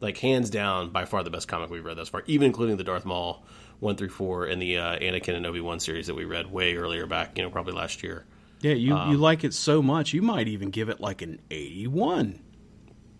like 0.00 0.16
hands 0.16 0.48
down 0.48 0.88
by 0.88 1.04
far 1.04 1.22
the 1.22 1.30
best 1.30 1.48
comic 1.48 1.70
we've 1.70 1.84
read 1.84 1.98
thus 1.98 2.08
far 2.08 2.22
even 2.26 2.46
including 2.46 2.78
the 2.78 2.84
Darth 2.84 3.04
Maul 3.04 3.44
one 3.82 3.96
through 3.96 4.08
four 4.10 4.46
and 4.46 4.62
the 4.62 4.76
uh, 4.78 4.98
Anakin 4.98 5.34
and 5.34 5.44
Obi 5.44 5.60
Wan 5.60 5.80
series 5.80 6.06
that 6.06 6.14
we 6.14 6.24
read 6.24 6.50
way 6.50 6.76
earlier 6.76 7.06
back 7.06 7.36
you 7.36 7.42
know 7.42 7.50
probably 7.50 7.72
last 7.72 8.02
year 8.02 8.24
yeah 8.60 8.74
you 8.74 8.94
Um, 8.94 9.10
you 9.10 9.16
like 9.18 9.42
it 9.44 9.52
so 9.52 9.82
much 9.82 10.12
you 10.12 10.22
might 10.22 10.46
even 10.48 10.70
give 10.70 10.88
it 10.88 11.00
like 11.00 11.20
an 11.22 11.40
81 11.50 12.40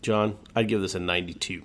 John, 0.02 0.36
I'd 0.56 0.66
give 0.68 0.80
this 0.80 0.94
a 0.94 1.00
92. 1.00 1.62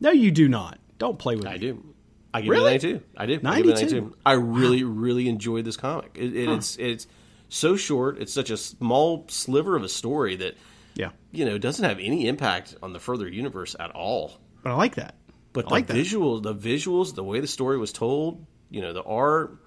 no 0.00 0.10
you 0.10 0.30
do 0.30 0.48
not 0.48 0.78
don't 0.98 1.18
play 1.18 1.34
with 1.36 1.46
I 1.46 1.52
me 1.54 1.58
do. 1.58 1.94
I 2.32 2.40
give 2.42 2.50
Really? 2.50 2.74
it 2.74 2.84
a 2.84 2.88
92. 2.88 3.04
I 3.16 3.26
do. 3.26 3.32
I 3.44 3.56
give 3.56 3.66
it 3.66 3.70
a 3.70 3.74
92? 3.74 4.00
92. 4.00 4.16
I 4.26 4.32
really, 4.34 4.84
really 4.84 5.28
enjoyed 5.28 5.64
this 5.64 5.76
comic. 5.76 6.10
It, 6.14 6.36
it, 6.36 6.48
It's 6.50 6.76
it's 6.76 7.06
so 7.48 7.74
short. 7.74 8.18
It's 8.18 8.32
such 8.32 8.50
a 8.50 8.56
small 8.56 9.24
sliver 9.28 9.74
of 9.74 9.82
a 9.82 9.88
story 9.88 10.36
that 10.36 10.54
yeah 10.94 11.10
you 11.32 11.44
know 11.44 11.58
doesn't 11.58 11.84
have 11.84 11.98
any 11.98 12.28
impact 12.28 12.76
on 12.82 12.92
the 12.92 13.00
further 13.00 13.26
universe 13.28 13.74
at 13.80 13.90
all. 13.92 14.38
but 14.62 14.70
I 14.70 14.74
like 14.74 14.94
that 14.96 15.14
But 15.52 15.66
the 15.66 15.74
like 15.74 15.86
visuals, 15.86 16.42
the 16.42 16.54
visuals, 16.54 17.14
the 17.14 17.24
way 17.24 17.40
the 17.40 17.46
story 17.46 17.78
was 17.78 17.92
told, 17.92 18.46
you 18.70 18.80
know, 18.80 18.92
the 18.92 19.02
art, 19.02 19.58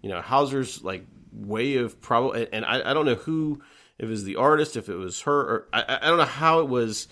you 0.00 0.08
know, 0.08 0.20
Houser's 0.20 0.82
like 0.82 1.06
way 1.32 1.76
of 1.76 2.00
probably, 2.00 2.46
and 2.52 2.64
I, 2.64 2.90
I 2.90 2.94
don't 2.94 3.06
know 3.06 3.16
who, 3.16 3.60
if 3.98 4.06
it 4.06 4.08
was 4.08 4.24
the 4.24 4.36
artist, 4.36 4.76
if 4.76 4.88
it 4.88 4.94
was 4.94 5.22
her, 5.22 5.40
or 5.40 5.68
I, 5.72 5.98
I 6.02 6.08
don't 6.08 6.18
know 6.18 6.24
how 6.24 6.60
it 6.60 6.68
was 6.68 7.08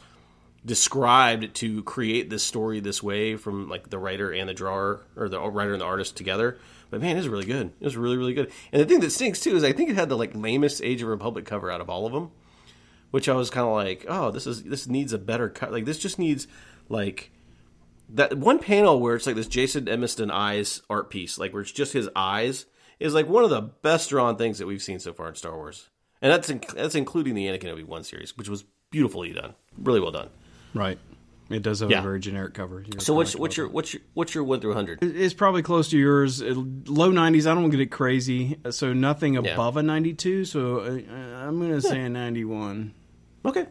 described 0.65 1.55
to 1.57 1.83
create 1.85 2.31
this 2.31 2.43
story 2.43 2.81
this 2.81 3.03
way 3.03 3.37
from 3.37 3.69
like 3.69 3.91
the 3.91 3.99
writer 3.99 4.31
and 4.31 4.49
the 4.49 4.55
drawer 4.55 5.01
or 5.17 5.29
the 5.29 5.41
writer 5.41 5.73
and 5.73 5.81
the 5.81 5.87
artist 5.87 6.17
together. 6.17 6.59
But 6.91 7.01
man, 7.01 7.17
it 7.17 7.21
was 7.21 7.29
really 7.29 7.47
good. 7.47 7.73
It 7.81 7.85
was 7.85 7.97
really, 7.97 8.17
really 8.17 8.35
good. 8.35 8.53
And 8.73 8.83
the 8.83 8.87
thing 8.87 9.01
that 9.01 9.11
stinks 9.11 9.41
too 9.41 9.57
is 9.57 9.65
I 9.65 9.73
think 9.73 9.91
it 9.91 9.97
had 9.97 10.09
the 10.09 10.17
like 10.17 10.35
lamest 10.35 10.83
Age 10.83 11.03
of 11.03 11.09
Republic 11.09 11.47
cover 11.47 11.71
out 11.71 11.81
of 11.81 11.91
all 11.91 12.07
of 12.07 12.13
them 12.13 12.31
which 13.11 13.29
I 13.29 13.35
was 13.35 13.51
kind 13.51 13.67
of 13.67 13.73
like, 13.73 14.07
oh, 14.09 14.31
this 14.31 14.47
is 14.47 14.63
this 14.63 14.87
needs 14.87 15.13
a 15.13 15.19
better 15.19 15.49
cut. 15.49 15.73
Like 15.73 15.85
this 15.85 15.99
just 15.99 16.19
needs 16.19 16.47
like 16.89 17.31
that 18.15 18.37
one 18.39 18.59
panel 18.59 19.01
where 19.01 19.15
it's 19.15 19.27
like 19.27 19.37
this 19.37 19.47
Jason 19.49 19.89
Emiston 19.89 20.31
eyes 20.31 20.83
art 20.91 21.11
piece, 21.11 21.39
like 21.39 21.53
where 21.53 21.63
it's 21.63 21.73
just 21.73 21.93
his 21.93 22.09
eyes, 22.17 22.67
is 22.99 23.15
like 23.15 23.29
one 23.29 23.45
of 23.45 23.51
the 23.51 23.61
best 23.63 24.11
drawn 24.11 24.37
things 24.37 24.59
that 24.59 24.67
we've 24.67 24.83
seen 24.83 24.99
so 24.99 25.13
far 25.13 25.29
in 25.29 25.35
Star 25.35 25.57
Wars, 25.57 25.89
and 26.23 26.33
that's 26.33 26.51
in, 26.51 26.61
that's 26.75 26.95
including 26.95 27.35
the 27.35 27.47
Anakin 27.47 27.69
Obi 27.71 27.85
Wan 27.85 28.05
series, 28.05 28.37
which 28.37 28.49
was 28.49 28.65
beautifully 28.91 29.33
done, 29.33 29.55
really 29.79 30.01
well 30.01 30.11
done. 30.13 30.29
right 30.75 30.99
it 31.51 31.63
does 31.65 31.81
have 31.81 31.91
Yeah. 31.91 31.99
a 31.99 32.03
very 32.03 32.21
generic 32.21 32.55
cover 32.55 32.81
You're 32.87 33.01
So 33.01 33.13
what's 33.13 33.35
what's 33.35 33.57
your 33.57 33.69
what's 33.69 33.93
your 33.93 34.03
what's 34.15 34.35
your 34.37 34.45
one 34.45 34.61
through 34.61 34.75
hundred? 34.75 35.01
It's 35.03 35.35
probably 35.35 35.63
close 35.63 35.89
to 35.89 35.99
yours. 35.99 36.41
Low 36.41 37.11
90s. 37.11 37.41
I 37.41 37.55
don't 37.55 37.63
want 37.63 37.73
to 37.73 37.77
get 37.79 37.83
it 37.83 37.91
crazy. 37.91 38.57
So 38.71 38.93
nothing 38.93 39.37
above 39.37 39.77
a 39.77 39.83
92. 39.83 40.45
So 40.45 40.79
uh, 40.79 40.85
I'm 41.45 41.59
going 41.59 41.73
to 41.73 41.83
say 41.83 42.03
a 42.03 42.09
91. 42.09 42.95
Okay, 43.45 43.67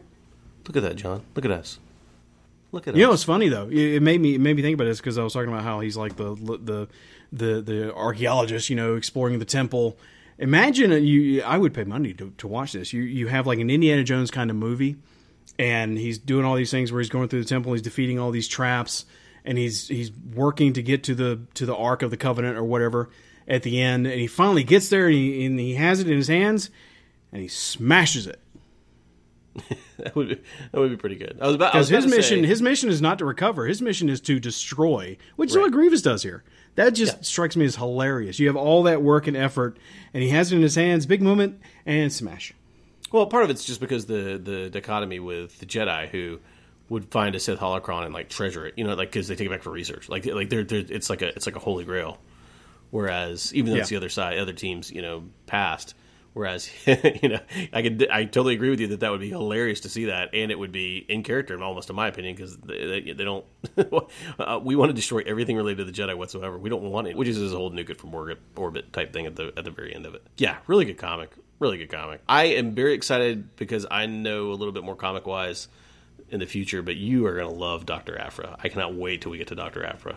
look 0.68 0.76
at 0.76 0.82
that, 0.82 0.96
John. 0.96 1.22
Look 1.34 1.46
at 1.46 1.50
us. 1.50 1.78
Look 2.72 2.86
at 2.86 2.94
You 2.94 3.06
know, 3.06 3.12
it's 3.12 3.24
funny 3.24 3.48
though. 3.48 3.68
It 3.68 3.96
it 3.96 4.02
made 4.02 4.20
me 4.20 4.34
it 4.34 4.40
made 4.40 4.56
me 4.56 4.62
think 4.62 4.74
about 4.74 4.84
this 4.84 4.98
because 4.98 5.18
I 5.18 5.24
was 5.24 5.32
talking 5.32 5.48
about 5.48 5.64
how 5.64 5.80
he's 5.80 5.96
like 5.96 6.16
the 6.16 6.34
the 6.34 6.88
the 7.32 7.60
the 7.62 7.94
archaeologist, 7.94 8.70
you 8.70 8.76
know, 8.76 8.96
exploring 8.96 9.38
the 9.38 9.44
temple. 9.44 9.98
Imagine 10.38 10.92
uh, 10.92 10.96
you. 10.96 11.42
I 11.42 11.58
would 11.58 11.74
pay 11.74 11.84
money 11.84 12.14
to, 12.14 12.32
to 12.38 12.48
watch 12.48 12.72
this. 12.72 12.92
You 12.92 13.02
you 13.02 13.28
have 13.28 13.46
like 13.46 13.58
an 13.58 13.70
Indiana 13.70 14.04
Jones 14.04 14.30
kind 14.30 14.50
of 14.50 14.56
movie, 14.56 14.96
and 15.58 15.98
he's 15.98 16.18
doing 16.18 16.44
all 16.44 16.56
these 16.56 16.70
things 16.70 16.92
where 16.92 17.00
he's 17.00 17.10
going 17.10 17.28
through 17.28 17.42
the 17.42 17.48
temple, 17.48 17.72
he's 17.72 17.82
defeating 17.82 18.18
all 18.18 18.30
these 18.30 18.48
traps, 18.48 19.04
and 19.44 19.58
he's 19.58 19.88
he's 19.88 20.10
working 20.12 20.72
to 20.74 20.82
get 20.82 21.04
to 21.04 21.14
the 21.14 21.40
to 21.54 21.66
the 21.66 21.76
Ark 21.76 22.02
of 22.02 22.10
the 22.10 22.16
Covenant 22.16 22.56
or 22.56 22.64
whatever 22.64 23.10
at 23.46 23.62
the 23.62 23.82
end, 23.82 24.06
and 24.06 24.20
he 24.20 24.26
finally 24.26 24.62
gets 24.62 24.88
there 24.88 25.06
and 25.06 25.14
he, 25.14 25.44
and 25.44 25.58
he 25.58 25.74
has 25.74 26.00
it 26.00 26.08
in 26.08 26.16
his 26.16 26.28
hands, 26.28 26.70
and 27.32 27.42
he 27.42 27.48
smashes 27.48 28.26
it. 28.26 28.40
that 29.98 30.14
would 30.14 30.28
be, 30.28 30.34
that 30.72 30.80
would 30.80 30.90
be 30.90 30.96
pretty 30.96 31.16
good. 31.16 31.38
I 31.40 31.46
was 31.46 31.56
about 31.56 31.72
Because 31.72 31.88
his 31.88 32.06
mission, 32.06 32.42
say- 32.42 32.46
his 32.46 32.62
mission 32.62 32.88
is 32.88 33.02
not 33.02 33.18
to 33.18 33.24
recover. 33.24 33.66
His 33.66 33.82
mission 33.82 34.08
is 34.08 34.20
to 34.22 34.38
destroy, 34.38 35.16
which 35.36 35.50
is 35.50 35.56
what 35.56 35.72
Grievous 35.72 36.02
does 36.02 36.22
here. 36.22 36.44
That 36.76 36.90
just 36.94 37.16
Yeah. 37.16 37.22
strikes 37.22 37.56
me 37.56 37.64
as 37.64 37.76
hilarious. 37.76 38.38
You 38.38 38.46
have 38.46 38.56
all 38.56 38.84
that 38.84 39.02
work 39.02 39.26
and 39.26 39.36
effort, 39.36 39.76
and 40.14 40.22
he 40.22 40.28
has 40.30 40.52
it 40.52 40.56
in 40.56 40.62
his 40.62 40.76
hands. 40.76 41.04
Big 41.04 41.20
moment 41.20 41.60
and 41.84 42.12
smash. 42.12 42.54
Well, 43.12 43.26
part 43.26 43.42
of 43.42 43.50
it's 43.50 43.64
just 43.64 43.80
because 43.80 44.06
the 44.06 44.40
the 44.42 44.70
dichotomy 44.70 45.18
with 45.18 45.58
the 45.58 45.66
Jedi 45.66 46.08
who 46.08 46.38
would 46.88 47.10
find 47.10 47.34
a 47.34 47.40
Sith 47.40 47.58
holocron 47.58 48.04
and 48.04 48.14
like 48.14 48.28
treasure 48.28 48.66
it, 48.66 48.74
you 48.76 48.84
know, 48.84 48.94
like 48.94 49.10
because 49.10 49.26
they 49.26 49.34
take 49.34 49.46
it 49.46 49.50
back 49.50 49.62
for 49.64 49.70
research. 49.70 50.08
Like 50.08 50.26
like 50.26 50.48
they're, 50.48 50.62
they're 50.62 50.84
it's 50.88 51.10
like 51.10 51.22
a 51.22 51.28
it's 51.34 51.46
like 51.46 51.56
a 51.56 51.60
holy 51.60 51.84
grail. 51.84 52.18
Whereas 52.90 53.52
even 53.54 53.72
though 53.72 53.78
it's 53.80 53.88
the 53.88 53.96
other 53.96 54.08
side, 54.08 54.38
other 54.38 54.52
teams, 54.52 54.90
you 54.90 55.02
know, 55.02 55.24
passed. 55.46 55.94
Whereas 56.32 56.70
you 56.86 57.28
know, 57.28 57.40
I 57.72 57.82
could 57.82 58.08
I 58.10 58.24
totally 58.24 58.54
agree 58.54 58.70
with 58.70 58.80
you 58.80 58.86
that 58.88 59.00
that 59.00 59.10
would 59.10 59.20
be 59.20 59.30
hilarious 59.30 59.80
to 59.80 59.88
see 59.88 60.06
that, 60.06 60.30
and 60.32 60.52
it 60.52 60.58
would 60.58 60.70
be 60.70 60.98
in 61.08 61.22
character, 61.22 61.60
almost 61.62 61.90
in 61.90 61.96
my 61.96 62.06
opinion, 62.06 62.36
because 62.36 62.56
they, 62.58 62.86
they, 62.86 63.12
they 63.12 63.24
don't. 63.24 63.44
uh, 64.38 64.60
we 64.62 64.76
want 64.76 64.90
to 64.90 64.94
destroy 64.94 65.22
everything 65.26 65.56
related 65.56 65.78
to 65.78 65.84
the 65.84 65.92
Jedi 65.92 66.16
whatsoever. 66.16 66.56
We 66.56 66.70
don't 66.70 66.82
want 66.82 67.08
it, 67.08 67.16
which 67.16 67.28
is 67.28 67.52
a 67.52 67.56
whole 67.56 67.72
nuke 67.72 67.90
it 67.90 68.00
from 68.00 68.14
orbit, 68.14 68.38
orbit 68.54 68.92
type 68.92 69.12
thing 69.12 69.26
at 69.26 69.34
the 69.34 69.52
at 69.56 69.64
the 69.64 69.72
very 69.72 69.94
end 69.94 70.06
of 70.06 70.14
it. 70.14 70.22
Yeah, 70.36 70.58
really 70.68 70.84
good 70.84 70.98
comic, 70.98 71.32
really 71.58 71.78
good 71.78 71.90
comic. 71.90 72.22
I 72.28 72.44
am 72.44 72.74
very 72.74 72.94
excited 72.94 73.56
because 73.56 73.84
I 73.90 74.06
know 74.06 74.50
a 74.50 74.54
little 74.54 74.72
bit 74.72 74.84
more 74.84 74.96
comic 74.96 75.26
wise 75.26 75.66
in 76.28 76.38
the 76.38 76.46
future, 76.46 76.80
but 76.80 76.96
you 76.96 77.26
are 77.26 77.34
going 77.34 77.48
to 77.48 77.54
love 77.54 77.86
Doctor 77.86 78.16
Aphra. 78.16 78.56
I 78.62 78.68
cannot 78.68 78.94
wait 78.94 79.22
till 79.22 79.32
we 79.32 79.38
get 79.38 79.48
to 79.48 79.56
Doctor 79.56 79.84
Aphra. 79.84 80.16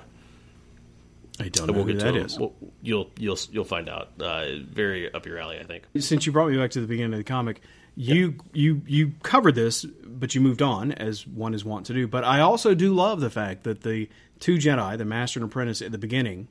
I 1.40 1.50
don't 1.50 1.68
know 1.68 1.74
We'll 1.74 1.84
who 1.86 1.94
get 1.94 2.02
that 2.04 2.12
to 2.12 2.24
is. 2.26 2.38
We'll, 2.40 2.54
you'll 2.82 3.12
you'll 3.18 3.38
you'll 3.52 3.64
find 3.66 3.90
out. 3.90 4.10
Uh, 4.20 4.58
very 4.70 5.12
up 5.14 5.26
your 5.26 5.40
alley, 5.40 5.60
I 5.60 5.64
think. 5.64 5.84
Since 5.98 6.26
you 6.26 6.32
brought 6.32 6.52
me 6.52 6.58
back 6.58 6.72
to 6.72 6.82
the 6.82 6.88
beginning 6.88 7.14
of 7.14 7.18
the 7.20 7.24
comic, 7.24 7.62
you 7.96 8.36
you 8.54 8.82
you 8.86 9.14
covered 9.24 9.56
this, 9.56 9.84
but 9.84 10.36
you 10.36 10.42
moved 10.42 10.62
on 10.62 10.92
as 10.92 11.26
one 11.26 11.54
is 11.56 11.66
wont 11.66 11.88
to 11.88 11.94
do. 11.94 12.08
But 12.08 12.24
I 12.24 12.40
also 12.42 12.76
do 12.76 12.94
love 12.94 13.20
the 13.20 13.32
fact 13.32 13.64
that 13.64 13.82
the 13.82 14.10
two 14.40 14.56
Jedi, 14.58 14.98
the 14.98 15.06
Master 15.06 15.40
and 15.40 15.50
Apprentice, 15.50 15.82
at 15.82 15.92
the 15.92 15.98
beginning, 15.98 16.50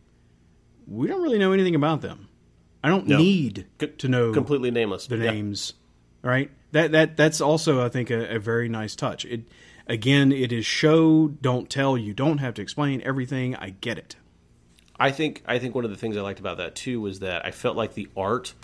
we 0.88 1.06
don't 1.06 1.22
really 1.22 1.38
know 1.38 1.52
anything 1.52 1.74
about 1.76 2.00
them. 2.00 2.28
I 2.82 2.88
don't 2.88 3.06
No. 3.06 3.18
need 3.18 3.66
Co- 3.78 3.86
to 3.86 4.08
know 4.08 4.32
completely 4.32 4.72
nameless. 4.72 5.06
the 5.06 5.16
Yeah. 5.16 5.30
names, 5.30 5.74
right? 6.22 6.50
That 6.72 6.90
that 6.90 7.16
that's 7.16 7.40
also 7.40 7.84
I 7.84 7.88
think 7.88 8.10
a, 8.10 8.34
a 8.34 8.38
very 8.40 8.68
nice 8.68 8.96
touch. 8.96 9.24
It 9.26 9.42
again, 9.86 10.32
it 10.32 10.50
is 10.52 10.66
show 10.66 11.28
don't 11.28 11.70
tell. 11.70 11.96
You 11.96 12.14
don't 12.14 12.38
have 12.38 12.54
to 12.54 12.62
explain 12.62 13.00
everything. 13.04 13.54
I 13.54 13.70
get 13.70 13.96
it. 13.98 14.16
I 14.98 15.10
think 15.10 15.42
I 15.46 15.58
think 15.58 15.74
one 15.74 15.84
of 15.84 15.90
the 15.90 15.96
things 15.96 16.16
I 16.16 16.20
liked 16.20 16.40
about 16.40 16.58
that 16.58 16.74
too 16.74 17.00
was 17.00 17.20
that 17.20 17.44
I 17.46 17.50
felt 17.50 17.76
like 17.76 17.94
the 17.94 18.08
art 18.16 18.54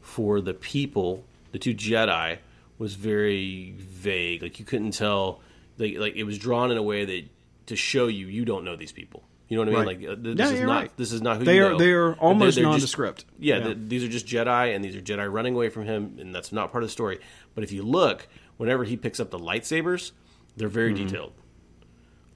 for 0.00 0.40
the 0.40 0.54
people, 0.54 1.24
the 1.52 1.58
two 1.58 1.74
Jedi, 1.74 2.38
was 2.78 2.94
very 2.94 3.74
vague. 3.76 4.42
Like 4.42 4.58
you 4.58 4.64
couldn't 4.64 4.92
tell, 4.92 5.40
like 5.78 5.96
like 5.98 6.16
it 6.16 6.24
was 6.24 6.38
drawn 6.38 6.70
in 6.70 6.76
a 6.78 6.82
way 6.82 7.04
that 7.04 7.24
to 7.66 7.76
show 7.76 8.06
you 8.06 8.26
you 8.26 8.44
don't 8.44 8.64
know 8.64 8.76
these 8.76 8.92
people. 8.92 9.22
You 9.48 9.56
know 9.56 9.62
what 9.62 9.68
I 9.68 9.84
mean? 9.84 9.86
Right. 10.00 10.00
Like 10.10 10.18
uh, 10.18 10.34
this 10.34 10.50
Yeah, 10.50 10.56
is 10.56 10.60
not 10.62 10.80
right. 10.80 10.96
this 10.96 11.12
is 11.12 11.22
not 11.22 11.36
who 11.38 11.44
They 11.44 11.56
you 11.56 11.66
are- 11.66 11.70
know. 11.70 11.78
they 11.78 11.92
are 11.92 12.08
They're- 12.10 12.18
almost 12.20 12.56
they're 12.56 12.64
just- 12.64 12.70
nondescript. 12.72 13.24
yeah, 13.38 13.58
Yeah. 13.58 13.64
th- 13.66 13.76
these 13.86 14.02
are 14.04 14.08
just 14.08 14.26
Jedi, 14.26 14.74
and 14.74 14.84
these 14.84 14.96
are 14.96 15.00
Jedi 15.00 15.32
running 15.32 15.54
away 15.54 15.68
from 15.68 15.84
him, 15.84 16.16
and 16.18 16.34
that's 16.34 16.50
not 16.52 16.72
part 16.72 16.82
of 16.82 16.88
the 16.88 16.92
story. 16.92 17.20
But 17.54 17.62
if 17.62 17.70
you 17.70 17.84
look, 17.84 18.26
whenever 18.56 18.82
he 18.82 18.96
picks 18.96 19.20
up 19.20 19.30
the 19.30 19.38
lightsabers, 19.38 20.10
they're 20.56 20.66
very 20.68 20.92
Mm-hmm. 20.92 21.04
detailed. 21.06 21.32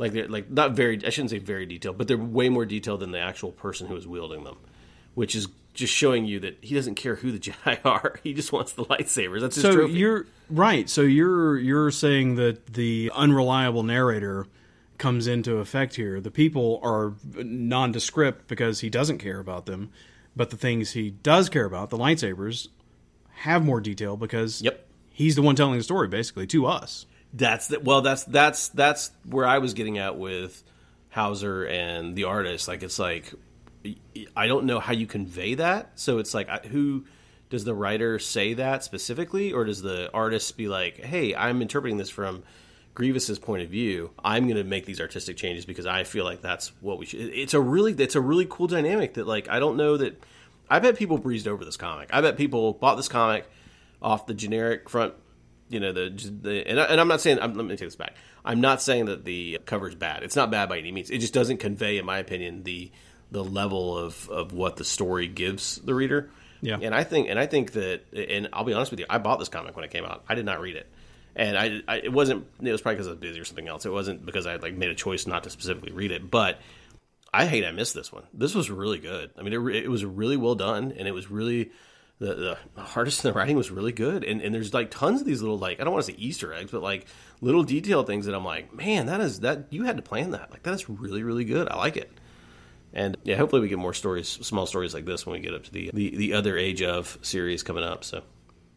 Like 0.01 0.13
they're 0.13 0.29
like 0.29 0.51
not 0.51 0.73
very. 0.73 0.97
I 1.07 1.11
shouldn't 1.11 1.31
say 1.31 1.39
very 1.39 1.67
detailed, 1.67 1.99
but 1.99 2.09
they're 2.09 2.17
way 2.17 2.49
more 2.49 2.65
detailed 2.65 3.01
than 3.01 3.11
the 3.13 3.21
actual 3.21 3.53
person 3.53 3.87
who 3.87 3.95
is 3.97 4.07
wielding 4.07 4.45
them, 4.45 4.57
which 5.15 5.35
is 5.37 5.47
just 5.75 5.93
showing 5.93 6.25
you 6.25 6.41
that 6.41 6.57
he 6.63 6.75
doesn't 6.75 6.95
care 6.97 7.17
who 7.17 7.31
the 7.31 7.39
Jedi 7.51 7.79
are. 7.85 8.19
He 8.25 8.33
just 8.33 8.51
wants 8.51 8.73
the 8.73 8.85
lightsabers. 8.87 9.41
That's 9.43 9.57
his 9.57 9.63
so 9.63 9.73
trophy. 9.75 9.93
you're 9.93 10.27
right. 10.49 10.89
So 10.89 11.03
you're 11.03 11.59
you're 11.59 11.91
saying 11.91 12.37
that 12.37 12.67
the 12.75 13.13
unreliable 13.15 13.83
narrator 13.83 14.47
comes 14.97 15.27
into 15.27 15.57
effect 15.59 15.97
here. 15.97 16.19
The 16.21 16.31
people 16.31 16.81
are 16.83 17.13
nondescript 17.35 18.49
because 18.49 18.81
he 18.81 18.89
doesn't 18.91 19.19
care 19.19 19.39
about 19.39 19.67
them, 19.67 19.91
but 20.35 20.51
the 20.51 20.57
things 20.57 20.93
he 20.93 21.11
does 21.11 21.49
care 21.49 21.65
about, 21.67 21.91
the 21.91 21.99
lightsabers, 21.99 22.69
have 23.43 23.65
more 23.65 23.81
detail 23.81 24.17
because 24.17 24.61
Yep. 24.63 24.87
he's 25.13 25.37
the 25.37 25.43
one 25.43 25.57
telling 25.57 25.77
the 25.79 25.85
story 25.85 26.09
basically 26.09 26.47
to 26.49 26.67
us. 26.67 27.07
That's 27.33 27.69
the, 27.69 27.81
well. 27.81 28.03
That's 28.03 28.25
that's 28.25 28.69
that's 28.69 29.13
where 29.25 29.47
I 29.47 29.59
was 29.59 29.75
getting 29.75 29.99
at 29.99 30.19
with 30.19 30.63
Houser 31.11 31.65
and 31.65 32.17
the 32.17 32.25
artist. 32.25 32.67
Like 32.67 32.83
it's 32.83 32.99
like 32.99 33.33
I 34.37 34.47
don't 34.47 34.65
know 34.65 34.81
how 34.81 34.93
you 34.93 35.07
convey 35.07 35.55
that. 35.55 35.93
So 35.95 36.19
it's 36.19 36.35
like 36.35 36.67
who 36.67 37.05
does 37.49 37.65
the 37.65 37.75
writer 37.75 38.19
say 38.19 38.55
that 38.55 38.85
specifically, 38.85 39.53
or 39.53 39.65
does 39.65 39.83
the 39.83 40.11
artist 40.13 40.57
be 40.57 40.69
like, 40.69 40.99
"Hey, 40.99 41.35
I'm 41.35 41.63
interpreting 41.63 41.99
this 41.99 42.11
from 42.11 42.43
Grievous's 42.95 43.39
point 43.39 43.63
of 43.63 43.69
view. 43.69 44.11
I'm 44.25 44.45
going 44.45 44.57
to 44.57 44.65
make 44.65 44.87
these 44.87 45.01
artistic 45.01 45.37
changes 45.37 45.65
because 45.65 45.87
I 45.87 46.05
feel 46.05 46.25
like 46.25 46.43
that's 46.43 46.73
what 46.81 46.99
we 46.99 47.07
should." 47.07 47.21
It's 47.21 47.55
a 47.55 47.61
really 47.61 47.93
it's 47.93 48.17
a 48.17 48.21
really 48.21 48.47
cool 48.49 48.67
dynamic 48.67 49.15
that 49.15 49.27
like 49.27 49.49
I 49.49 49.59
don't 49.61 49.77
know 49.77 49.97
that. 49.97 50.21
I 50.69 50.79
bet 50.79 50.97
people 50.97 51.19
breezed 51.19 51.49
over 51.49 51.65
this 51.65 51.77
comic. 51.77 52.11
I 52.13 52.21
bet 52.21 52.37
people 52.37 52.75
bought 52.75 52.97
this 52.97 53.09
comic 53.09 53.49
off 54.01 54.27
the 54.27 54.35
generic 54.35 54.89
front 54.89 55.15
you 55.71 55.81
know 55.81 55.93
the, 55.93 56.11
the 56.43 56.69
and, 56.69 56.79
I, 56.79 56.85
and 56.85 57.01
I'm 57.01 57.09
not 57.09 57.21
saying 57.21 57.39
I'm, 57.41 57.55
let 57.55 57.65
me 57.65 57.71
take 57.77 57.87
this 57.87 57.97
back. 57.97 58.17
I'm 58.45 58.61
not 58.61 58.83
saying 58.83 59.07
that 59.07 59.25
the 59.25 59.59
cover's 59.65 59.95
bad. 59.95 60.23
It's 60.23 60.37
not 60.37 60.51
bad 60.51 60.69
by 60.69 60.79
any 60.79 60.93
means. 60.93 61.11
It 61.11 61.19
just 61.19 61.33
doesn't 61.33 61.59
convey, 61.59 61.99
in 61.99 62.05
my 62.05 62.19
opinion, 62.19 62.65
the 62.65 62.91
the 63.31 63.45
level 63.45 63.97
of 63.97 64.29
of 64.29 64.53
what 64.53 64.77
the 64.77 64.85
story 64.85 65.29
gives 65.29 65.77
the 65.77 65.95
reader. 65.95 66.31
Yeah. 66.61 66.79
And 66.83 66.95
I 66.95 67.05
think 67.05 67.29
and 67.31 67.39
I 67.39 67.47
think 67.47 67.73
that 67.73 68.03
and 68.13 68.49
I'll 68.53 68.65
be 68.65 68.75
honest 68.75 68.91
with 68.91 69.01
you, 69.01 69.07
I 69.09 69.19
bought 69.19 69.39
this 69.39 69.49
comic 69.49 69.77
when 69.77 69.85
it 69.85 69.91
came 69.91 70.05
out. 70.05 70.25
I 70.29 70.35
did 70.35 70.45
not 70.45 70.61
read 70.61 70.77
it. 70.77 70.87
And 71.37 71.57
I, 71.57 71.81
I 71.87 71.97
it 71.99 72.13
wasn't 72.13 72.47
it 72.61 72.73
was 72.73 72.83
probably 72.83 72.97
because 72.97 73.07
I 73.07 73.11
was 73.11 73.21
busy 73.21 73.41
or 73.41 73.45
something 73.45 73.69
else. 73.69 73.87
It 73.87 73.93
wasn't 73.93 74.27
because 74.27 74.47
I 74.47 74.53
had 74.53 74.63
like 74.63 74.75
made 74.75 74.91
a 74.91 74.95
choice 74.95 75.27
not 75.27 75.45
to 75.45 75.51
specifically 75.51 75.93
read 75.93 76.11
it, 76.11 76.31
but 76.31 76.59
I 77.33 77.47
hate 77.47 77.65
I 77.65 77.71
missed 77.71 77.95
this 77.95 78.13
one. 78.13 78.25
This 78.35 78.55
was 78.55 78.71
really 78.71 78.99
good. 78.99 79.31
I 79.39 79.43
mean, 79.43 79.53
it, 79.53 79.85
it 79.85 79.89
was 79.89 80.05
really 80.05 80.37
well 80.37 80.57
done, 80.57 80.93
and 80.97 81.07
it 81.07 81.13
was 81.13 81.31
really 81.31 81.71
the, 82.21 82.35
the 82.35 82.83
artist 82.95 83.25
and 83.25 83.35
the 83.35 83.39
writing 83.39 83.57
was 83.57 83.71
really 83.71 83.93
good. 83.93 84.25
And, 84.25 84.41
and 84.43 84.55
there's 84.55 84.73
like 84.73 84.91
tons 84.91 85.23
of 85.23 85.27
these 85.27 85.41
little 85.41 85.59
like 85.59 85.81
I 85.81 85.85
don't 85.85 85.93
want 85.93 86.05
to 86.07 86.13
say 86.13 86.19
Easter 86.19 86.53
eggs, 86.53 86.71
but 86.71 86.83
like 86.83 87.07
little 87.41 87.65
detail 87.65 88.05
things 88.05 88.27
that 88.27 88.35
I'm 88.35 88.45
like, 88.45 88.73
man, 88.73 89.07
that 89.07 89.21
is 89.21 89.41
that 89.41 89.67
you 89.71 89.85
had 89.85 89.97
to 89.97 90.03
plan 90.03 90.31
that. 90.33 90.51
Like 90.53 90.63
that 90.63 90.75
is 90.75 90.89
really 90.89 91.23
really 91.23 91.45
good. 91.45 91.69
I 91.69 91.77
like 91.77 91.97
it. 91.97 92.13
And 92.93 93.17
yeah, 93.25 93.37
hopefully 93.37 93.63
we 93.63 93.69
get 93.69 93.79
more 93.79 93.95
stories, 93.95 94.29
small 94.29 94.67
stories 94.67 94.93
like 94.95 95.07
this 95.07 95.25
when 95.25 95.35
we 95.35 95.41
get 95.41 95.55
up 95.55 95.65
to 95.65 95.73
the 95.73 95.91
the, 95.95 96.17
the 96.17 96.35
other 96.35 96.57
age 96.57 96.83
of 96.83 97.19
series 97.23 97.63
coming 97.63 97.85
up. 97.85 98.05
So 98.05 98.23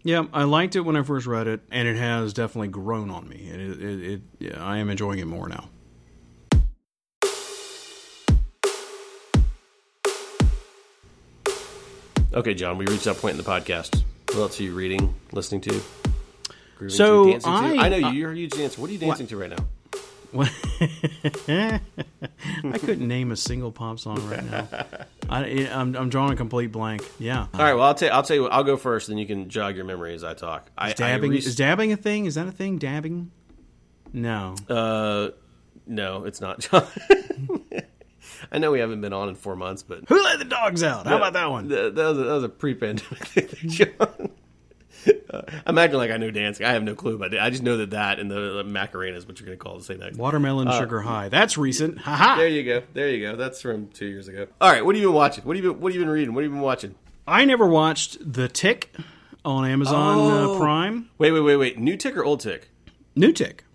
Yeah, 0.03 0.23
I 0.31 0.45
liked 0.45 0.77
it 0.77 0.81
when 0.81 0.95
I 0.95 1.03
first 1.03 1.27
read 1.27 1.47
it, 1.47 1.61
and 1.69 1.87
it 1.87 1.97
has 1.97 2.33
definitely 2.33 2.69
grown 2.69 3.09
on 3.09 3.27
me. 3.27 3.49
It, 3.49 3.59
it, 3.59 4.01
it 4.01 4.21
yeah, 4.39 4.63
I 4.63 4.77
am 4.77 4.89
enjoying 4.89 5.19
it 5.19 5.27
more 5.27 5.49
now. 5.49 5.69
Okay, 12.33 12.55
Jon, 12.55 12.79
we 12.79 12.87
reached 12.87 13.03
that 13.03 13.17
point 13.17 13.37
in 13.37 13.37
the 13.37 13.49
podcast. 13.49 14.03
What 14.29 14.37
else 14.37 14.59
are 14.59 14.63
you 14.63 14.73
reading, 14.73 15.13
listening 15.31 15.61
to? 15.61 15.81
grooving 16.77 16.95
So 16.95 17.25
to, 17.25 17.31
dancing 17.31 17.51
to? 17.51 17.57
I- 17.57 17.85
I 17.85 17.89
know 17.89 17.97
you, 17.97 18.09
you're 18.09 18.31
a 18.31 18.35
huge 18.35 18.53
dancer. 18.53 18.81
What 18.81 18.89
are 18.89 18.93
you 18.93 18.99
dancing 18.99 19.27
to 19.27 19.37
right 19.37 19.51
now? 19.51 19.57
I 21.47 21.79
couldn't 22.79 23.07
name 23.07 23.31
a 23.31 23.35
single 23.35 23.71
pop 23.71 23.99
song 23.99 24.27
right 24.27 24.43
now. 24.43 24.67
I, 25.29 25.45
am 25.45 25.95
I'm 25.95 26.09
drawing 26.09 26.33
a 26.33 26.35
complete 26.35 26.71
blank. 26.71 27.07
Yeah, 27.19 27.45
All 27.53 27.59
right, 27.59 27.75
well, 27.75 27.83
I'll 27.83 27.93
tell 27.93 28.11
I'll 28.11 28.23
tell 28.23 28.37
you. 28.37 28.41
What, 28.43 28.51
I'll 28.51 28.63
go 28.63 28.75
first, 28.77 29.09
then 29.09 29.19
you 29.19 29.27
can 29.27 29.49
jog 29.49 29.75
your 29.75 29.85
memory 29.85 30.15
as 30.15 30.23
I 30.23 30.33
talk. 30.33 30.71
I, 30.75 30.89
I 30.89 30.93
dabbing 30.93 31.29
re- 31.29 31.37
is 31.37 31.55
dabbing 31.55 31.91
a 31.91 31.97
thing? 31.97 32.25
Is 32.25 32.33
that 32.33 32.47
a 32.47 32.51
thing? 32.51 32.79
Dabbing? 32.79 33.29
No. 34.11 34.55
uh, 34.69 35.29
no, 35.85 36.25
it's 36.25 36.41
not, 36.41 36.61
Jon. 36.61 36.87
I 38.51 38.57
know 38.59 38.71
we 38.71 38.79
haven't 38.79 39.01
been 39.01 39.13
on 39.13 39.29
in 39.29 39.35
four 39.35 39.55
months, 39.55 39.83
but 39.83 40.03
Who 40.07 40.21
let 40.23 40.39
the 40.39 40.45
dogs 40.45 40.83
out? 40.83 41.05
How 41.07 41.17
about 41.17 41.33
that 41.33 41.49
one? 41.49 41.67
That, 41.69 41.95
that 41.95 42.03
was 42.05 42.17
a, 42.17 42.23
that 42.23 42.33
was 42.33 42.43
a 42.43 42.49
pre-pandemic 42.49 43.25
thing, 43.25 43.69
Jon. 43.69 44.31
Uh, 45.29 45.41
I'm 45.65 45.77
acting 45.77 45.97
like 45.97 46.11
I 46.11 46.17
know 46.17 46.31
dancing. 46.31 46.65
I 46.65 46.71
have 46.71 46.83
no 46.83 46.95
clue 46.95 47.15
about 47.15 47.33
it. 47.33 47.39
I 47.41 47.49
just 47.49 47.61
know 47.61 47.75
that 47.77 47.89
that 47.89 48.19
and 48.19 48.31
the, 48.31 48.53
the 48.57 48.63
Macarena 48.63 49.17
is 49.17 49.25
what 49.27 49.37
you're 49.37 49.47
going 49.47 49.57
to 49.57 49.61
call 49.61 49.77
the 49.77 49.83
same 49.83 49.97
thing. 49.99 50.15
Watermelon 50.15 50.71
sugar 50.71 51.01
high. 51.01 51.27
That's 51.27 51.57
recent. 51.57 51.97
Ha 51.97 52.35
There 52.37 52.47
you 52.47 52.63
go. 52.63 52.83
There 52.93 53.09
you 53.09 53.27
go. 53.27 53.35
That's 53.35 53.61
from 53.61 53.89
two 53.89 54.05
years 54.05 54.29
ago. 54.29 54.47
All 54.61 54.71
right, 54.71 54.85
what 54.85 54.95
have 54.95 55.01
you 55.01 55.09
been 55.09 55.15
watching? 55.15 55.43
What 55.43 55.57
have 55.57 55.65
you 55.65 55.73
been, 55.73 55.81
what 55.81 55.91
have 55.91 55.99
you 55.99 56.05
been 56.05 56.13
reading? 56.13 56.33
What 56.33 56.43
have 56.45 56.51
you 56.51 56.55
been 56.55 56.63
watching? 56.63 56.95
I 57.27 57.43
never 57.43 57.65
watched 57.67 58.17
The 58.33 58.47
Tick 58.47 58.95
on 59.43 59.65
Amazon 59.65 60.19
Oh. 60.19 60.55
uh, 60.55 60.57
Prime. 60.59 61.09
Wait, 61.17 61.31
wait, 61.31 61.41
wait, 61.41 61.57
wait. 61.57 61.79
New 61.79 61.97
Tick 61.97 62.15
or 62.15 62.23
Old 62.23 62.39
Tick? 62.39 62.69
New 63.13 63.33
Tick. 63.33 63.65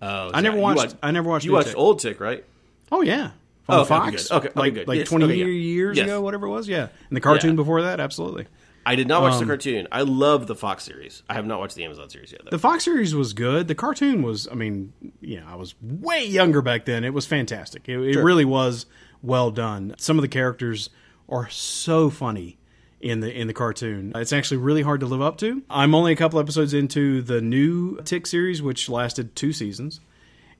Oh, 0.00 0.30
I 0.32 0.40
never 0.40 0.56
you 0.56 0.62
watched. 0.62 0.96
I 1.02 1.10
never 1.10 1.28
watched. 1.28 1.44
You 1.44 1.50
New 1.50 1.56
watched 1.56 1.68
Tick. 1.70 1.76
Old 1.76 1.98
Tick, 1.98 2.18
right? 2.18 2.44
Oh 2.90 3.02
yeah. 3.02 3.32
Oh, 3.68 3.74
On 3.74 3.80
okay, 3.80 3.88
Fox. 3.88 4.30
Okay, 4.30 4.48
okay, 4.48 4.60
like 4.60 4.74
good. 4.74 4.88
like 4.88 4.98
Yes, 4.98 5.08
twenty 5.08 5.26
okay, 5.26 5.36
yeah. 5.36 5.44
years 5.46 5.96
Yes. 5.96 6.04
ago, 6.04 6.20
whatever 6.20 6.46
it 6.46 6.50
was. 6.50 6.68
Yeah, 6.68 6.88
and 7.08 7.16
the 7.16 7.20
cartoon 7.20 7.50
Yeah. 7.50 7.56
before 7.56 7.82
that, 7.82 8.00
absolutely. 8.00 8.46
I 8.84 8.96
did 8.96 9.06
not 9.06 9.22
watch 9.22 9.34
Um, 9.34 9.40
the 9.40 9.46
cartoon. 9.46 9.86
I 9.92 10.02
love 10.02 10.48
the 10.48 10.56
Fox 10.56 10.82
series. 10.82 11.22
I 11.30 11.34
have 11.34 11.46
not 11.46 11.60
watched 11.60 11.76
the 11.76 11.84
Amazon 11.84 12.10
series 12.10 12.32
yet. 12.32 12.40
Though. 12.44 12.50
The 12.50 12.58
Fox 12.58 12.82
series 12.84 13.14
was 13.14 13.32
good. 13.32 13.68
The 13.68 13.76
cartoon 13.76 14.22
was, 14.22 14.48
I 14.50 14.54
mean, 14.54 14.92
you 15.20 15.36
know, 15.38 15.46
I 15.48 15.54
was 15.54 15.76
way 15.80 16.26
younger 16.26 16.60
back 16.62 16.84
then. 16.84 17.04
It 17.04 17.14
was 17.14 17.24
fantastic. 17.24 17.88
It, 17.88 18.00
it 18.00 18.20
really 18.20 18.44
was 18.44 18.86
well 19.22 19.52
done. 19.52 19.94
Some 19.98 20.18
of 20.18 20.22
the 20.22 20.28
characters 20.28 20.90
are 21.28 21.48
so 21.48 22.10
funny 22.10 22.58
in 23.00 23.20
the 23.20 23.32
in 23.32 23.46
the 23.46 23.54
cartoon. 23.54 24.10
It's 24.16 24.32
actually 24.32 24.56
really 24.56 24.82
hard 24.82 24.98
to 25.00 25.06
live 25.06 25.22
up 25.22 25.36
to. 25.38 25.62
I'm 25.70 25.94
only 25.94 26.10
a 26.12 26.16
couple 26.16 26.40
episodes 26.40 26.74
into 26.74 27.22
the 27.22 27.40
new 27.40 28.00
Tick 28.04 28.26
series, 28.26 28.60
which 28.62 28.88
lasted 28.88 29.36
two 29.36 29.52
seasons. 29.52 30.00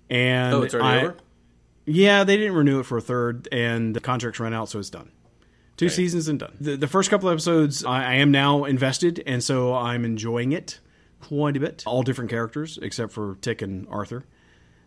And 0.08 0.54
oh, 0.54 0.62
it's 0.62 0.74
already 0.74 0.88
I- 1.00 1.02
over. 1.06 1.16
Yeah, 1.84 2.24
they 2.24 2.36
didn't 2.36 2.54
renew 2.54 2.80
it 2.80 2.86
for 2.86 2.98
a 2.98 3.02
third, 3.02 3.48
and 3.50 3.94
the 3.94 4.00
contracts 4.00 4.38
ran 4.38 4.54
out, 4.54 4.68
so 4.68 4.78
it's 4.78 4.90
done. 4.90 5.10
Two 5.76 5.88
seasons 5.88 6.28
and 6.28 6.38
done. 6.38 6.56
The, 6.60 6.76
the 6.76 6.86
first 6.86 7.10
couple 7.10 7.28
episodes, 7.28 7.84
I, 7.84 8.04
I 8.04 8.14
am 8.14 8.30
now 8.30 8.64
invested, 8.64 9.22
and 9.26 9.42
so 9.42 9.74
I'm 9.74 10.04
enjoying 10.04 10.52
it 10.52 10.78
quite 11.20 11.56
a 11.56 11.60
bit. 11.60 11.82
All 11.86 12.02
different 12.02 12.30
characters, 12.30 12.78
except 12.80 13.12
for 13.12 13.36
Tick 13.40 13.62
and 13.62 13.88
Arthur. 13.90 14.24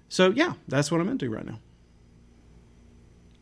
So 0.07 0.29
yeah, 0.29 0.53
that's 0.67 0.91
what 0.91 1.01
I'm 1.01 1.09
into 1.09 1.29
right 1.29 1.45
now. 1.45 1.59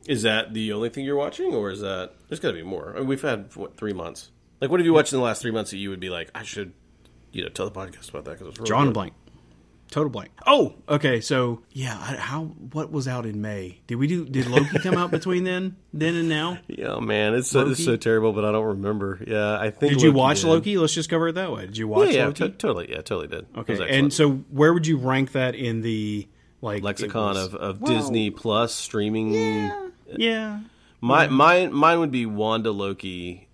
Is 0.08 0.24
that 0.24 0.54
the 0.54 0.74
only 0.74 0.90
thing 0.90 1.06
you're 1.06 1.16
watching, 1.16 1.54
or 1.54 1.70
is 1.70 1.82
that 1.82 2.16
there's 2.28 2.40
got 2.40 2.50
to 2.50 2.56
be 2.56 2.64
more? 2.64 2.94
I 2.96 3.00
mean, 3.00 3.08
we've 3.08 3.22
had 3.22 3.56
what 3.56 3.78
three 3.78 3.94
months. 3.94 4.32
Like, 4.60 4.72
what 4.72 4.80
have 4.80 4.86
you 4.86 4.94
watched 4.94 5.14
in 5.14 5.20
the 5.20 5.26
last 5.26 5.42
three 5.42 5.52
months 5.52 5.72
that 5.72 5.78
you 5.78 5.90
would 5.90 6.00
be 6.00 6.10
like, 6.10 6.32
I 6.34 6.44
should, 6.44 6.74
you 7.32 7.44
know, 7.44 7.50
tell 7.50 7.70
the 7.70 7.78
podcast 7.78 8.10
about 8.10 8.26
that 8.26 8.32
because 8.32 8.48
it's 8.48 8.60
really 8.60 8.70
Jon 8.70 8.88
good. 8.88 8.94
Blank. 8.94 9.14
Total 9.94 10.10
blank. 10.10 10.32
Oh, 10.48 10.74
okay. 10.90 11.22
So 11.22 11.62
yeah, 11.70 11.96
I, 11.96 12.16
how 12.16 12.46
what 12.46 12.92
was 12.92 13.08
out 13.08 13.28
in 13.28 13.42
May? 13.42 13.80
Did 13.86 13.98
we 13.98 14.08
do? 14.08 14.26
Did 14.26 14.48
Loki 14.48 14.80
come 14.80 14.96
out 14.96 15.12
between 15.12 15.44
then, 15.44 15.76
then 15.94 16.16
and 16.16 16.28
now? 16.28 16.58
Yeah, 16.68 16.98
man, 16.98 17.36
it's 17.36 17.52
so, 17.52 17.70
it's 17.70 17.86
so 17.86 17.96
terrible, 17.96 18.34
but 18.34 18.44
I 18.44 18.52
don't 18.52 18.66
remember. 18.66 19.20
Yeah, 19.28 19.60
I 19.60 19.70
think. 19.70 19.94
Did 19.94 20.02
you 20.02 20.12
watch 20.12 20.42
did. 20.42 20.48
Loki? 20.48 20.78
Let's 20.80 20.96
just 20.96 21.12
cover 21.12 21.28
it 21.28 21.34
that 21.34 21.52
way. 21.52 21.68
Did 21.68 21.78
you 21.78 21.88
watch 21.88 22.12
yeah, 22.12 22.26
Loki? 22.26 22.50
to- 22.50 22.58
totally. 22.58 22.90
Yeah, 22.90 23.04
totally 23.04 23.28
did. 23.28 23.46
Okay. 23.56 24.00
And 24.00 24.12
so, 24.12 24.32
where 24.32 24.74
would 24.74 24.88
you 24.88 24.98
rank 24.98 25.34
that 25.34 25.54
in 25.54 25.82
the 25.82 26.28
like 26.62 26.82
lexicon 26.82 27.36
was- 27.36 27.46
of, 27.46 27.54
of 27.54 27.82
Well, 27.82 27.94
Disney 27.94 28.32
Plus 28.32 28.74
streaming. 28.74 29.34
Yeah. 30.08 30.62
My 31.02 31.28
mine 31.28 31.72
mine 31.72 32.00
would 32.00 32.12
be 32.12 32.26
Wanda 32.26 32.72
Loki, 32.72 33.48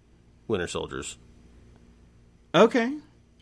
Winter 0.48 0.68
Soldiers. 0.68 1.18
Okay. 2.56 2.94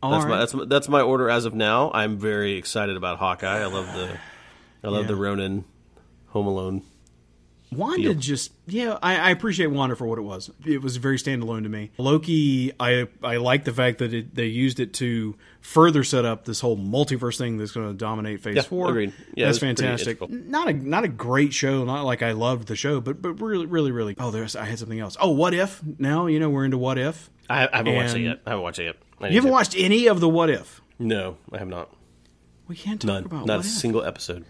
All 0.04 0.12
That's 0.12 0.26
right. 0.26 0.30
my 0.30 0.38
that's 0.38 0.54
my, 0.54 0.66
that's 0.66 0.90
my 0.90 1.02
order 1.02 1.30
as 1.30 1.46
of 1.46 1.54
now. 1.56 1.92
I'm 1.94 2.18
very 2.18 2.54
excited 2.54 2.96
about 2.98 3.18
Hawkeye. 3.18 3.62
I 3.62 3.66
love 3.66 3.88
the 3.94 4.18
I 4.84 4.90
love 4.90 5.02
Yeah. 5.06 5.08
the 5.08 5.16
Ronin 5.16 5.66
Home 6.28 6.46
Alone. 6.48 6.84
Wanda 7.70 8.16
just 8.16 8.54
yeah, 8.66 8.98
I, 9.04 9.18
I 9.18 9.30
appreciate 9.32 9.68
Wanda 9.68 9.98
for 9.98 10.08
what 10.08 10.18
it 10.18 10.22
was. 10.22 10.50
It 10.66 10.82
was 10.82 10.96
very 10.96 11.18
standalone 11.18 11.64
to 11.64 11.70
me. 11.70 11.92
Loki, 11.98 12.72
I 12.80 13.08
I 13.22 13.38
like 13.38 13.66
the 13.66 13.74
fact 13.74 13.98
that 13.98 14.14
it, 14.14 14.34
they 14.36 14.46
used 14.46 14.80
it 14.80 14.94
to 14.96 15.36
further 15.60 16.06
set 16.06 16.24
up 16.24 16.46
this 16.46 16.62
whole 16.62 16.78
multiverse 16.78 17.38
thing 17.38 17.58
that's 17.58 17.72
going 17.74 17.90
to 17.90 17.94
dominate 17.94 18.40
Phase 18.40 18.56
Yeah, 18.56 18.62
Four. 18.62 18.90
agreed. 18.90 19.14
Yeah, 19.36 19.48
that's 19.48 19.62
it 19.62 19.66
was 19.68 19.76
pretty 19.80 19.82
fantastic. 19.98 20.30
Not 20.30 20.70
a 20.70 20.74
not 20.74 21.04
a 21.04 21.10
great 21.10 21.54
show. 21.54 21.84
Not 21.84 22.06
like 22.06 22.22
I 22.22 22.32
loved 22.32 22.70
the 22.70 22.78
show, 22.78 23.02
but 23.02 23.22
but 23.22 23.34
really 23.42 23.66
really 23.66 23.92
really. 23.92 24.16
Oh, 24.18 24.32
there's 24.32 24.56
I 24.56 24.64
had 24.64 24.80
something 24.80 25.00
else. 25.02 25.18
Oh, 25.20 25.32
what 25.32 25.54
if? 25.54 25.82
Now 26.00 26.28
you 26.28 26.40
know 26.40 26.50
we're 26.50 26.64
into 26.66 26.78
what 26.78 26.98
if. 26.98 27.30
I, 27.50 27.68
I 27.68 27.78
haven't 27.78 27.96
watched 27.96 28.16
it 28.16 28.22
yet. 28.22 28.40
I 28.46 28.52
haven't 28.52 28.64
watched 28.64 28.80
it 28.80 28.84
yet. 28.86 28.96
I 29.22 29.28
You 29.30 29.36
haven't 29.36 29.50
to. 29.50 29.54
watched 29.54 29.76
any 29.78 30.08
of 30.08 30.20
the 30.20 30.30
what 30.30 30.50
if. 30.50 30.82
No, 31.00 31.38
I 31.52 31.58
have 31.58 31.68
not. 31.68 31.90
We 32.68 32.76
can't 32.76 33.00
talk 33.02 33.08
None. 33.08 33.26
about 33.26 33.46
Not 33.46 33.58
a 33.58 33.60
if. 33.62 33.66
single 33.66 34.04
episode. 34.04 34.46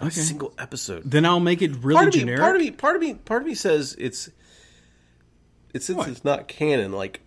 Not 0.00 0.12
Okay. 0.12 0.20
a 0.20 0.24
single 0.24 0.52
episode. 0.58 1.02
Then 1.10 1.24
I'll 1.24 1.40
make 1.40 1.62
it 1.62 1.72
really 1.82 1.94
part 1.96 2.08
of 2.08 2.14
me, 2.14 2.20
generic. 2.20 2.40
part 2.40 2.56
of 2.56 2.62
me, 2.62 2.70
part 2.70 2.96
of 2.96 3.02
me, 3.02 3.14
part 3.14 3.42
of 3.42 3.48
me 3.48 3.54
says 3.54 3.94
it's 3.98 4.30
it's 5.72 5.86
since 5.86 5.98
What? 5.98 6.08
it's 6.08 6.24
not 6.24 6.46
canon. 6.48 6.92
Like, 6.92 7.20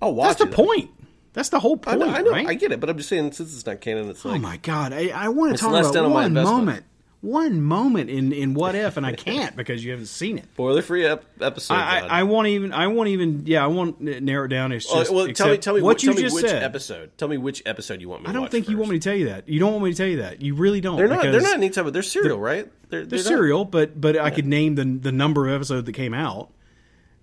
I'll 0.00 0.14
watch 0.14 0.38
That's 0.38 0.42
the 0.44 0.48
it. 0.62 0.66
point. 0.66 0.90
That's 1.32 1.48
the 1.48 1.58
whole 1.58 1.74
I 1.86 1.96
point, 1.96 1.98
know, 2.00 2.08
I 2.08 2.20
know, 2.22 2.30
right? 2.30 2.46
I 2.46 2.54
get 2.54 2.70
it, 2.70 2.78
but 2.78 2.88
I'm 2.88 2.96
just 2.96 3.08
saying 3.08 3.32
since 3.32 3.52
it's 3.54 3.66
not 3.66 3.80
canon, 3.80 4.08
it's 4.08 4.24
oh 4.24 4.28
like 4.30 4.38
Oh 4.38 4.42
my 4.42 4.56
god! 4.58 4.92
I, 4.92 5.08
I 5.08 5.28
want 5.28 5.52
to 5.56 5.58
talk 5.60 5.70
about 5.70 5.92
down 5.92 6.04
on 6.06 6.12
my 6.12 6.22
one 6.22 6.32
moment, 6.34 6.84
one 7.24 7.62
moment 7.62 8.10
in 8.10 8.32
in 8.32 8.54
what 8.54 8.74
if, 8.74 8.96
and 8.96 9.04
I 9.06 9.12
can't 9.12 9.56
because 9.56 9.84
you 9.84 9.90
haven't 9.92 10.06
seen 10.06 10.38
it. 10.38 10.44
spoiler 10.52 10.82
free 10.82 11.06
ep- 11.06 11.24
episode. 11.40 11.74
I, 11.74 12.00
I, 12.00 12.20
I 12.20 12.22
won't 12.24 12.48
even. 12.48 12.72
I 12.72 12.86
won't 12.88 13.08
even. 13.08 13.42
Yeah, 13.46 13.64
I 13.64 13.68
won't 13.68 14.00
narrow 14.00 14.44
it 14.44 14.48
down. 14.48 14.72
It's 14.72 14.84
just. 14.90 15.10
well, 15.10 15.26
tell 15.28 15.48
me, 15.48 15.56
tell 15.58 15.74
me 15.74 15.82
what 15.82 16.00
wh- 16.00 16.04
you 16.04 16.08
tell 16.10 16.16
me 16.16 16.22
just 16.22 16.34
which 16.34 16.46
said. 16.46 16.62
episode. 16.62 17.16
Tell 17.16 17.28
me 17.28 17.38
which 17.38 17.62
episode 17.66 18.00
you 18.00 18.08
want 18.08 18.22
me. 18.24 18.28
I 18.28 18.32
don't 18.32 18.50
think 18.50 18.68
you 18.68 18.76
want 18.76 18.90
me 18.90 18.98
to 18.98 19.04
tell 19.08 19.16
you 19.16 19.26
that. 19.30 19.48
You 19.48 19.58
don't 19.58 19.72
want 19.72 19.84
me 19.84 19.90
to 19.92 19.96
tell 19.96 20.06
you 20.06 20.18
that. 20.18 20.42
You 20.42 20.54
really 20.54 20.80
don't. 20.80 20.96
They're 20.96 21.08
not. 21.08 21.22
They're 21.22 21.40
not 21.40 21.54
any 21.54 21.70
type 21.70 21.86
of. 21.86 21.92
They're 21.92 22.02
serial, 22.02 22.38
right? 22.38 22.70
They're, 22.90 23.06
They're 23.06 23.18
not- 23.18 23.26
serial, 23.26 23.64
but 23.64 23.98
but 24.00 24.18
I 24.18 24.30
could 24.30 24.46
name 24.46 24.74
the 24.74 24.84
the 24.84 25.12
number 25.12 25.48
of 25.48 25.54
episodes 25.54 25.86
that 25.86 25.92
came 25.92 26.14
out. 26.14 26.50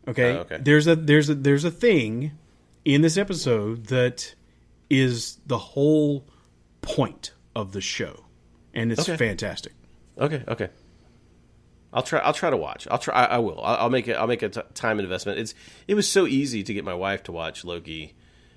Okay. 0.08 0.32
Oh, 0.32 0.40
okay. 0.40 0.58
There's 0.60 0.88
a 0.88 0.96
there's 0.96 1.30
a 1.30 1.36
there's 1.36 1.64
a 1.64 1.72
thing 1.72 2.32
in 2.84 3.02
this 3.02 3.18
episode 3.18 3.86
that 3.88 4.34
is 4.90 5.38
the 5.46 5.58
whole 5.60 6.26
point 6.82 7.34
of 7.56 7.72
the 7.72 7.82
show, 7.82 8.26
and 8.74 8.92
it's 8.92 9.02
Okay. 9.08 9.16
fantastic. 9.16 9.74
Okay, 10.18 10.44
okay. 10.48 10.70
I'll 11.94 12.04
try. 12.04 12.20
I'll 12.20 12.34
try 12.34 12.50
to 12.50 12.58
watch. 12.58 12.88
I'll 12.90 12.98
try. 12.98 13.14
I, 13.14 13.36
I 13.36 13.38
will. 13.40 13.60
I'll, 13.62 13.76
I'll 13.78 13.90
make 13.90 14.08
it. 14.08 14.14
I'll 14.14 14.28
make 14.28 14.42
a 14.44 14.50
t- 14.50 14.62
time 14.74 15.00
investment. 15.00 15.40
It's. 15.40 15.54
It 15.88 15.96
was 15.96 16.08
so 16.08 16.26
easy 16.26 16.64
to 16.64 16.74
get 16.74 16.86
my 16.86 16.94
wife 16.94 17.24
to 17.24 17.32
watch 17.32 17.66
Loki, 17.66 18.14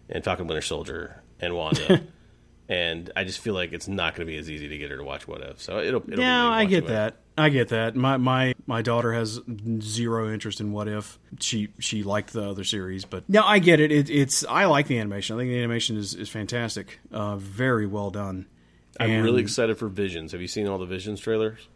and 0.08 0.24
Falcon 0.24 0.46
Winter 0.46 0.62
Soldier 0.62 1.22
and 1.40 1.54
Wanda, 1.54 2.04
and 2.68 3.10
I 3.16 3.24
just 3.24 3.40
feel 3.40 3.54
like 3.54 3.72
it's 3.72 3.88
not 3.88 4.14
going 4.14 4.26
to 4.26 4.30
be 4.30 4.38
as 4.38 4.48
easy 4.50 4.68
to 4.68 4.78
get 4.78 4.90
her 4.90 4.96
to 4.96 5.04
watch 5.04 5.26
What 5.26 5.40
If. 5.40 5.60
So 5.60 5.78
it'll. 5.78 6.02
it'll 6.02 6.16
be 6.16 6.22
Yeah, 6.22 6.48
I 6.48 6.64
get 6.64 6.86
that. 6.86 7.16
I 7.36 7.48
get 7.48 7.68
that. 7.70 7.96
My 7.96 8.16
my 8.16 8.54
my 8.66 8.82
daughter 8.82 9.12
has 9.12 9.40
zero 9.80 10.32
interest 10.32 10.60
in 10.60 10.70
What 10.70 10.86
If. 10.86 11.18
She 11.40 11.70
she 11.80 12.04
liked 12.04 12.32
the 12.32 12.48
other 12.48 12.62
series, 12.62 13.04
but 13.04 13.28
no, 13.28 13.42
I 13.42 13.58
get 13.58 13.80
it. 13.80 13.90
it 13.90 14.08
it's 14.08 14.44
I 14.44 14.66
like 14.66 14.86
the 14.86 14.98
animation. 14.98 15.34
I 15.34 15.40
think 15.40 15.50
the 15.50 15.58
animation 15.58 15.96
is 15.96 16.14
is 16.14 16.28
fantastic. 16.28 17.00
Uh, 17.10 17.36
very 17.36 17.86
well 17.86 18.10
done. 18.10 18.46
I'm 19.00 19.10
And- 19.10 19.24
really 19.24 19.42
excited 19.42 19.76
for 19.78 19.88
Visions. 19.88 20.32
Have 20.32 20.40
you 20.40 20.48
seen 20.48 20.66
all 20.68 20.78
the 20.78 20.86
Visions 20.86 21.20
trailers? 21.20 21.68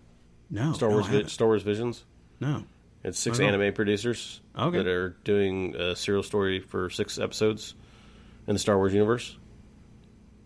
No, 0.51 0.73
Star 0.73 0.89
no, 0.89 0.97
Wars. 0.97 1.07
Vi- 1.09 1.25
Star 1.27 1.49
Wars 1.49 1.63
Visions. 1.63 2.05
No. 2.41 2.65
It's 3.05 3.19
six 3.19 3.39
anime 3.41 3.73
producers 3.75 4.41
Okay. 4.59 4.79
that 4.79 4.87
are 4.87 5.17
doing 5.25 5.75
a 5.77 5.95
serial 5.95 6.23
story 6.23 6.61
for 6.61 6.91
six 6.91 7.19
episodes 7.19 7.75
in 8.47 8.55
the 8.55 8.59
Star 8.59 8.77
Wars 8.77 8.93
universe. 8.93 9.37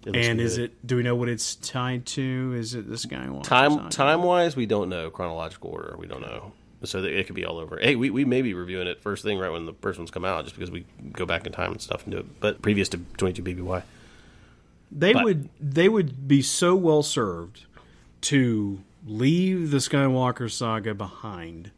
It 0.04 0.16
And 0.16 0.40
is 0.40 0.56
good. 0.56 0.64
it? 0.70 0.86
Do 0.86 0.96
we 0.96 1.02
know 1.04 1.14
what 1.14 1.28
it's 1.28 1.54
tied 1.56 2.06
to? 2.06 2.54
Is 2.56 2.74
it 2.74 2.88
this 2.90 3.04
guy? 3.06 3.24
time 3.44 3.88
time 3.88 4.22
wise? 4.24 4.56
We 4.56 4.66
don't 4.66 4.88
know 4.88 5.10
chronological 5.10 5.70
order. 5.70 5.94
We 5.96 6.06
don't 6.08 6.20
know, 6.22 6.52
so 6.82 7.02
it 7.04 7.24
could 7.26 7.36
be 7.36 7.44
all 7.44 7.58
over. 7.58 7.78
Hey, 7.80 7.94
we, 7.94 8.10
we 8.10 8.24
may 8.24 8.42
be 8.42 8.52
reviewing 8.52 8.88
it 8.88 9.00
first 9.00 9.22
thing 9.22 9.38
right 9.38 9.50
when 9.50 9.64
the 9.64 9.74
first 9.74 9.98
ones 10.00 10.10
come 10.10 10.24
out, 10.24 10.42
just 10.44 10.56
because 10.56 10.72
we 10.72 10.84
go 11.12 11.24
back 11.24 11.46
in 11.46 11.52
time 11.52 11.70
and 11.70 11.80
stuff 11.80 12.02
and 12.04 12.12
do 12.12 12.18
it. 12.18 12.40
But 12.40 12.60
previous 12.62 12.88
to 12.90 12.98
twenty 13.16 13.32
two 13.40 13.42
BBY, 13.44 13.82
They 14.94 15.12
But- 15.14 15.24
would 15.24 15.48
they 15.58 15.88
would 15.88 16.28
be 16.28 16.42
so 16.42 16.74
well 16.76 17.02
served 17.02 17.64
to 18.22 18.80
leave 19.06 19.70
the 19.70 19.78
Skywalker 19.78 20.50
saga 20.50 20.94
behind 20.94 21.70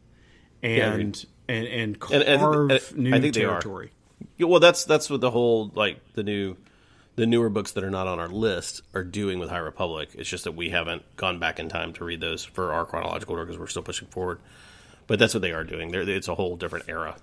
and 0.61 1.25
and 1.47 1.67
and 1.67 1.99
carve 1.99 2.13
And- 2.21 2.23
and- 2.23 2.71
and 2.71 2.97
new 2.97 3.15
I 3.15 3.21
think 3.21 3.33
territory. 3.33 3.91
Yeah, 4.37 4.47
well, 4.47 4.59
that's 4.59 4.83
that's 4.85 5.09
what 5.09 5.21
the 5.21 5.31
whole 5.31 5.71
like 5.75 5.99
the 6.13 6.23
new 6.23 6.57
the 7.15 7.25
newer 7.25 7.49
books 7.49 7.71
that 7.71 7.83
are 7.83 7.89
not 7.89 8.07
on 8.07 8.19
our 8.19 8.27
list 8.27 8.81
are 8.93 9.03
doing 9.03 9.39
with 9.39 9.49
High 9.49 9.57
Republic. 9.59 10.09
It's 10.15 10.29
just 10.29 10.43
that 10.43 10.51
we 10.53 10.69
haven't 10.71 11.03
gone 11.15 11.39
back 11.39 11.59
in 11.59 11.69
time 11.69 11.93
to 11.93 12.03
read 12.03 12.19
those 12.19 12.43
for 12.43 12.73
our 12.73 12.85
chronological 12.85 13.33
order 13.35 13.45
because 13.45 13.57
we're 13.57 13.67
still 13.67 13.83
pushing 13.83 14.09
forward. 14.09 14.39
But 15.07 15.19
that's 15.19 15.33
what 15.33 15.39
they 15.41 15.53
are 15.53 15.63
doing. 15.63 15.91
They're, 15.91 16.01
it's 16.09 16.27
a 16.27 16.35
whole 16.35 16.57
different 16.57 16.89
era 16.89 17.15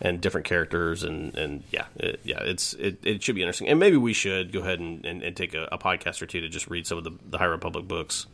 and 0.00 0.20
different 0.20 0.46
characters 0.46 1.02
and 1.02 1.36
and 1.36 1.62
yeah, 1.70 1.86
it, 1.96 2.20
yeah, 2.24 2.40
it's 2.40 2.74
it, 2.74 2.98
it 3.04 3.22
should 3.22 3.34
be 3.34 3.42
interesting. 3.42 3.68
And 3.68 3.78
maybe 3.78 3.96
we 3.96 4.12
should 4.12 4.52
go 4.52 4.60
ahead 4.60 4.80
and, 4.80 5.04
and, 5.04 5.22
and 5.22 5.36
take 5.36 5.54
a, 5.54 5.68
a 5.70 5.78
podcast 5.78 6.22
or 6.22 6.26
two 6.26 6.40
to 6.40 6.48
just 6.48 6.68
read 6.68 6.86
some 6.86 6.98
of 6.98 7.04
the, 7.04 7.12
the 7.28 7.38
High 7.38 7.44
Republic 7.44 7.86
books 7.86 8.26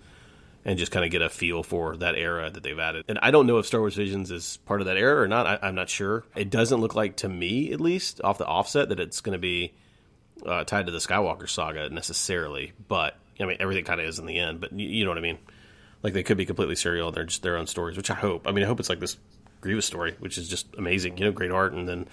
and 0.65 0.79
just 0.79 0.91
kind 0.91 1.05
of 1.05 1.13
get 1.13 1.23
a 1.23 1.29
feel 1.29 1.63
for 1.63 1.97
that 1.97 2.17
era 2.17 2.51
that 2.51 2.63
they've 2.63 2.79
added. 2.79 3.05
And 3.09 3.19
I 3.23 3.31
don't 3.31 3.47
know 3.47 3.59
if 3.59 3.67
Star 3.67 3.81
Wars 3.81 3.95
Visions 3.95 4.33
is 4.33 4.59
part 4.67 4.81
of 4.81 4.87
that 4.89 4.97
era 4.97 5.23
or 5.23 5.29
not. 5.29 5.47
I, 5.47 5.59
I'm 5.63 5.77
not 5.77 5.89
sure. 5.89 6.25
It 6.35 6.51
doesn't 6.51 6.81
look 6.81 6.95
like 6.95 7.17
to 7.19 7.29
me, 7.29 7.73
at 7.73 7.81
least 7.81 8.21
off 8.23 8.39
the 8.39 8.47
offset, 8.47 8.89
that 8.89 8.99
it's 8.99 9.21
going 9.21 9.35
to 9.35 9.39
be 9.39 9.75
uh, 10.45 10.65
tied 10.65 10.87
to 10.87 10.93
the 10.93 10.99
Skywalker 10.99 11.49
saga 11.49 11.89
necessarily. 11.89 12.73
But 12.89 13.17
I 13.39 13.45
mean, 13.45 13.59
everything 13.61 13.85
kind 13.85 14.01
of 14.01 14.07
is 14.09 14.19
in 14.19 14.27
the 14.27 14.39
end. 14.39 14.61
But 14.61 14.73
you, 14.73 14.89
you 14.89 15.05
know 15.05 15.11
what 15.11 15.19
I 15.19 15.23
mean? 15.23 15.39
Like 16.03 16.15
they 16.15 16.25
could 16.25 16.37
be 16.37 16.47
completely 16.47 16.77
serial. 16.77 17.09
and 17.09 17.17
They're 17.17 17.25
just 17.25 17.43
their 17.43 17.57
own 17.57 17.69
stories, 17.69 17.97
which 17.97 18.11
I 18.11 18.15
hope. 18.15 18.49
I 18.49 18.53
mean, 18.53 18.65
I 18.65 18.67
hope 18.67 18.81
it's 18.81 18.89
like 18.89 19.01
this 19.01 19.17
Grievous 19.67 19.85
story, 19.85 20.15
which 20.21 20.39
is 20.39 20.49
just 20.49 20.69
amazing. 20.79 21.19
You 21.19 21.25
know, 21.25 21.33
great 21.33 21.51
art, 21.51 21.73
and 21.73 21.89
then 21.89 22.07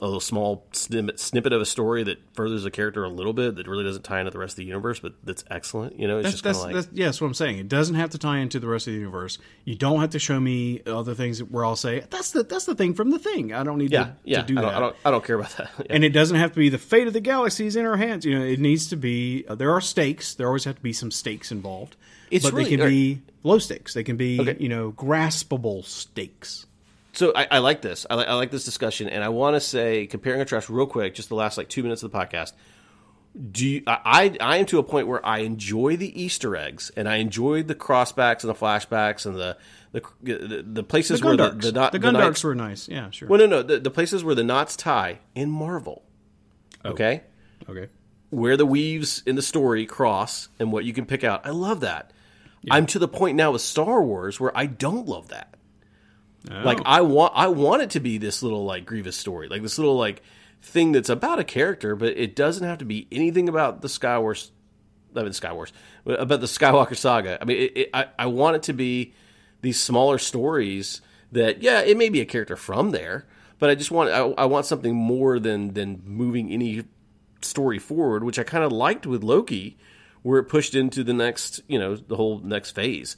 a 0.00 0.04
little 0.04 0.20
small 0.20 0.64
snippet, 0.72 1.52
of 1.52 1.60
a 1.60 1.66
story 1.66 2.02
that 2.04 2.18
furthers 2.34 2.64
a 2.64 2.70
character 2.70 3.04
a 3.04 3.08
little 3.08 3.32
bit 3.32 3.56
that 3.56 3.66
really 3.66 3.84
doesn't 3.84 4.02
tie 4.02 4.20
into 4.20 4.30
the 4.30 4.38
rest 4.38 4.52
of 4.52 4.56
the 4.56 4.64
universe, 4.64 4.98
but 5.00 5.14
that's 5.24 5.44
excellent. 5.50 5.98
You 5.98 6.08
know, 6.08 6.18
it's 6.18 6.24
That's 6.24 6.40
just 6.40 6.44
kind 6.44 6.56
of 6.56 6.62
like 6.62 6.74
that's 6.74 6.88
yeah, 6.96 7.06
that's 7.06 7.20
what 7.20 7.26
I'm 7.26 7.34
saying. 7.34 7.58
It 7.58 7.68
doesn't 7.68 7.94
have 7.96 8.10
to 8.10 8.18
tie 8.18 8.38
into 8.38 8.58
the 8.60 8.66
rest 8.68 8.86
of 8.86 8.94
the 8.94 8.98
universe. 8.98 9.38
You 9.64 9.74
don't 9.74 10.00
have 10.00 10.10
to 10.10 10.18
show 10.18 10.40
me 10.40 10.80
other 10.86 11.14
things 11.14 11.42
where 11.42 11.64
I'll 11.64 11.76
say 11.76 12.04
that's 12.10 12.30
the 12.30 12.42
that's 12.42 12.64
the 12.64 12.74
thing 12.74 12.94
from 12.94 13.10
the 13.10 13.18
thing. 13.18 13.52
I 13.52 13.62
don't 13.62 13.78
need 13.78 13.92
yeah, 13.92 14.04
to, 14.04 14.16
yeah. 14.24 14.40
to 14.42 14.46
do 14.46 14.58
I, 14.58 14.62
that. 14.62 14.74
I 14.74 14.80
don't, 14.80 14.96
I 15.04 15.10
don't 15.10 15.24
care 15.24 15.36
about 15.36 15.56
that. 15.56 15.70
Yeah. 15.80 15.86
and 15.90 16.04
it 16.04 16.10
doesn't 16.10 16.36
have 16.36 16.52
to 16.52 16.58
be 16.58 16.68
the 16.68 16.78
fate 16.78 17.06
of 17.06 17.12
the 17.12 17.20
galaxies 17.20 17.76
in 17.76 17.86
our 17.86 17.96
hands. 17.96 18.24
You 18.24 18.38
know, 18.38 18.44
it 18.44 18.60
needs 18.60 18.88
to 18.88 18.96
be. 18.96 19.44
Uh, 19.48 19.54
there 19.54 19.72
are 19.72 19.80
stakes. 19.80 20.34
There 20.34 20.46
always 20.46 20.64
have 20.64 20.76
to 20.76 20.82
be 20.82 20.92
some 20.92 21.10
stakes 21.10 21.50
involved. 21.52 21.96
It's 22.30 22.44
but 22.44 22.52
really- 22.52 22.70
they 22.70 22.76
can 22.76 22.88
be 22.88 23.22
low 23.42 23.58
stakes. 23.58 23.94
They 23.94 24.04
can 24.04 24.16
be 24.16 24.40
Okay. 24.40 24.56
you 24.60 24.68
know 24.68 24.92
graspable 24.92 25.84
stakes. 25.84 26.66
So 27.12 27.32
I, 27.34 27.46
I 27.50 27.58
like 27.58 27.82
this. 27.82 28.06
I 28.08 28.14
like, 28.14 28.28
I 28.28 28.34
like 28.34 28.50
this 28.50 28.64
discussion, 28.64 29.08
and 29.08 29.24
I 29.24 29.28
want 29.30 29.56
to 29.56 29.60
say, 29.60 30.06
comparing 30.06 30.40
and 30.40 30.48
contrast, 30.48 30.70
real 30.70 30.86
quick, 30.86 31.14
just 31.14 31.28
the 31.28 31.34
last 31.34 31.58
like 31.58 31.68
two 31.68 31.82
minutes 31.82 32.02
of 32.02 32.10
the 32.12 32.16
podcast. 32.18 32.52
Do 33.52 33.66
you, 33.66 33.82
I, 33.86 33.98
I? 34.40 34.54
I 34.54 34.56
am 34.58 34.66
to 34.66 34.78
a 34.78 34.82
point 34.82 35.06
where 35.06 35.24
I 35.24 35.38
enjoy 35.38 35.96
the 35.96 36.20
Easter 36.20 36.56
eggs, 36.56 36.90
and 36.96 37.08
I 37.08 37.16
enjoy 37.16 37.62
the 37.62 37.76
crossbacks 37.76 38.42
and 38.42 38.50
the 38.50 38.54
flashbacks 38.54 39.24
and 39.24 39.36
the 39.36 39.56
the 39.92 40.02
the, 40.22 40.64
the 40.66 40.82
places 40.82 41.20
The 41.20 41.26
where 41.26 41.36
the 41.36 41.50
the, 41.50 41.56
The, 41.70 41.72
not, 41.72 41.92
the 41.92 42.00
Gundarks 42.00 42.12
knights- 42.12 42.44
were 42.44 42.54
nice. 42.56 42.88
Yeah, 42.88 43.10
sure. 43.10 43.28
Well, 43.28 43.38
no, 43.40 43.46
no, 43.46 43.62
the, 43.62 43.78
the 43.78 43.90
places 43.90 44.24
where 44.24 44.34
the 44.34 44.42
knots 44.44 44.74
tie 44.76 45.20
in 45.34 45.48
Marvel. 45.50 46.02
Oh, 46.84 46.90
okay, 46.90 47.22
okay. 47.68 47.88
where 48.30 48.56
the 48.56 48.66
weaves 48.66 49.22
in 49.26 49.36
the 49.36 49.42
story 49.42 49.86
cross 49.86 50.48
and 50.58 50.72
what 50.72 50.84
you 50.84 50.92
can 50.92 51.06
pick 51.06 51.22
out. 51.22 51.46
I 51.46 51.50
love 51.50 51.80
that. 51.80 52.12
I'm 52.70 52.86
to 52.86 52.98
the 52.98 53.08
point 53.08 53.36
now 53.36 53.52
with 53.52 53.62
Star 53.62 54.02
Wars 54.02 54.40
where 54.40 54.56
I 54.56 54.66
don't 54.66 55.06
love 55.06 55.28
that. 55.28 55.54
Like 56.48 56.80
Oh. 56.80 56.84
I 56.86 57.00
want 57.02 57.32
I 57.36 57.48
want 57.48 57.82
it 57.82 57.90
to 57.90 58.00
be 58.00 58.18
this 58.18 58.42
little 58.42 58.64
like 58.64 58.86
grievous 58.86 59.16
story, 59.16 59.48
like 59.48 59.62
this 59.62 59.78
little 59.78 59.96
like 59.96 60.22
thing 60.62 60.92
that's 60.92 61.08
about 61.08 61.38
a 61.38 61.44
character, 61.44 61.94
but 61.96 62.16
it 62.16 62.34
doesn't 62.34 62.66
have 62.66 62.78
to 62.78 62.84
be 62.84 63.06
anything 63.12 63.48
about 63.48 63.82
the 63.82 63.88
Skywars. 63.88 64.50
I 65.14 65.22
mean, 65.22 65.32
Skywars, 65.32 65.72
about 66.06 66.40
the 66.40 66.46
Skywalker 66.46 66.96
saga. 66.96 67.38
I 67.40 67.44
mean, 67.44 67.58
it, 67.58 67.76
it, 67.76 67.90
I 67.92 68.06
I 68.18 68.26
want 68.26 68.56
it 68.56 68.62
to 68.64 68.72
be 68.72 69.12
these 69.60 69.80
smaller 69.80 70.18
stories 70.18 71.02
that 71.32 71.62
yeah, 71.62 71.80
it 71.80 71.96
may 71.96 72.08
be 72.08 72.20
a 72.20 72.26
character 72.26 72.56
from 72.56 72.90
there, 72.90 73.26
but 73.58 73.70
I 73.70 73.74
just 73.74 73.90
want 73.90 74.10
I, 74.10 74.20
I 74.42 74.46
want 74.46 74.66
something 74.66 74.94
more 74.94 75.38
than 75.38 75.74
than 75.74 76.02
moving 76.06 76.50
any 76.50 76.84
story 77.42 77.78
forward, 77.78 78.24
which 78.24 78.38
I 78.38 78.44
kind 78.44 78.64
of 78.64 78.72
liked 78.72 79.06
with 79.06 79.22
Loki, 79.22 79.76
where 80.22 80.38
it 80.38 80.44
pushed 80.44 80.74
into 80.74 81.02
the 81.04 81.12
next, 81.14 81.60
you 81.68 81.78
know, 81.78 81.96
the 81.96 82.16
whole 82.16 82.38
next 82.40 82.70
phase. 82.72 83.16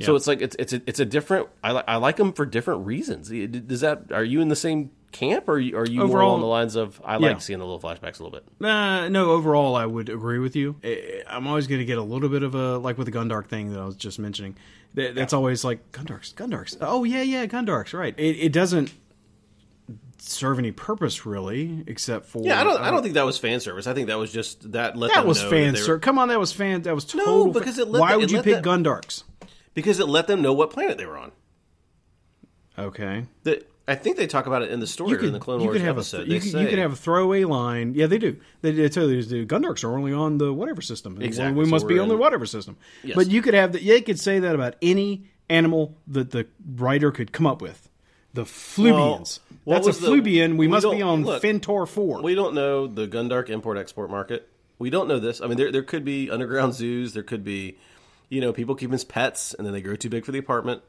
So 0.00 0.16
it's 0.16 0.26
like 0.26 0.40
it's 0.40 0.56
it's 0.58 0.72
a, 0.72 0.82
it's 0.86 1.00
a 1.00 1.04
different. 1.04 1.48
I 1.62 1.72
like 1.72 1.84
I 1.88 1.96
like 1.96 2.16
them 2.16 2.32
for 2.32 2.46
different 2.46 2.86
reasons. 2.86 3.28
Does 3.30 3.80
that 3.80 4.12
are 4.12 4.24
you 4.24 4.40
in 4.40 4.48
the 4.48 4.56
same 4.56 4.90
camp, 5.12 5.48
or 5.48 5.54
are 5.54 5.58
you, 5.58 5.76
are 5.76 5.86
you 5.86 5.96
more 5.98 6.06
Overall- 6.08 6.28
along 6.30 6.40
the 6.40 6.46
lines 6.46 6.76
of 6.76 7.00
I 7.04 7.14
Yeah. 7.14 7.28
like 7.30 7.40
seeing 7.42 7.58
the 7.58 7.64
little 7.66 7.80
flashbacks 7.80 8.20
a 8.20 8.22
little 8.24 8.30
bit? 8.30 8.44
Uh, 8.64 9.08
no, 9.08 9.30
overall, 9.32 9.74
I 9.74 9.84
would 9.86 10.08
agree 10.08 10.38
with 10.38 10.54
you. 10.54 10.76
I'm 11.28 11.46
always 11.48 11.66
going 11.66 11.80
to 11.80 11.84
get 11.84 11.98
a 11.98 12.02
little 12.02 12.28
bit 12.28 12.42
of 12.42 12.54
a 12.54 12.78
like 12.78 12.96
with 12.98 13.06
the 13.06 13.12
Gundark 13.12 13.46
thing 13.46 13.72
that 13.72 13.80
I 13.80 13.84
was 13.84 13.96
just 13.96 14.18
mentioning. 14.18 14.56
That, 14.94 15.14
that's 15.14 15.32
always 15.32 15.64
like 15.64 15.92
Gundarks, 15.92 16.34
Gundarks. 16.34 16.76
Oh 16.80 17.04
yeah, 17.04 17.22
yeah, 17.22 17.46
Gundarks. 17.46 17.92
Right. 17.92 18.14
It, 18.18 18.36
it 18.36 18.52
doesn't 18.52 18.92
serve 20.18 20.58
any 20.58 20.70
purpose 20.72 21.24
really, 21.26 21.82
except 21.86 22.26
for 22.26 22.42
Yeah, 22.44 22.60
I 22.60 22.64
don't 22.64 22.80
I 22.80 22.90
don't 22.90 23.02
think 23.02 23.14
that 23.14 23.24
was 23.24 23.38
fan 23.38 23.60
service. 23.60 23.86
I 23.86 23.94
think 23.94 24.08
that 24.08 24.18
was 24.18 24.32
just 24.32 24.72
that 24.72 24.96
let 24.96 25.12
that 25.12 25.26
was 25.26 25.42
fan 25.42 25.74
service. 25.76 26.04
Come 26.04 26.18
on, 26.18 26.28
that 26.28 26.38
was 26.38 26.52
fan. 26.52 26.82
That 26.82 26.94
was 26.94 27.04
total. 27.04 27.52
fa- 27.52 27.58
because 27.58 27.78
it 27.78 27.88
let 27.88 28.00
Why 28.00 28.12
the- 28.12 28.18
would 28.20 28.30
you 28.30 28.42
pick 28.42 28.62
that- 28.62 28.64
Gundarks? 28.64 29.24
Because 29.74 30.00
it 30.00 30.08
let 30.08 30.26
them 30.26 30.42
know 30.42 30.52
what 30.52 30.70
planet 30.70 30.98
they 30.98 31.06
were 31.06 31.18
on. 31.18 31.32
Okay. 32.78 33.26
That 33.44 33.68
I 33.86 33.94
think 33.94 34.16
they 34.16 34.26
talk 34.26 34.46
about 34.46 34.62
it 34.62 34.70
in 34.70 34.80
the 34.80 34.86
story 34.86 35.16
could, 35.16 35.26
in 35.26 35.32
the 35.32 35.40
Clone 35.40 35.64
Wars 35.64 35.80
have 35.80 35.96
episode. 35.96 36.22
a 36.22 36.24
they 36.26 36.34
you 36.34 36.40
could, 36.40 36.50
say, 36.52 36.62
you 36.62 36.68
could 36.68 36.78
have 36.78 36.92
a 36.92 36.96
throwaway 36.96 37.44
line. 37.44 37.94
Yeah, 37.94 38.06
they 38.06 38.18
do. 38.18 38.36
They, 38.62 38.70
they 38.72 38.88
tell 38.88 39.10
you 39.10 39.22
the 39.22 39.44
Gundarks 39.44 39.82
are 39.84 39.96
only 39.96 40.12
on 40.12 40.38
the 40.38 40.52
whatever 40.52 40.80
system. 40.80 41.20
Exactly, 41.20 41.58
We 41.58 41.64
so 41.64 41.70
must 41.70 41.88
be 41.88 41.98
on 41.98 42.08
the 42.08 42.16
whatever 42.16 42.46
system. 42.46 42.76
Yes. 43.02 43.16
But 43.16 43.28
you 43.30 43.42
could 43.42 43.54
have 43.54 43.72
the, 43.72 43.80
they 43.84 44.00
could 44.00 44.20
say 44.20 44.38
that 44.38 44.54
about 44.54 44.76
any 44.80 45.24
animal 45.48 45.96
that 46.06 46.30
the 46.30 46.46
writer 46.76 47.10
could 47.10 47.32
come 47.32 47.46
up 47.46 47.60
with. 47.60 47.88
The 48.32 48.44
Flubians. 48.44 49.40
what 49.64 49.74
That's 49.74 49.86
a 49.86 49.88
was 49.88 50.00
the- 50.00 50.06
Flubian. 50.08 50.50
We, 50.52 50.58
we 50.58 50.68
must 50.68 50.88
be 50.88 51.02
on 51.02 51.24
look, 51.24 51.42
Fintor 51.42 51.88
Four. 51.88 52.22
We 52.22 52.36
don't 52.36 52.54
know 52.54 52.86
the 52.86 53.08
Gundark 53.08 53.50
import 53.50 53.76
export 53.76 54.08
market. 54.08 54.48
We 54.78 54.88
don't 54.88 55.08
know 55.08 55.18
this. 55.18 55.40
I 55.40 55.48
mean, 55.48 55.58
there 55.58 55.72
there 55.72 55.82
could 55.82 56.04
be 56.04 56.30
underground 56.30 56.74
zoos. 56.74 57.12
There 57.12 57.24
could 57.24 57.44
be, 57.44 57.76
you 58.30 58.40
know, 58.40 58.54
people 58.54 58.74
keep 58.74 58.88
him 58.88 58.94
as 58.94 59.04
pets, 59.04 59.52
and 59.52 59.66
then 59.66 59.74
they 59.74 59.82
grow 59.82 59.96
too 59.96 60.08
big 60.08 60.24
for 60.24 60.32
the 60.32 60.38
apartment. 60.38 60.82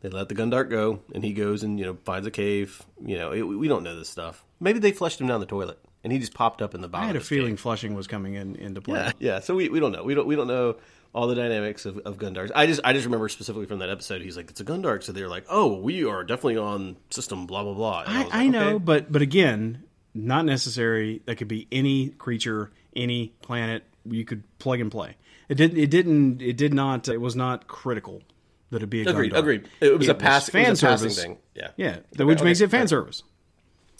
They 0.00 0.10
let 0.10 0.28
the 0.28 0.34
Gundark 0.34 0.68
go, 0.68 1.00
and 1.14 1.24
he 1.24 1.32
goes 1.32 1.62
and 1.62 1.78
you 1.78 1.86
know 1.86 1.96
finds 2.04 2.26
a 2.26 2.30
cave. 2.30 2.82
You 3.02 3.16
know, 3.16 3.32
it, 3.32 3.42
we 3.42 3.68
don't 3.68 3.82
know 3.82 3.96
this 3.96 4.08
stuff. 4.08 4.44
Maybe 4.60 4.78
they 4.78 4.92
flushed 4.92 5.20
him 5.20 5.26
down 5.26 5.40
the 5.40 5.46
toilet, 5.46 5.78
and 6.04 6.12
he 6.12 6.18
just 6.18 6.34
popped 6.34 6.60
up 6.60 6.74
in 6.74 6.82
the 6.82 6.88
bottom. 6.88 7.04
I 7.04 7.06
had 7.06 7.16
a 7.16 7.20
feeling 7.20 7.52
cave. 7.52 7.60
flushing 7.60 7.94
was 7.94 8.06
coming 8.06 8.34
in 8.34 8.56
into 8.56 8.80
play. 8.80 8.98
Yeah, 8.98 9.12
yeah. 9.18 9.40
So 9.40 9.54
we, 9.54 9.68
we 9.68 9.80
don't 9.80 9.92
know. 9.92 10.04
We 10.04 10.14
don't 10.14 10.26
we 10.26 10.36
don't 10.36 10.46
know 10.48 10.76
all 11.14 11.26
the 11.26 11.34
dynamics 11.34 11.86
of, 11.86 11.98
of 11.98 12.18
Gundarks. 12.18 12.50
I 12.54 12.66
just 12.66 12.80
I 12.84 12.92
just 12.92 13.06
remember 13.06 13.28
specifically 13.28 13.66
from 13.66 13.78
that 13.78 13.90
episode. 13.90 14.22
He's 14.22 14.36
like, 14.36 14.50
it's 14.50 14.60
a 14.60 14.64
Gundark. 14.64 15.02
So 15.02 15.12
they're 15.12 15.28
like, 15.28 15.46
oh, 15.48 15.78
we 15.78 16.04
are 16.04 16.22
definitely 16.22 16.58
on 16.58 16.96
system 17.10 17.46
blah 17.46 17.62
blah 17.62 17.74
blah. 17.74 18.02
And 18.06 18.16
I, 18.16 18.22
I 18.22 18.42
like, 18.42 18.50
know, 18.50 18.68
okay. 18.74 18.84
but 18.84 19.12
but 19.12 19.22
again, 19.22 19.84
not 20.14 20.44
necessary. 20.44 21.22
That 21.26 21.36
could 21.36 21.48
be 21.48 21.66
any 21.72 22.10
creature, 22.10 22.70
any 22.94 23.32
planet. 23.42 23.84
You 24.04 24.24
could 24.24 24.42
plug 24.58 24.80
and 24.80 24.90
play. 24.90 25.16
It 25.48 25.54
didn't. 25.56 25.78
It 25.78 25.90
didn't. 25.90 26.42
It 26.42 26.56
did 26.56 26.74
not. 26.74 27.08
It 27.08 27.20
was 27.20 27.34
not 27.36 27.66
critical 27.68 28.22
that 28.70 28.82
it 28.82 28.86
be 28.88 29.02
a 29.02 29.08
Agreed. 29.08 29.32
Gundark. 29.32 29.38
Agreed. 29.38 29.68
It 29.80 29.98
was 29.98 30.08
a 30.08 30.14
pass. 30.14 30.48
fan 30.50 30.66
it 30.66 30.70
was 30.70 30.82
a 30.82 30.86
passing 30.86 31.10
service. 31.10 31.22
thing. 31.22 31.38
Yeah. 31.54 31.68
Yeah, 31.76 31.96
that- 32.16 32.26
which 32.26 32.38
Okay, 32.38 32.44
makes 32.44 32.60
it 32.60 32.64
okay. 32.64 32.78
fan 32.78 32.88
service. 32.88 33.22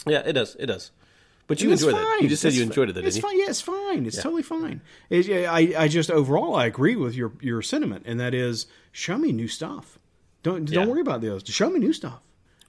Yeah, 0.06 0.18
it 0.24 0.34
does. 0.34 0.56
It 0.58 0.66
does. 0.66 0.90
But 1.46 1.62
you 1.62 1.70
enjoyed 1.72 1.94
it. 1.94 2.22
You 2.22 2.28
just 2.28 2.42
said 2.42 2.48
It's 2.48 2.58
you 2.58 2.62
enjoyed 2.64 2.90
it, 2.90 2.96
It's 2.98 3.16
didn't 3.16 3.16
you? 3.16 3.22
fine. 3.22 3.38
Yeah, 3.38 3.46
it's 3.48 3.60
fine. 3.62 4.04
It's 4.04 4.22
totally 4.22 4.42
fine. 4.42 4.82
It, 5.08 5.30
I, 5.48 5.84
I 5.84 5.88
just 5.88 6.10
overall 6.10 6.54
I 6.54 6.66
agree 6.66 6.94
with 6.96 7.14
your 7.14 7.32
your 7.40 7.62
sentiment, 7.62 8.02
and 8.06 8.20
that 8.20 8.34
is 8.34 8.66
show 8.92 9.16
me 9.16 9.32
new 9.32 9.48
stuff. 9.48 9.98
Don't 10.42 10.68
Yeah. 10.68 10.80
don't 10.80 10.90
worry 10.90 11.00
about 11.00 11.22
the 11.22 11.30
others. 11.30 11.44
Show 11.46 11.70
me 11.70 11.78
new 11.80 11.94
stuff. 11.94 12.20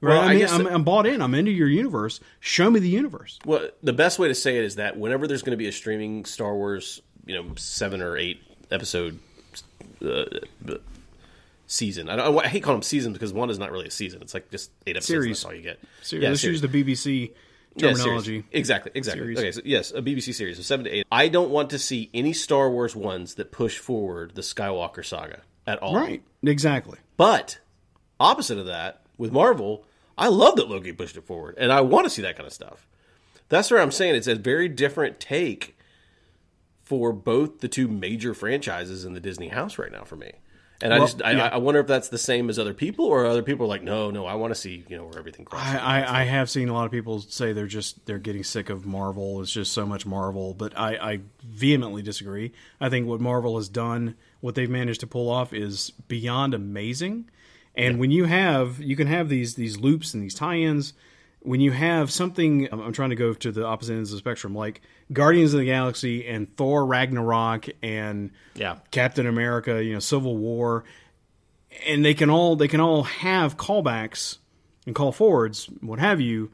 Right? 0.01 0.13
Well, 0.13 0.21
I 0.21 0.25
I 0.25 0.29
mean, 0.29 0.37
guess 0.39 0.51
I'm, 0.53 0.65
I'm 0.65 0.83
bought 0.85 1.05
in. 1.05 1.21
I'm 1.21 1.33
into 1.35 1.51
your 1.51 1.67
universe. 1.67 2.21
Show 2.39 2.71
me 2.71 2.79
the 2.79 2.87
universe. 2.87 3.37
Well, 3.45 3.67
the 3.83 3.91
best 3.91 4.17
way 4.17 4.29
to 4.29 4.35
say 4.35 4.57
it 4.57 4.63
is 4.63 4.75
that 4.75 4.97
whenever 4.97 5.27
there's 5.27 5.41
going 5.41 5.51
to 5.51 5.57
be 5.57 5.67
a 5.67 5.73
streaming 5.73 6.23
Star 6.23 6.55
Wars, 6.55 7.01
you 7.25 7.35
know, 7.35 7.51
seven 7.57 8.01
or 8.01 8.15
eight 8.17 8.41
episode 8.71 9.19
uh, 10.05 10.23
season. 11.67 12.09
I, 12.09 12.15
don't, 12.15 12.37
I 12.45 12.47
hate 12.47 12.63
calling 12.63 12.77
them 12.77 12.83
seasons 12.83 13.13
because 13.13 13.33
one 13.33 13.49
is 13.49 13.59
not 13.59 13.71
really 13.71 13.87
a 13.87 13.91
season. 13.91 14.21
It's 14.21 14.33
like 14.33 14.49
just 14.51 14.71
eight 14.87 14.95
episodes. 14.95 15.07
Series. 15.07 15.37
That's 15.37 15.45
all 15.45 15.53
you 15.53 15.61
get. 15.61 15.79
Ser- 16.01 16.17
Yeah, 16.17 16.29
Let's 16.29 16.41
series. 16.41 16.61
use 16.61 16.71
the 16.71 16.83
BBC 16.83 17.31
Yeah, 17.75 17.91
terminology. 17.93 18.43
exactly, 18.51 18.91
exactly. 18.95 19.21
Series. 19.35 19.37
Okay, 19.39 19.51
so 19.51 19.61
yes, 19.65 19.91
a 19.91 20.01
BBC 20.01 20.33
series 20.33 20.57
of 20.59 20.65
seven 20.65 20.85
to 20.85 20.91
eight. 20.91 21.05
I 21.11 21.27
don't 21.27 21.49
want 21.51 21.69
to 21.71 21.79
see 21.79 22.09
any 22.13 22.33
Star 22.33 22.69
Wars 22.69 22.95
ones 22.95 23.35
that 23.35 23.51
push 23.51 23.77
forward 23.77 24.35
the 24.35 24.41
Skywalker 24.41 25.05
saga 25.05 25.41
at 25.67 25.77
all. 25.79 25.95
Right. 25.95 26.23
Exactly. 26.43 26.97
But 27.17 27.59
opposite 28.19 28.57
of 28.57 28.65
that, 28.65 29.01
with 29.17 29.31
Marvel, 29.31 29.85
I 30.17 30.27
love 30.29 30.55
that 30.55 30.69
Loki 30.69 30.91
pushed 30.93 31.17
it 31.17 31.25
forward, 31.25 31.55
and 31.57 31.71
I 31.71 31.81
want 31.81 32.05
to 32.05 32.09
see 32.09 32.21
that 32.23 32.35
kind 32.35 32.47
of 32.47 32.53
stuff. 32.53 32.87
That's 33.49 33.69
where 33.71 33.81
I'm 33.81 33.91
saying 33.91 34.15
it's 34.15 34.27
a 34.27 34.35
very 34.35 34.69
different 34.69 35.19
take 35.19 35.75
for 36.89 37.13
both 37.13 37.59
the 37.59 37.67
two 37.67 37.87
major 37.87 38.33
franchises 38.33 39.05
in 39.05 39.13
the 39.13 39.19
Disney 39.19 39.49
house 39.49 39.77
right 39.77 39.91
now 39.91 40.03
for 40.03 40.15
me. 40.15 40.31
And 40.81 40.91
I 40.91 40.97
just 40.97 41.21
I, 41.21 41.31
yeah. 41.33 41.49
I 41.51 41.57
wonder 41.57 41.79
if 41.81 41.87
that's 41.87 42.09
the 42.09 42.17
same 42.17 42.49
as 42.49 42.57
other 42.57 42.73
people, 42.73 43.05
or 43.05 43.25
other 43.25 43.43
people 43.43 43.65
are 43.65 43.69
like, 43.69 43.83
no, 43.83 44.09
no, 44.09 44.25
I 44.25 44.33
want 44.33 44.51
to 44.51 44.59
see 44.59 44.85
you 44.87 44.97
know 44.97 45.03
where 45.03 45.19
everything 45.19 45.45
crosses. 45.45 45.75
I, 45.75 46.01
I, 46.01 46.21
I 46.21 46.23
have 46.23 46.49
seen 46.49 46.67
a 46.67 46.73
lot 46.73 46.85
of 46.85 46.91
people 46.91 47.19
say 47.19 47.53
they're 47.53 47.67
just 47.67 48.05
they're 48.07 48.17
getting 48.17 48.43
sick 48.43 48.71
of 48.71 48.87
Marvel. 48.87 49.41
It's 49.41 49.51
just 49.51 49.71
so 49.71 49.85
much 49.85 50.05
Marvel, 50.05 50.55
but 50.55 50.75
I, 50.75 50.95
I 50.95 51.19
vehemently 51.43 52.01
disagree. 52.01 52.53
I 52.81 52.89
think 52.89 53.07
what 53.07 53.21
Marvel 53.21 53.57
has 53.57 53.69
done, 53.69 54.15
what 54.39 54.55
they've 54.55 54.69
managed 54.69 55.01
to 55.01 55.07
pull 55.07 55.29
off, 55.29 55.53
is 55.53 55.91
beyond 56.07 56.55
amazing. 56.55 57.29
And 57.75 57.99
when 57.99 58.09
you 58.09 58.25
have 58.25 58.81
you 58.81 58.95
can 58.95 59.07
have 59.07 59.29
these 59.29 59.53
these 59.53 59.77
loops 59.77 60.15
and 60.15 60.23
these 60.23 60.33
tie-ins. 60.33 60.93
When 61.41 61.61
you 61.61 61.71
have 61.71 62.11
something, 62.11 62.67
I'm, 62.71 62.91
trying 62.91 63.11
to 63.11 63.15
go 63.15 63.33
to 63.33 63.51
the 63.51 63.65
opposite 63.65 63.93
ends 63.93 64.11
of 64.11 64.15
the 64.15 64.19
spectrum, 64.19 64.53
like 64.53 64.81
Guardians 65.13 65.53
of 65.53 65.59
the 65.61 65.65
Galaxy 65.65 66.27
and 66.27 66.53
Thor 66.57 66.85
Ragnarok 66.85 67.67
and 67.81 68.31
Yeah. 68.55 68.79
Captain 68.91 69.25
America, 69.25 69.81
you 69.83 69.93
know, 69.93 69.99
Civil 69.99 70.35
War, 70.35 70.83
and 71.87 72.03
they 72.03 72.13
can 72.13 72.29
all 72.29 72.55
they 72.57 72.67
can 72.67 72.81
all 72.81 73.03
have 73.03 73.55
callbacks 73.55 74.39
and 74.85 74.93
call 74.93 75.11
forwards, 75.13 75.69
what 75.81 75.99
have 75.99 76.19
you. 76.19 76.51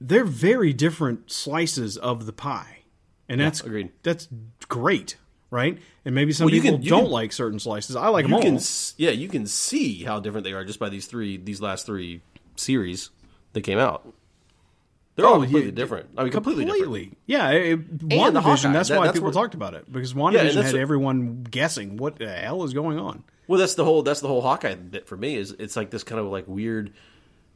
They're 0.00 0.24
very 0.24 0.72
different 0.72 1.30
slices 1.30 1.96
of 1.96 2.26
the 2.26 2.32
pie, 2.32 2.78
and 3.28 3.40
that's 3.40 3.60
agreed. 3.60 3.90
That's 4.02 4.26
great, 4.68 5.16
right? 5.52 5.78
And 6.04 6.12
maybe 6.12 6.32
some 6.32 6.46
Well, 6.46 6.52
people 6.54 6.78
can- 6.78 6.88
don't 6.88 7.02
can- 7.04 7.10
like 7.12 7.32
certain 7.32 7.60
slices. 7.60 7.94
I 7.94 8.08
like 8.08 8.24
them 8.24 8.34
all. 8.34 8.42
can 8.42 8.58
yeah, 8.96 9.10
you 9.10 9.28
can 9.28 9.46
see 9.46 10.02
how 10.02 10.18
different 10.18 10.42
they 10.44 10.52
are 10.54 10.64
just 10.64 10.80
by 10.80 10.88
these 10.88 11.06
three 11.06 11.36
these 11.36 11.60
last 11.60 11.86
three 11.86 12.20
series 12.56 13.10
that 13.52 13.60
came 13.62 13.78
out. 13.78 14.10
They're 15.14 15.26
all 15.26 15.34
Oh, 15.34 15.40
completely 15.42 15.68
yeah, 15.70 15.74
different. 15.74 16.08
I 16.16 16.22
mean, 16.22 16.32
completely, 16.32 16.64
different. 16.64 17.18
Yeah, 17.26 17.50
it, 17.50 17.98
WandaVision, 17.98 18.40
Hawkeye, 18.40 18.72
that's 18.72 18.88
that- 18.88 18.98
why 18.98 19.04
that's 19.06 19.16
people 19.18 19.26
where- 19.26 19.32
talked 19.34 19.52
about 19.54 19.74
it 19.74 19.90
because 19.92 20.12
and 20.12 20.20
WandaVision 20.20 20.54
that's 20.54 20.54
had 20.54 20.72
what- 20.72 20.80
everyone 20.80 21.42
guessing 21.50 21.98
what 21.98 22.16
the 22.16 22.28
hell 22.30 22.64
is 22.64 22.72
going 22.72 22.98
on. 22.98 23.22
Well, 23.46 23.60
that's 23.60 23.74
the 23.74 23.84
whole 23.84 24.02
that's 24.02 24.20
the 24.20 24.28
whole 24.28 24.40
Hawkeye 24.40 24.74
bit 24.74 25.06
for 25.06 25.16
me. 25.16 25.36
Is 25.36 25.52
it's 25.58 25.76
like 25.76 25.90
this 25.90 26.02
kind 26.02 26.18
of 26.18 26.28
like 26.28 26.48
weird, 26.48 26.92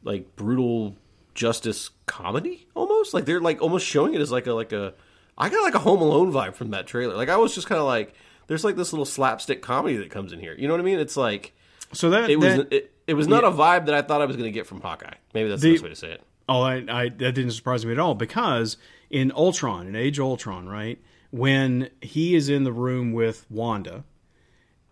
like 0.05 0.37
brutal 0.37 0.97
justice 1.35 1.91
comedy 2.05 2.67
almost. 2.75 3.15
Like 3.15 3.25
they're 3.25 3.41
like 3.41 3.63
almost 3.63 3.87
showing 3.87 4.13
it 4.15 4.21
as 4.21 4.31
like 4.31 4.47
a 4.47 4.53
like 4.53 4.73
a. 4.73 4.93
I 5.39 5.49
got 5.49 5.63
like 5.63 5.75
a 5.75 5.79
Home 5.79 6.03
Alone 6.03 6.33
vibe 6.33 6.55
from 6.55 6.71
that 6.73 6.87
trailer. 6.87 7.15
Like 7.15 7.29
I 7.31 7.37
was 7.39 7.55
just 7.55 7.67
kind 7.69 7.79
of 7.79 7.87
like, 7.87 8.15
there's 8.49 8.65
like 8.65 8.77
this 8.77 8.93
little 8.93 9.05
slapstick 9.07 9.63
comedy 9.63 9.97
that 9.97 10.11
comes 10.11 10.33
in 10.33 10.41
here. 10.41 10.55
You 10.59 10.67
know 10.69 10.75
what 10.75 10.81
I 10.81 10.85
mean? 10.85 10.99
It's 10.99 11.17
like 11.17 11.55
So 11.93 12.11
that 12.11 12.29
it 12.29 12.37
was 12.39 12.57
that- 12.57 12.73
it, 12.73 12.93
it 13.07 13.15
was 13.15 13.29
not 13.29 13.45
a 13.45 13.51
vibe 13.51 13.87
that 13.87 13.95
I 13.95 14.03
thought 14.03 14.21
I 14.21 14.27
was 14.27 14.37
going 14.37 14.49
to 14.49 14.53
get 14.53 14.67
from 14.67 14.81
Hawkeye. 14.81 15.15
Maybe 15.35 15.49
that's 15.49 15.63
the, 15.63 15.69
The- 15.69 15.75
best 15.75 15.85
way 15.85 15.91
to 15.91 15.97
say 15.97 16.11
it. 16.13 16.23
Oh, 16.49 16.61
I, 16.63 16.75
I 16.89 17.09
that 17.09 17.33
didn't 17.33 17.51
surprise 17.51 17.85
me 17.85 17.91
at 17.93 17.99
all 17.99 18.15
because 18.15 18.77
in 19.11 19.33
Ultron, 19.33 19.89
in 19.89 19.97
Age 19.97 20.21
Ultron, 20.21 20.69
right 20.69 20.99
when 21.33 21.91
he 22.01 22.37
is 22.37 22.49
in 22.49 22.63
the 22.63 22.73
room 22.73 23.13
with 23.13 23.45
Wanda, 23.51 24.05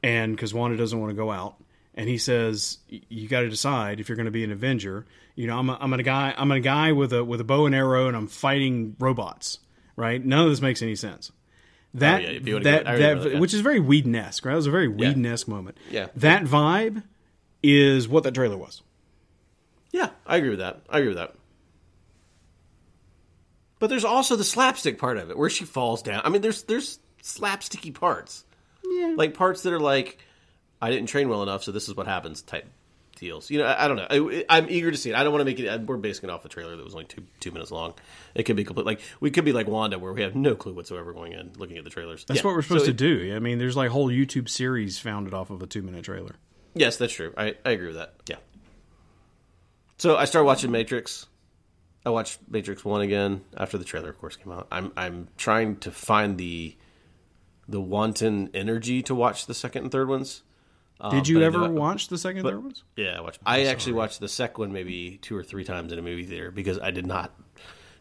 and 0.02 0.34
because 0.34 0.52
Wanda 0.52 0.76
doesn't 0.76 0.98
want 0.98 1.10
to 1.10 1.14
go 1.16 1.30
out, 1.30 1.56
and 1.94 2.08
he 2.08 2.18
says, 2.18 2.78
"You 2.88 3.28
got 3.28 3.40
to 3.42 3.48
decide 3.48 4.00
if 4.00 4.08
you're 4.08 4.16
going 4.16 4.26
to 4.26 4.32
be 4.32 4.42
an 4.44 4.50
Avenger." 4.52 5.06
You 5.36 5.46
know, 5.46 5.58
I'm 5.58 5.70
a, 5.70 5.78
I'm 5.80 5.92
a 5.92 6.02
guy 6.02 6.34
I'm 6.36 6.50
a 6.50 6.60
guy 6.60 6.90
with 6.92 7.12
a 7.12 7.24
with 7.24 7.40
a 7.40 7.44
bow 7.44 7.66
and 7.66 7.74
arrow, 7.74 8.08
and 8.08 8.16
I'm 8.16 8.26
fighting 8.26 8.96
robots. 8.98 9.60
Right? 9.96 10.24
None 10.24 10.44
of 10.44 10.50
this 10.50 10.60
makes 10.60 10.82
any 10.82 10.96
sense. 10.96 11.30
Oh, 11.30 11.98
that 12.00 12.20
Oh, 12.20 12.24
yeah, 12.24 12.30
if 12.30 12.48
you 12.48 12.54
wanna 12.54 12.64
that, 12.64 12.84
that, 12.84 12.98
that, 13.22 13.32
yeah. 13.34 13.38
which 13.38 13.54
is 13.54 13.60
very 13.60 13.78
Whedon-esque, 13.78 14.44
right? 14.44 14.52
It 14.54 14.56
was 14.56 14.66
a 14.66 14.72
very 14.72 14.88
Whedon-esque 14.88 15.46
moment. 15.46 15.78
Yeah. 15.88 16.08
That 16.16 16.42
vibe 16.42 17.04
is 17.64 18.06
what 18.08 18.22
that 18.24 18.34
trailer 18.34 18.56
was. 18.56 18.82
Yeah, 19.90 20.10
I 20.26 20.36
agree 20.36 20.50
with 20.50 20.58
that. 20.60 20.82
I 20.88 20.98
agree 20.98 21.08
with 21.08 21.18
that. 21.18 21.34
But 23.78 23.88
there's 23.90 24.04
also 24.04 24.36
the 24.36 24.44
slapstick 24.44 24.98
part 24.98 25.18
of 25.18 25.30
it 25.30 25.36
where 25.36 25.50
she 25.50 25.64
falls 25.64 26.02
down. 26.02 26.22
I 26.24 26.28
mean, 26.30 26.42
there's 26.42 26.62
there's 26.62 26.98
slapsticky 27.22 27.92
parts. 27.92 28.44
Yeah. 28.84 29.14
Like 29.16 29.34
parts 29.34 29.62
that 29.62 29.72
are 29.72 29.80
like, 29.80 30.18
I 30.80 30.90
didn't 30.90 31.08
train 31.08 31.28
well 31.28 31.42
enough, 31.42 31.64
so 31.64 31.72
this 31.72 31.88
is 31.88 31.96
what 31.96 32.06
happens 32.06 32.42
type 32.42 32.66
deals. 33.16 33.50
You 33.50 33.58
know, 33.58 33.64
I, 33.66 33.84
I 33.84 33.88
don't 33.88 33.96
know. 33.96 34.06
I, 34.10 34.44
I'm 34.48 34.66
eager 34.68 34.90
to 34.90 34.96
see 34.96 35.10
it. 35.10 35.16
I 35.16 35.22
don't 35.24 35.32
want 35.32 35.40
to 35.40 35.44
make 35.44 35.58
it. 35.58 35.80
We're 35.86 35.96
basing 35.96 36.28
it 36.28 36.32
off 36.32 36.42
the 36.42 36.48
trailer 36.48 36.76
that 36.76 36.84
was 36.84 36.94
only 36.94 37.06
two 37.06 37.24
two 37.40 37.50
minutes 37.50 37.70
long. 37.70 37.94
It 38.34 38.44
could 38.44 38.56
be 38.56 38.64
complete. 38.64 38.86
Like 38.86 39.00
we 39.20 39.30
could 39.30 39.44
be 39.44 39.52
like 39.52 39.66
Wanda, 39.66 39.98
where 39.98 40.12
we 40.12 40.22
have 40.22 40.34
no 40.34 40.54
clue 40.54 40.72
whatsoever 40.74 41.12
going 41.12 41.32
in, 41.32 41.52
looking 41.56 41.76
at 41.78 41.84
the 41.84 41.90
trailers. 41.90 42.24
That's 42.24 42.40
Yeah. 42.40 42.46
what 42.46 42.54
we're 42.54 42.62
supposed 42.62 42.86
So 42.86 42.92
to 42.92 43.04
it- 43.04 43.28
do. 43.28 43.36
I 43.36 43.38
mean, 43.38 43.58
there's 43.58 43.76
like 43.76 43.90
whole 43.90 44.08
YouTube 44.08 44.48
series 44.48 44.98
founded 44.98 45.34
off 45.34 45.50
of 45.50 45.60
a 45.62 45.66
two 45.66 45.82
minute 45.82 46.04
trailer. 46.04 46.36
Yes, 46.74 46.96
that's 46.96 47.12
true. 47.12 47.32
I, 47.36 47.54
I 47.64 47.70
agree 47.70 47.88
with 47.88 47.96
that. 47.96 48.14
Yeah. 48.28 48.36
So 49.98 50.16
I 50.16 50.24
started 50.24 50.46
watching 50.46 50.70
Matrix. 50.70 51.26
I 52.04 52.10
watched 52.10 52.40
Matrix 52.48 52.84
One 52.84 53.00
again 53.00 53.42
after 53.56 53.78
the 53.78 53.84
trailer, 53.84 54.10
of 54.10 54.18
course, 54.18 54.36
came 54.36 54.52
out. 54.52 54.66
I'm 54.70 54.92
I'm 54.96 55.28
trying 55.36 55.76
to 55.78 55.90
find 55.90 56.36
the 56.36 56.76
the 57.68 57.80
wanton 57.80 58.50
energy 58.52 59.02
to 59.02 59.14
watch 59.14 59.46
the 59.46 59.54
second 59.54 59.84
and 59.84 59.92
third 59.92 60.08
ones. 60.08 60.42
Uh, 61.00 61.10
did 61.10 61.28
you 61.28 61.42
I 61.42 61.46
ever 61.46 61.68
watch 61.70 62.08
the 62.08 62.18
second 62.18 62.38
and 62.38 62.48
third 62.48 62.62
ones? 62.62 62.84
Yeah, 62.96 63.18
I 63.18 63.20
watched. 63.20 63.40
I 63.46 63.64
actually 63.64 63.94
watched 63.94 64.20
the 64.20 64.28
second 64.28 64.60
one 64.60 64.72
maybe 64.72 65.18
two 65.22 65.36
or 65.36 65.42
three 65.42 65.64
times 65.64 65.92
in 65.92 65.98
a 65.98 66.02
movie 66.02 66.24
theater 66.24 66.50
because 66.50 66.78
I 66.78 66.90
did 66.90 67.06
not 67.06 67.34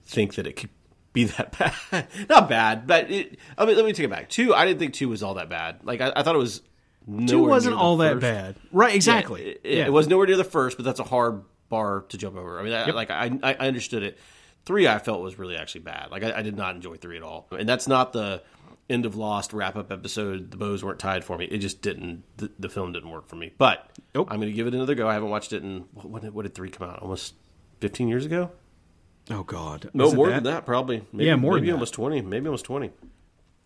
think 0.03 0.35
that 0.35 0.47
it 0.47 0.53
could 0.53 0.69
be 1.13 1.25
that 1.25 1.57
bad. 1.57 2.07
not 2.29 2.49
bad, 2.49 2.85
but 2.85 3.09
it, 3.09 3.39
I 3.57 3.65
mean, 3.65 3.75
let 3.75 3.85
me 3.85 3.93
take 3.93 4.05
it 4.05 4.09
back. 4.09 4.29
Two, 4.29 4.53
I 4.53 4.65
didn't 4.65 4.79
think 4.79 4.93
two 4.93 5.09
was 5.09 5.23
all 5.23 5.35
that 5.35 5.49
bad. 5.49 5.79
Like 5.83 6.01
I, 6.01 6.11
I 6.15 6.23
thought 6.23 6.35
it 6.35 6.39
was. 6.39 6.61
Two 7.27 7.43
wasn't 7.43 7.75
all 7.75 7.97
that 7.97 8.13
first. 8.13 8.21
bad, 8.21 8.55
right? 8.71 8.95
Exactly. 8.95 9.43
Yeah, 9.45 9.51
it, 9.51 9.61
it- 9.63 9.87
it 9.87 9.93
was 9.93 10.07
nowhere 10.07 10.27
near 10.27 10.37
the 10.37 10.43
first, 10.43 10.77
but 10.77 10.83
that's 10.85 10.99
a 10.99 11.03
hard 11.03 11.43
bar 11.69 12.05
to 12.09 12.17
jump 12.17 12.35
over. 12.37 12.59
I 12.59 12.63
mean, 12.63 12.73
I, 12.73 12.89
like 12.91 13.09
I, 13.11 13.31
I 13.43 13.53
understood 13.67 14.03
it. 14.03 14.17
Three, 14.65 14.87
I 14.87 14.97
felt 14.99 15.21
was 15.21 15.37
really 15.37 15.57
actually 15.57 15.81
bad. 15.81 16.11
Like 16.11 16.23
I, 16.23 16.37
I 16.37 16.41
did 16.41 16.55
not 16.55 16.75
enjoy 16.75 16.95
three 16.95 17.17
at 17.17 17.23
all, 17.23 17.47
and 17.51 17.67
that's 17.67 17.87
not 17.87 18.13
the 18.13 18.41
end 18.89 19.05
of 19.05 19.15
Lost 19.15 19.51
wrap 19.53 19.75
up 19.75 19.91
episode. 19.91 20.51
The 20.51 20.57
bows 20.57 20.83
weren't 20.83 20.99
tied 20.99 21.23
for 21.25 21.37
me. 21.37 21.45
It 21.45 21.57
just 21.59 21.81
didn't. 21.81 22.23
The, 22.37 22.51
the 22.59 22.69
film 22.69 22.91
didn't 22.93 23.09
work 23.09 23.27
for 23.27 23.35
me. 23.35 23.53
But 23.57 23.89
Nope. 24.15 24.27
I'm 24.31 24.37
going 24.39 24.49
to 24.51 24.55
give 24.55 24.67
it 24.67 24.73
another 24.73 24.95
go. 24.95 25.07
I 25.07 25.13
haven't 25.13 25.29
watched 25.29 25.51
it 25.53 25.63
in 25.63 25.85
what, 25.93 26.05
when 26.09 26.21
did- 26.21 26.33
what 26.33 26.43
did 26.43 26.53
three 26.55 26.69
come 26.69 26.89
out? 26.89 26.99
Almost 27.01 27.33
15 27.81 28.07
years 28.07 28.25
ago. 28.25 28.51
Oh 29.31 29.43
God, 29.43 29.89
No, 29.93 30.11
more 30.13 30.29
than 30.29 30.43
that, 30.43 30.65
probably. 30.65 31.01
Maybe, 31.13 31.27
Yeah, 31.27 31.37
more 31.37 31.53
than 31.53 31.61
maybe 31.61 31.67
that. 31.71 31.75
almost 31.75 31.93
20. 31.93 32.21
Maybe 32.21 32.45
almost 32.47 32.65
20. 32.65 32.91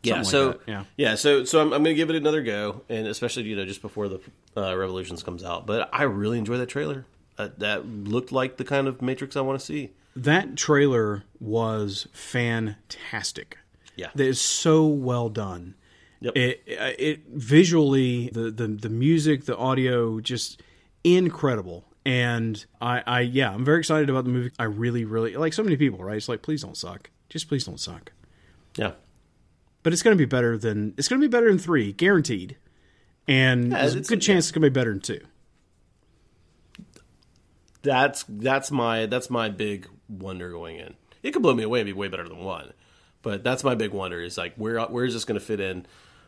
Yeah, 0.04 0.22
so 0.22 0.48
like 0.48 0.62
yeah. 0.68 0.84
yeah, 0.96 1.16
so 1.16 1.44
so 1.44 1.60
I'm, 1.60 1.74
I'm 1.74 1.84
going 1.84 1.96
to 1.96 1.96
give 1.96 2.10
it 2.10 2.16
another 2.16 2.42
go, 2.42 2.84
and 2.88 3.08
especially 3.08 3.44
you 3.44 3.56
know 3.56 3.66
just 3.66 3.82
before 3.82 4.08
the 4.08 4.22
uh, 4.56 4.76
Revolutions 4.76 5.24
comes 5.24 5.44
out. 5.44 5.66
But 5.66 5.90
I 5.92 6.04
really 6.04 6.38
enjoy 6.38 6.58
that 6.58 6.68
trailer. 6.68 7.06
Uh, 7.38 7.50
that 7.58 7.86
looked 7.86 8.32
like 8.32 8.58
the 8.58 8.64
kind 8.64 8.88
of 8.88 9.02
Matrix 9.02 9.36
I 9.36 9.42
want 9.42 9.60
to 9.60 9.66
see. 9.66 9.92
That 10.16 10.56
trailer 10.56 11.24
was 11.40 12.08
fantastic. 12.12 13.58
Yeah. 13.96 14.10
that 14.14 14.26
is 14.26 14.40
so 14.40 14.86
well 14.86 15.30
done. 15.30 15.76
Yep. 16.20 16.36
It, 16.36 16.64
it 16.68 17.28
visually 17.28 18.30
the, 18.30 18.52
the 18.52 18.68
the 18.68 18.90
music, 18.90 19.46
the 19.46 19.58
audio, 19.58 20.20
just 20.20 20.62
incredible. 21.04 21.86
And 22.06 22.66
I, 22.82 23.04
I 23.06 23.20
yeah, 23.22 23.52
I'm 23.52 23.66
very 23.66 23.80
excited 23.80 24.10
about 24.10 24.24
the 24.24 24.32
movie. 24.32 24.52
I 24.58 24.64
really, 24.64 25.04
really 25.06 25.36
like 25.36 25.54
so 25.54 25.64
many 25.64 25.78
people, 25.78 26.04
right? 26.04 26.18
It's 26.18 26.30
like, 26.30 26.42
please 26.42 26.62
don't 26.62 26.78
suck. 26.78 27.10
Just 27.30 27.50
please 27.50 27.66
don't 27.66 27.80
suck. 27.80 28.14
Yeah, 28.78 28.94
But 29.88 29.94
it's 29.94 30.04
going 30.04 30.18
to 30.18 30.22
be 30.22 30.26
better 30.26 30.58
than 30.58 30.94
it's 30.98 31.08
going 31.08 31.22
to 31.22 31.26
be 31.26 31.32
better 31.32 31.48
than 31.48 31.58
three, 31.58 31.94
guaranteed. 31.94 32.58
And 33.26 33.72
there's 33.72 33.96
a 33.96 34.02
good 34.02 34.22
chance 34.22 34.48
it's 34.48 34.52
going 34.52 34.64
to 34.64 34.70
be 34.70 34.74
better 34.74 34.92
than 34.92 35.00
two. 35.00 35.22
that's 37.84 38.26
that's 38.28 38.70
my 38.70 39.06
that's 39.06 39.30
my 39.30 39.48
big 39.48 39.88
wonder 40.10 40.52
going 40.52 40.76
in. 40.76 40.96
It 41.24 41.32
could 41.32 41.42
blow 41.42 41.54
me 41.54 41.64
away 41.64 41.80
and 41.80 41.86
be 41.86 41.94
way 41.94 42.10
better 42.10 42.28
than 42.28 42.40
one, 42.40 42.74
but 43.22 43.46
that's 43.46 43.64
my 43.64 43.76
big 43.76 43.92
wonder 43.92 44.20
is 44.20 44.38
like 44.38 44.56
where 44.56 44.78
where 44.88 45.06
is 45.06 45.14
this 45.14 45.24
going 45.24 45.40
to 45.40 45.46
fit 45.46 45.62
in? 45.62 45.86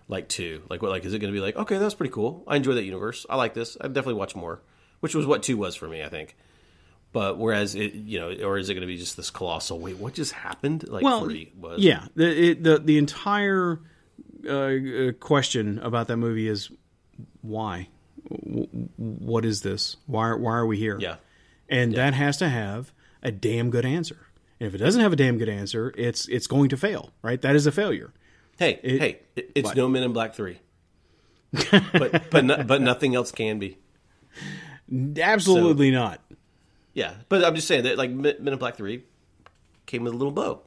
Like 0.08 0.30
two, 0.30 0.64
like 0.70 0.82
what? 0.82 0.92
Like 0.92 1.04
is 1.04 1.14
it 1.14 1.20
going 1.20 1.34
to 1.34 1.38
be 1.38 1.44
like 1.44 1.58
okay, 1.58 1.80
that's 1.80 1.96
pretty 1.96 2.14
cool. 2.14 2.46
I 2.48 2.56
enjoy 2.56 2.76
that 2.76 2.86
universe. 2.86 3.26
I 3.30 3.36
like 3.36 3.56
this. 3.56 3.76
I'd 3.82 3.92
definitely 3.92 4.22
watch 4.22 4.38
more, 4.38 4.62
which 5.02 5.16
was 5.16 5.26
what 5.26 5.44
two 5.44 5.58
was 5.58 5.76
for 5.76 5.90
me, 5.90 6.02
I 6.02 6.08
think. 6.08 6.38
But 7.12 7.38
whereas 7.40 7.74
it, 7.74 7.94
you 7.94 8.20
know, 8.20 8.32
or 8.48 8.58
is 8.58 8.70
it 8.70 8.76
going 8.76 8.82
to 8.82 8.88
be 8.88 8.98
just 8.98 9.18
this 9.18 9.32
colossal? 9.32 9.80
Wait, 9.80 9.98
what 9.98 10.14
just 10.14 10.32
happened? 10.32 10.88
Like 10.88 11.04
well, 11.04 11.24
three 11.24 11.52
was. 11.58 11.80
Yeah, 11.80 12.06
the 12.16 12.52
it, 12.52 12.64
the 12.64 12.78
the 12.78 12.98
entire 13.00 13.80
uh, 14.48 14.52
uh, 14.52 15.12
question 15.14 15.80
about 15.80 16.08
that 16.08 16.18
movie 16.18 16.48
is 16.48 16.70
why? 17.42 17.88
W- 18.30 18.68
what 18.98 19.44
is 19.44 19.62
this? 19.62 19.96
Why 20.06 20.34
why 20.34 20.52
are 20.52 20.66
we 20.68 20.78
here? 20.78 20.98
Yeah. 21.00 21.16
and 21.68 21.96
that 21.96 22.14
has 22.14 22.38
to 22.38 22.50
have 22.50 22.92
a 23.24 23.32
damn 23.32 23.72
good 23.72 23.86
answer. 23.86 24.28
And 24.60 24.68
if 24.68 24.76
it 24.76 24.78
doesn't 24.80 25.02
have 25.02 25.14
a 25.14 25.16
damn 25.16 25.38
good 25.40 25.50
answer, 25.50 25.92
it's 25.98 26.28
it's 26.28 26.46
going 26.46 26.70
to 26.70 26.78
fail. 26.78 27.12
Right? 27.24 27.42
That 27.42 27.56
is 27.56 27.66
a 27.66 27.72
failure. 27.72 28.14
Hey, 28.60 28.80
hey, 28.84 29.20
it, 29.36 29.52
it's 29.56 29.74
no 29.74 29.88
Men 29.88 30.04
in 30.04 30.14
Black 30.14 30.36
three. 30.36 30.60
but 31.72 32.30
but 32.30 32.46
no, 32.46 32.64
but 32.64 32.82
nothing 32.82 33.16
else 33.16 33.32
can 33.32 33.58
be. 33.58 33.78
Absolutely 35.20 35.92
not. 35.92 36.22
Yeah, 36.94 37.14
but 37.30 37.44
I'm 37.44 37.56
just 37.56 37.68
saying 37.68 37.84
that 37.84 37.98
like 37.98 38.12
Men 38.12 38.36
in 38.40 38.58
Black 38.58 38.76
Three 38.76 39.04
came 39.86 40.04
with 40.04 40.14
a 40.14 40.18
little 40.18 40.32
bow. 40.32 40.62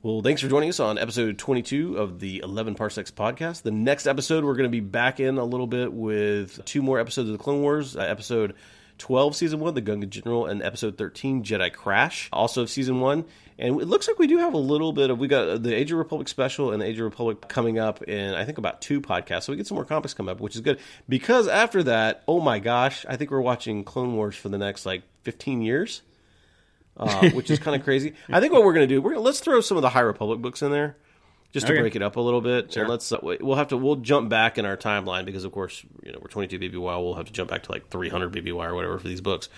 Well, 0.00 0.22
thanks 0.22 0.40
for 0.40 0.48
joining 0.48 0.68
us 0.68 0.78
on 0.78 0.96
episode 0.96 1.38
22 1.38 1.98
of 1.98 2.20
the 2.20 2.38
11 2.44 2.76
Parsecs 2.76 3.10
podcast. 3.10 3.62
The 3.62 3.72
next 3.72 4.06
episode, 4.06 4.44
we're 4.44 4.54
going 4.54 4.68
to 4.68 4.70
be 4.70 4.78
back 4.78 5.18
in 5.18 5.38
a 5.38 5.44
little 5.44 5.66
bit 5.66 5.92
with 5.92 6.64
two 6.64 6.82
more 6.82 7.00
episodes 7.00 7.28
of 7.28 7.36
the 7.36 7.42
Clone 7.42 7.62
Wars. 7.62 7.96
Uh, 7.96 8.02
episode 8.02 8.54
12, 8.98 9.34
season 9.34 9.58
one, 9.58 9.74
The 9.74 9.82
Gungan 9.82 10.08
General, 10.08 10.46
and 10.46 10.62
episode 10.62 10.98
13, 10.98 11.42
Jedi 11.42 11.72
Crash, 11.72 12.28
also 12.32 12.62
of 12.62 12.70
season 12.70 13.00
one. 13.00 13.24
And 13.58 13.80
it 13.80 13.88
looks 13.88 14.06
like 14.06 14.18
we 14.20 14.28
do 14.28 14.38
have 14.38 14.54
a 14.54 14.58
little 14.58 14.92
bit 14.92 15.10
of, 15.10 15.18
we 15.18 15.26
got 15.26 15.62
the 15.64 15.74
Age 15.74 15.90
of 15.90 15.98
Republic 15.98 16.28
special 16.28 16.70
and 16.72 16.80
the 16.80 16.86
Age 16.86 16.98
of 16.98 17.04
Republic 17.04 17.48
coming 17.48 17.78
up 17.78 18.02
in, 18.04 18.34
I 18.34 18.44
think, 18.44 18.58
about 18.58 18.80
two 18.80 19.00
podcasts. 19.00 19.44
So 19.44 19.52
we 19.52 19.56
get 19.56 19.66
some 19.66 19.74
more 19.74 19.84
comics 19.84 20.14
coming 20.14 20.30
up, 20.30 20.40
which 20.40 20.54
is 20.54 20.60
good. 20.60 20.78
Because 21.08 21.48
after 21.48 21.82
that, 21.82 22.22
oh 22.28 22.40
my 22.40 22.60
gosh, 22.60 23.04
I 23.08 23.16
think 23.16 23.30
we're 23.32 23.40
watching 23.40 23.82
Clone 23.82 24.14
Wars 24.14 24.36
for 24.36 24.48
the 24.48 24.58
next 24.58 24.86
like 24.86 25.02
15 25.24 25.60
years 25.62 26.02
uh, 26.98 27.30
which 27.32 27.50
is 27.50 27.58
kind 27.58 27.76
of 27.76 27.84
crazy. 27.84 28.14
I 28.28 28.40
think 28.40 28.52
what 28.52 28.64
we're 28.64 28.72
going 28.74 28.88
to 28.88 28.94
do, 28.94 29.00
we're 29.00 29.12
gonna, 29.12 29.22
let's 29.22 29.40
throw 29.40 29.60
some 29.60 29.76
of 29.76 29.82
the 29.82 29.90
High 29.90 30.00
Republic 30.00 30.40
books 30.40 30.62
in 30.62 30.70
there, 30.72 30.96
just 31.52 31.66
to 31.66 31.72
Okay. 31.72 31.80
break 31.82 31.96
it 31.96 32.02
up 32.02 32.16
a 32.16 32.20
little 32.20 32.40
bit. 32.40 32.76
And 32.76 32.88
let's 32.88 33.10
uh, 33.12 33.18
we'll 33.22 33.56
have 33.56 33.68
to 33.68 33.76
we'll 33.76 33.96
jump 33.96 34.28
back 34.28 34.58
in 34.58 34.64
our 34.66 34.76
timeline 34.76 35.24
because 35.24 35.44
of 35.44 35.52
course 35.52 35.84
you 36.04 36.12
know 36.12 36.18
we're 36.20 36.28
22 36.28 36.58
BBY, 36.58 36.80
we'll 37.02 37.14
have 37.14 37.26
to 37.26 37.32
jump 37.32 37.50
back 37.50 37.62
to 37.64 37.72
like 37.72 37.88
300 37.88 38.32
BBY 38.32 38.52
or 38.68 38.74
whatever 38.74 38.98
for 38.98 39.08
these 39.08 39.20
books. 39.20 39.48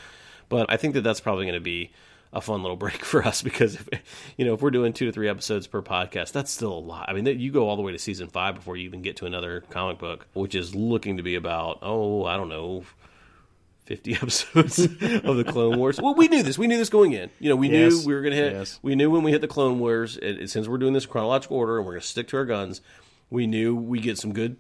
But 0.49 0.67
I 0.69 0.77
think 0.77 0.95
that 0.95 1.01
that's 1.03 1.21
probably 1.21 1.45
going 1.47 1.55
to 1.55 1.61
be 1.61 1.93
a 2.33 2.41
fun 2.41 2.63
little 2.63 2.77
break 2.85 3.05
for 3.05 3.25
us 3.25 3.43
because 3.43 3.75
if, 3.75 3.89
you 4.37 4.45
know 4.45 4.55
if 4.55 4.63
we're 4.63 4.71
doing 4.71 4.93
two 4.93 5.07
to 5.07 5.13
three 5.13 5.29
episodes 5.29 5.67
per 5.67 5.83
podcast, 5.83 6.33
that's 6.33 6.51
still 6.51 6.73
a 6.73 6.79
lot. 6.79 7.07
I 7.09 7.13
mean, 7.13 7.27
you 7.41 7.51
go 7.51 7.69
all 7.69 7.77
the 7.77 7.83
way 7.83 7.93
to 7.93 7.99
season 7.99 8.29
five 8.29 8.55
before 8.55 8.77
you 8.77 8.85
even 8.85 9.03
get 9.03 9.17
to 9.17 9.27
another 9.27 9.63
comic 9.71 9.99
book, 9.99 10.27
which 10.35 10.55
is 10.55 10.75
looking 10.75 11.17
to 11.17 11.23
be 11.23 11.35
about 11.35 11.79
oh 11.83 12.25
I 12.25 12.37
don't 12.37 12.49
know 12.49 12.85
50 13.87 14.15
episodes 14.23 14.79
of 14.79 15.37
the 15.37 15.45
Clone 15.47 15.77
Wars. 15.77 16.01
Well, 16.01 16.15
we 16.15 16.29
knew 16.29 16.45
this. 16.45 16.57
We 16.57 16.69
knew 16.69 16.79
this 16.79 16.91
going 16.91 17.13
in. 17.13 17.29
You 17.41 17.49
know, 17.49 17.57
we 17.57 17.69
Yes. 17.71 17.93
knew 17.93 18.07
we 18.07 18.15
were 18.15 18.21
going 18.21 18.37
to 18.37 18.37
hit. 18.41 18.53
Yes. 18.53 18.79
We 18.83 18.95
knew 18.95 19.11
when 19.11 19.25
we 19.25 19.33
hit 19.33 19.41
the 19.41 19.49
Clone 19.49 19.81
Wars, 19.81 20.17
since 20.47 20.69
we're 20.69 20.79
doing 20.79 20.93
this 20.93 21.07
chronological 21.07 21.57
order 21.57 21.77
and 21.79 21.85
we're 21.87 21.95
going 21.95 22.03
to 22.03 22.07
stick 22.07 22.29
to 22.29 22.37
our 22.37 22.45
guns, 22.45 22.81
we 23.31 23.49
knew 23.49 23.75
we 23.75 23.99
get 23.99 24.17
some 24.17 24.33
good, 24.33 24.59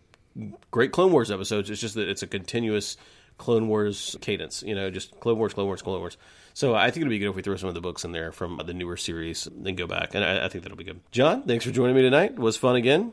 great 0.72 0.90
Clone 0.90 1.12
Wars 1.12 1.30
episodes. 1.30 1.70
It's 1.70 1.80
just 1.80 1.94
that 1.94 2.08
it's 2.08 2.24
a 2.24 2.26
continuous 2.26 2.96
Clone 3.38 3.68
Wars 3.68 4.16
cadence. 4.20 4.64
You 4.66 4.74
know, 4.74 4.90
just 4.90 5.20
Clone 5.20 5.38
Wars, 5.38 5.54
Clone 5.54 5.66
Wars, 5.66 5.82
Clone 5.82 6.00
Wars. 6.00 6.16
So 6.54 6.74
I 6.74 6.86
think 6.90 6.98
it'd 6.98 7.10
be 7.10 7.18
good 7.18 7.30
if 7.30 7.36
we 7.36 7.42
throw 7.42 7.56
some 7.56 7.68
of 7.68 7.74
the 7.74 7.80
books 7.80 8.04
in 8.04 8.12
there 8.12 8.32
from 8.32 8.60
the 8.66 8.74
newer 8.74 8.96
series, 8.96 9.48
then 9.50 9.74
go 9.76 9.86
back, 9.86 10.14
and 10.14 10.24
I, 10.24 10.46
I 10.46 10.48
think 10.48 10.64
that'll 10.64 10.76
be 10.76 10.84
good. 10.84 11.00
Jon, 11.10 11.42
thanks 11.44 11.64
for 11.64 11.70
joining 11.70 11.94
me 11.96 12.02
tonight. 12.02 12.32
It 12.32 12.38
was 12.38 12.56
fun 12.56 12.76
again. 12.76 13.12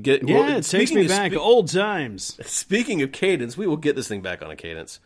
Get 0.00 0.28
Yeah, 0.28 0.38
well, 0.40 0.56
it 0.58 0.62
takes 0.64 0.92
me 0.92 1.08
back 1.08 1.32
spe- 1.32 1.38
old 1.38 1.68
times. 1.72 2.38
Speaking 2.46 3.02
of 3.02 3.12
cadence, 3.12 3.56
we 3.56 3.66
will 3.66 3.76
get 3.78 3.96
this 3.96 4.08
thing 4.08 4.20
back 4.20 4.42
on 4.42 4.50
a 4.50 4.56
cadence, 4.56 5.00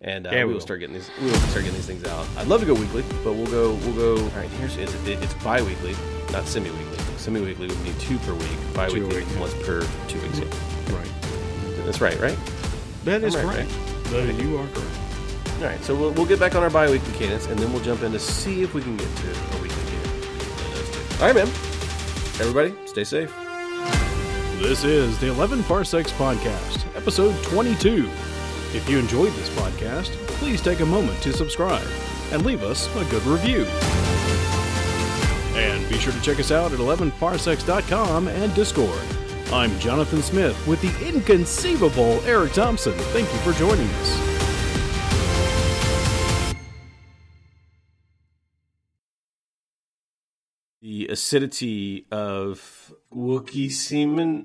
and 0.00 0.26
uh, 0.26 0.30
Yeah, 0.32 0.44
we 0.44 0.52
will 0.52 0.60
start 0.60 0.80
getting 0.80 0.94
these. 0.94 1.10
We 1.20 1.26
will 1.26 1.34
start 1.34 1.64
getting 1.64 1.72
these 1.74 1.86
things 1.86 2.04
out. 2.04 2.26
I'd 2.36 2.46
love 2.46 2.60
to 2.60 2.66
go 2.66 2.74
weekly, 2.74 3.02
but 3.24 3.32
we'll 3.32 3.46
go. 3.46 3.72
We'll 3.86 3.94
go. 4.16 4.22
All 4.22 4.28
right, 4.30 4.48
here's 4.50 4.76
it's, 4.76 4.92
it's 5.06 5.34
bi-weekly, 5.42 5.94
not 6.30 6.46
semi-weekly. 6.46 6.98
Semi-weekly 7.16 7.68
would 7.68 7.84
be 7.84 7.92
two 7.98 8.18
per 8.18 8.34
week. 8.34 8.58
Bi-weekly 8.74 9.16
week, 9.24 9.26
once 9.40 9.54
per 9.64 9.80
two 10.08 10.20
weeks. 10.20 10.40
Right. 10.90 11.08
That's 11.86 12.00
right, 12.02 12.18
right? 12.20 12.38
That 13.04 13.22
is 13.24 13.34
right, 13.34 13.44
correct. 13.44 13.70
That- 14.10 14.34
You 14.42 14.58
are 14.58 14.66
correct. 14.68 14.90
All 15.58 15.70
right, 15.70 15.82
so 15.82 15.94
we'll, 15.94 16.10
we'll 16.12 16.26
get 16.26 16.40
back 16.40 16.54
on 16.54 16.62
our 16.62 16.70
bi-weekly 16.70 17.12
cadence, 17.14 17.46
and 17.46 17.58
then 17.58 17.72
we'll 17.72 17.82
jump 17.82 18.02
in 18.02 18.12
to 18.12 18.18
see 18.18 18.62
if 18.62 18.74
we 18.74 18.82
can 18.82 18.96
get 18.96 19.08
to 19.16 19.30
a 19.30 19.62
weekly 19.62 19.82
cadence. 19.84 21.20
All 21.20 21.26
right, 21.26 21.34
man. 21.34 21.46
Everybody, 22.40 22.74
stay 22.86 23.04
safe. 23.04 23.34
This 24.58 24.82
is 24.84 25.18
the 25.20 25.28
11 25.28 25.62
Parsecs 25.64 26.10
Podcast, 26.12 26.84
episode 26.96 27.40
22. 27.44 28.08
If 28.74 28.88
you 28.90 28.98
enjoyed 28.98 29.32
this 29.34 29.48
podcast, 29.50 30.10
please 30.38 30.60
take 30.60 30.80
a 30.80 30.86
moment 30.86 31.22
to 31.22 31.32
subscribe 31.32 31.86
and 32.32 32.44
leave 32.44 32.62
us 32.62 32.88
a 32.96 33.04
good 33.10 33.24
review. 33.24 33.64
And 35.56 35.88
be 35.88 35.98
sure 35.98 36.12
to 36.12 36.20
check 36.20 36.40
us 36.40 36.50
out 36.50 36.72
at 36.72 36.80
11parsecs.com 36.80 38.26
and 38.26 38.54
Discord. 38.54 39.00
I'm 39.52 39.78
Jonathan 39.78 40.22
Smith 40.22 40.66
with 40.66 40.80
the 40.82 41.08
inconceivable 41.08 42.20
Eric 42.24 42.52
Thompson. 42.54 42.94
Thank 43.12 43.32
you 43.32 43.38
for 43.40 43.52
joining 43.52 43.86
us. 43.86 44.33
The 50.84 51.08
acidity 51.08 52.04
of 52.12 52.92
Wookiee 53.10 53.72
semen 53.72 54.42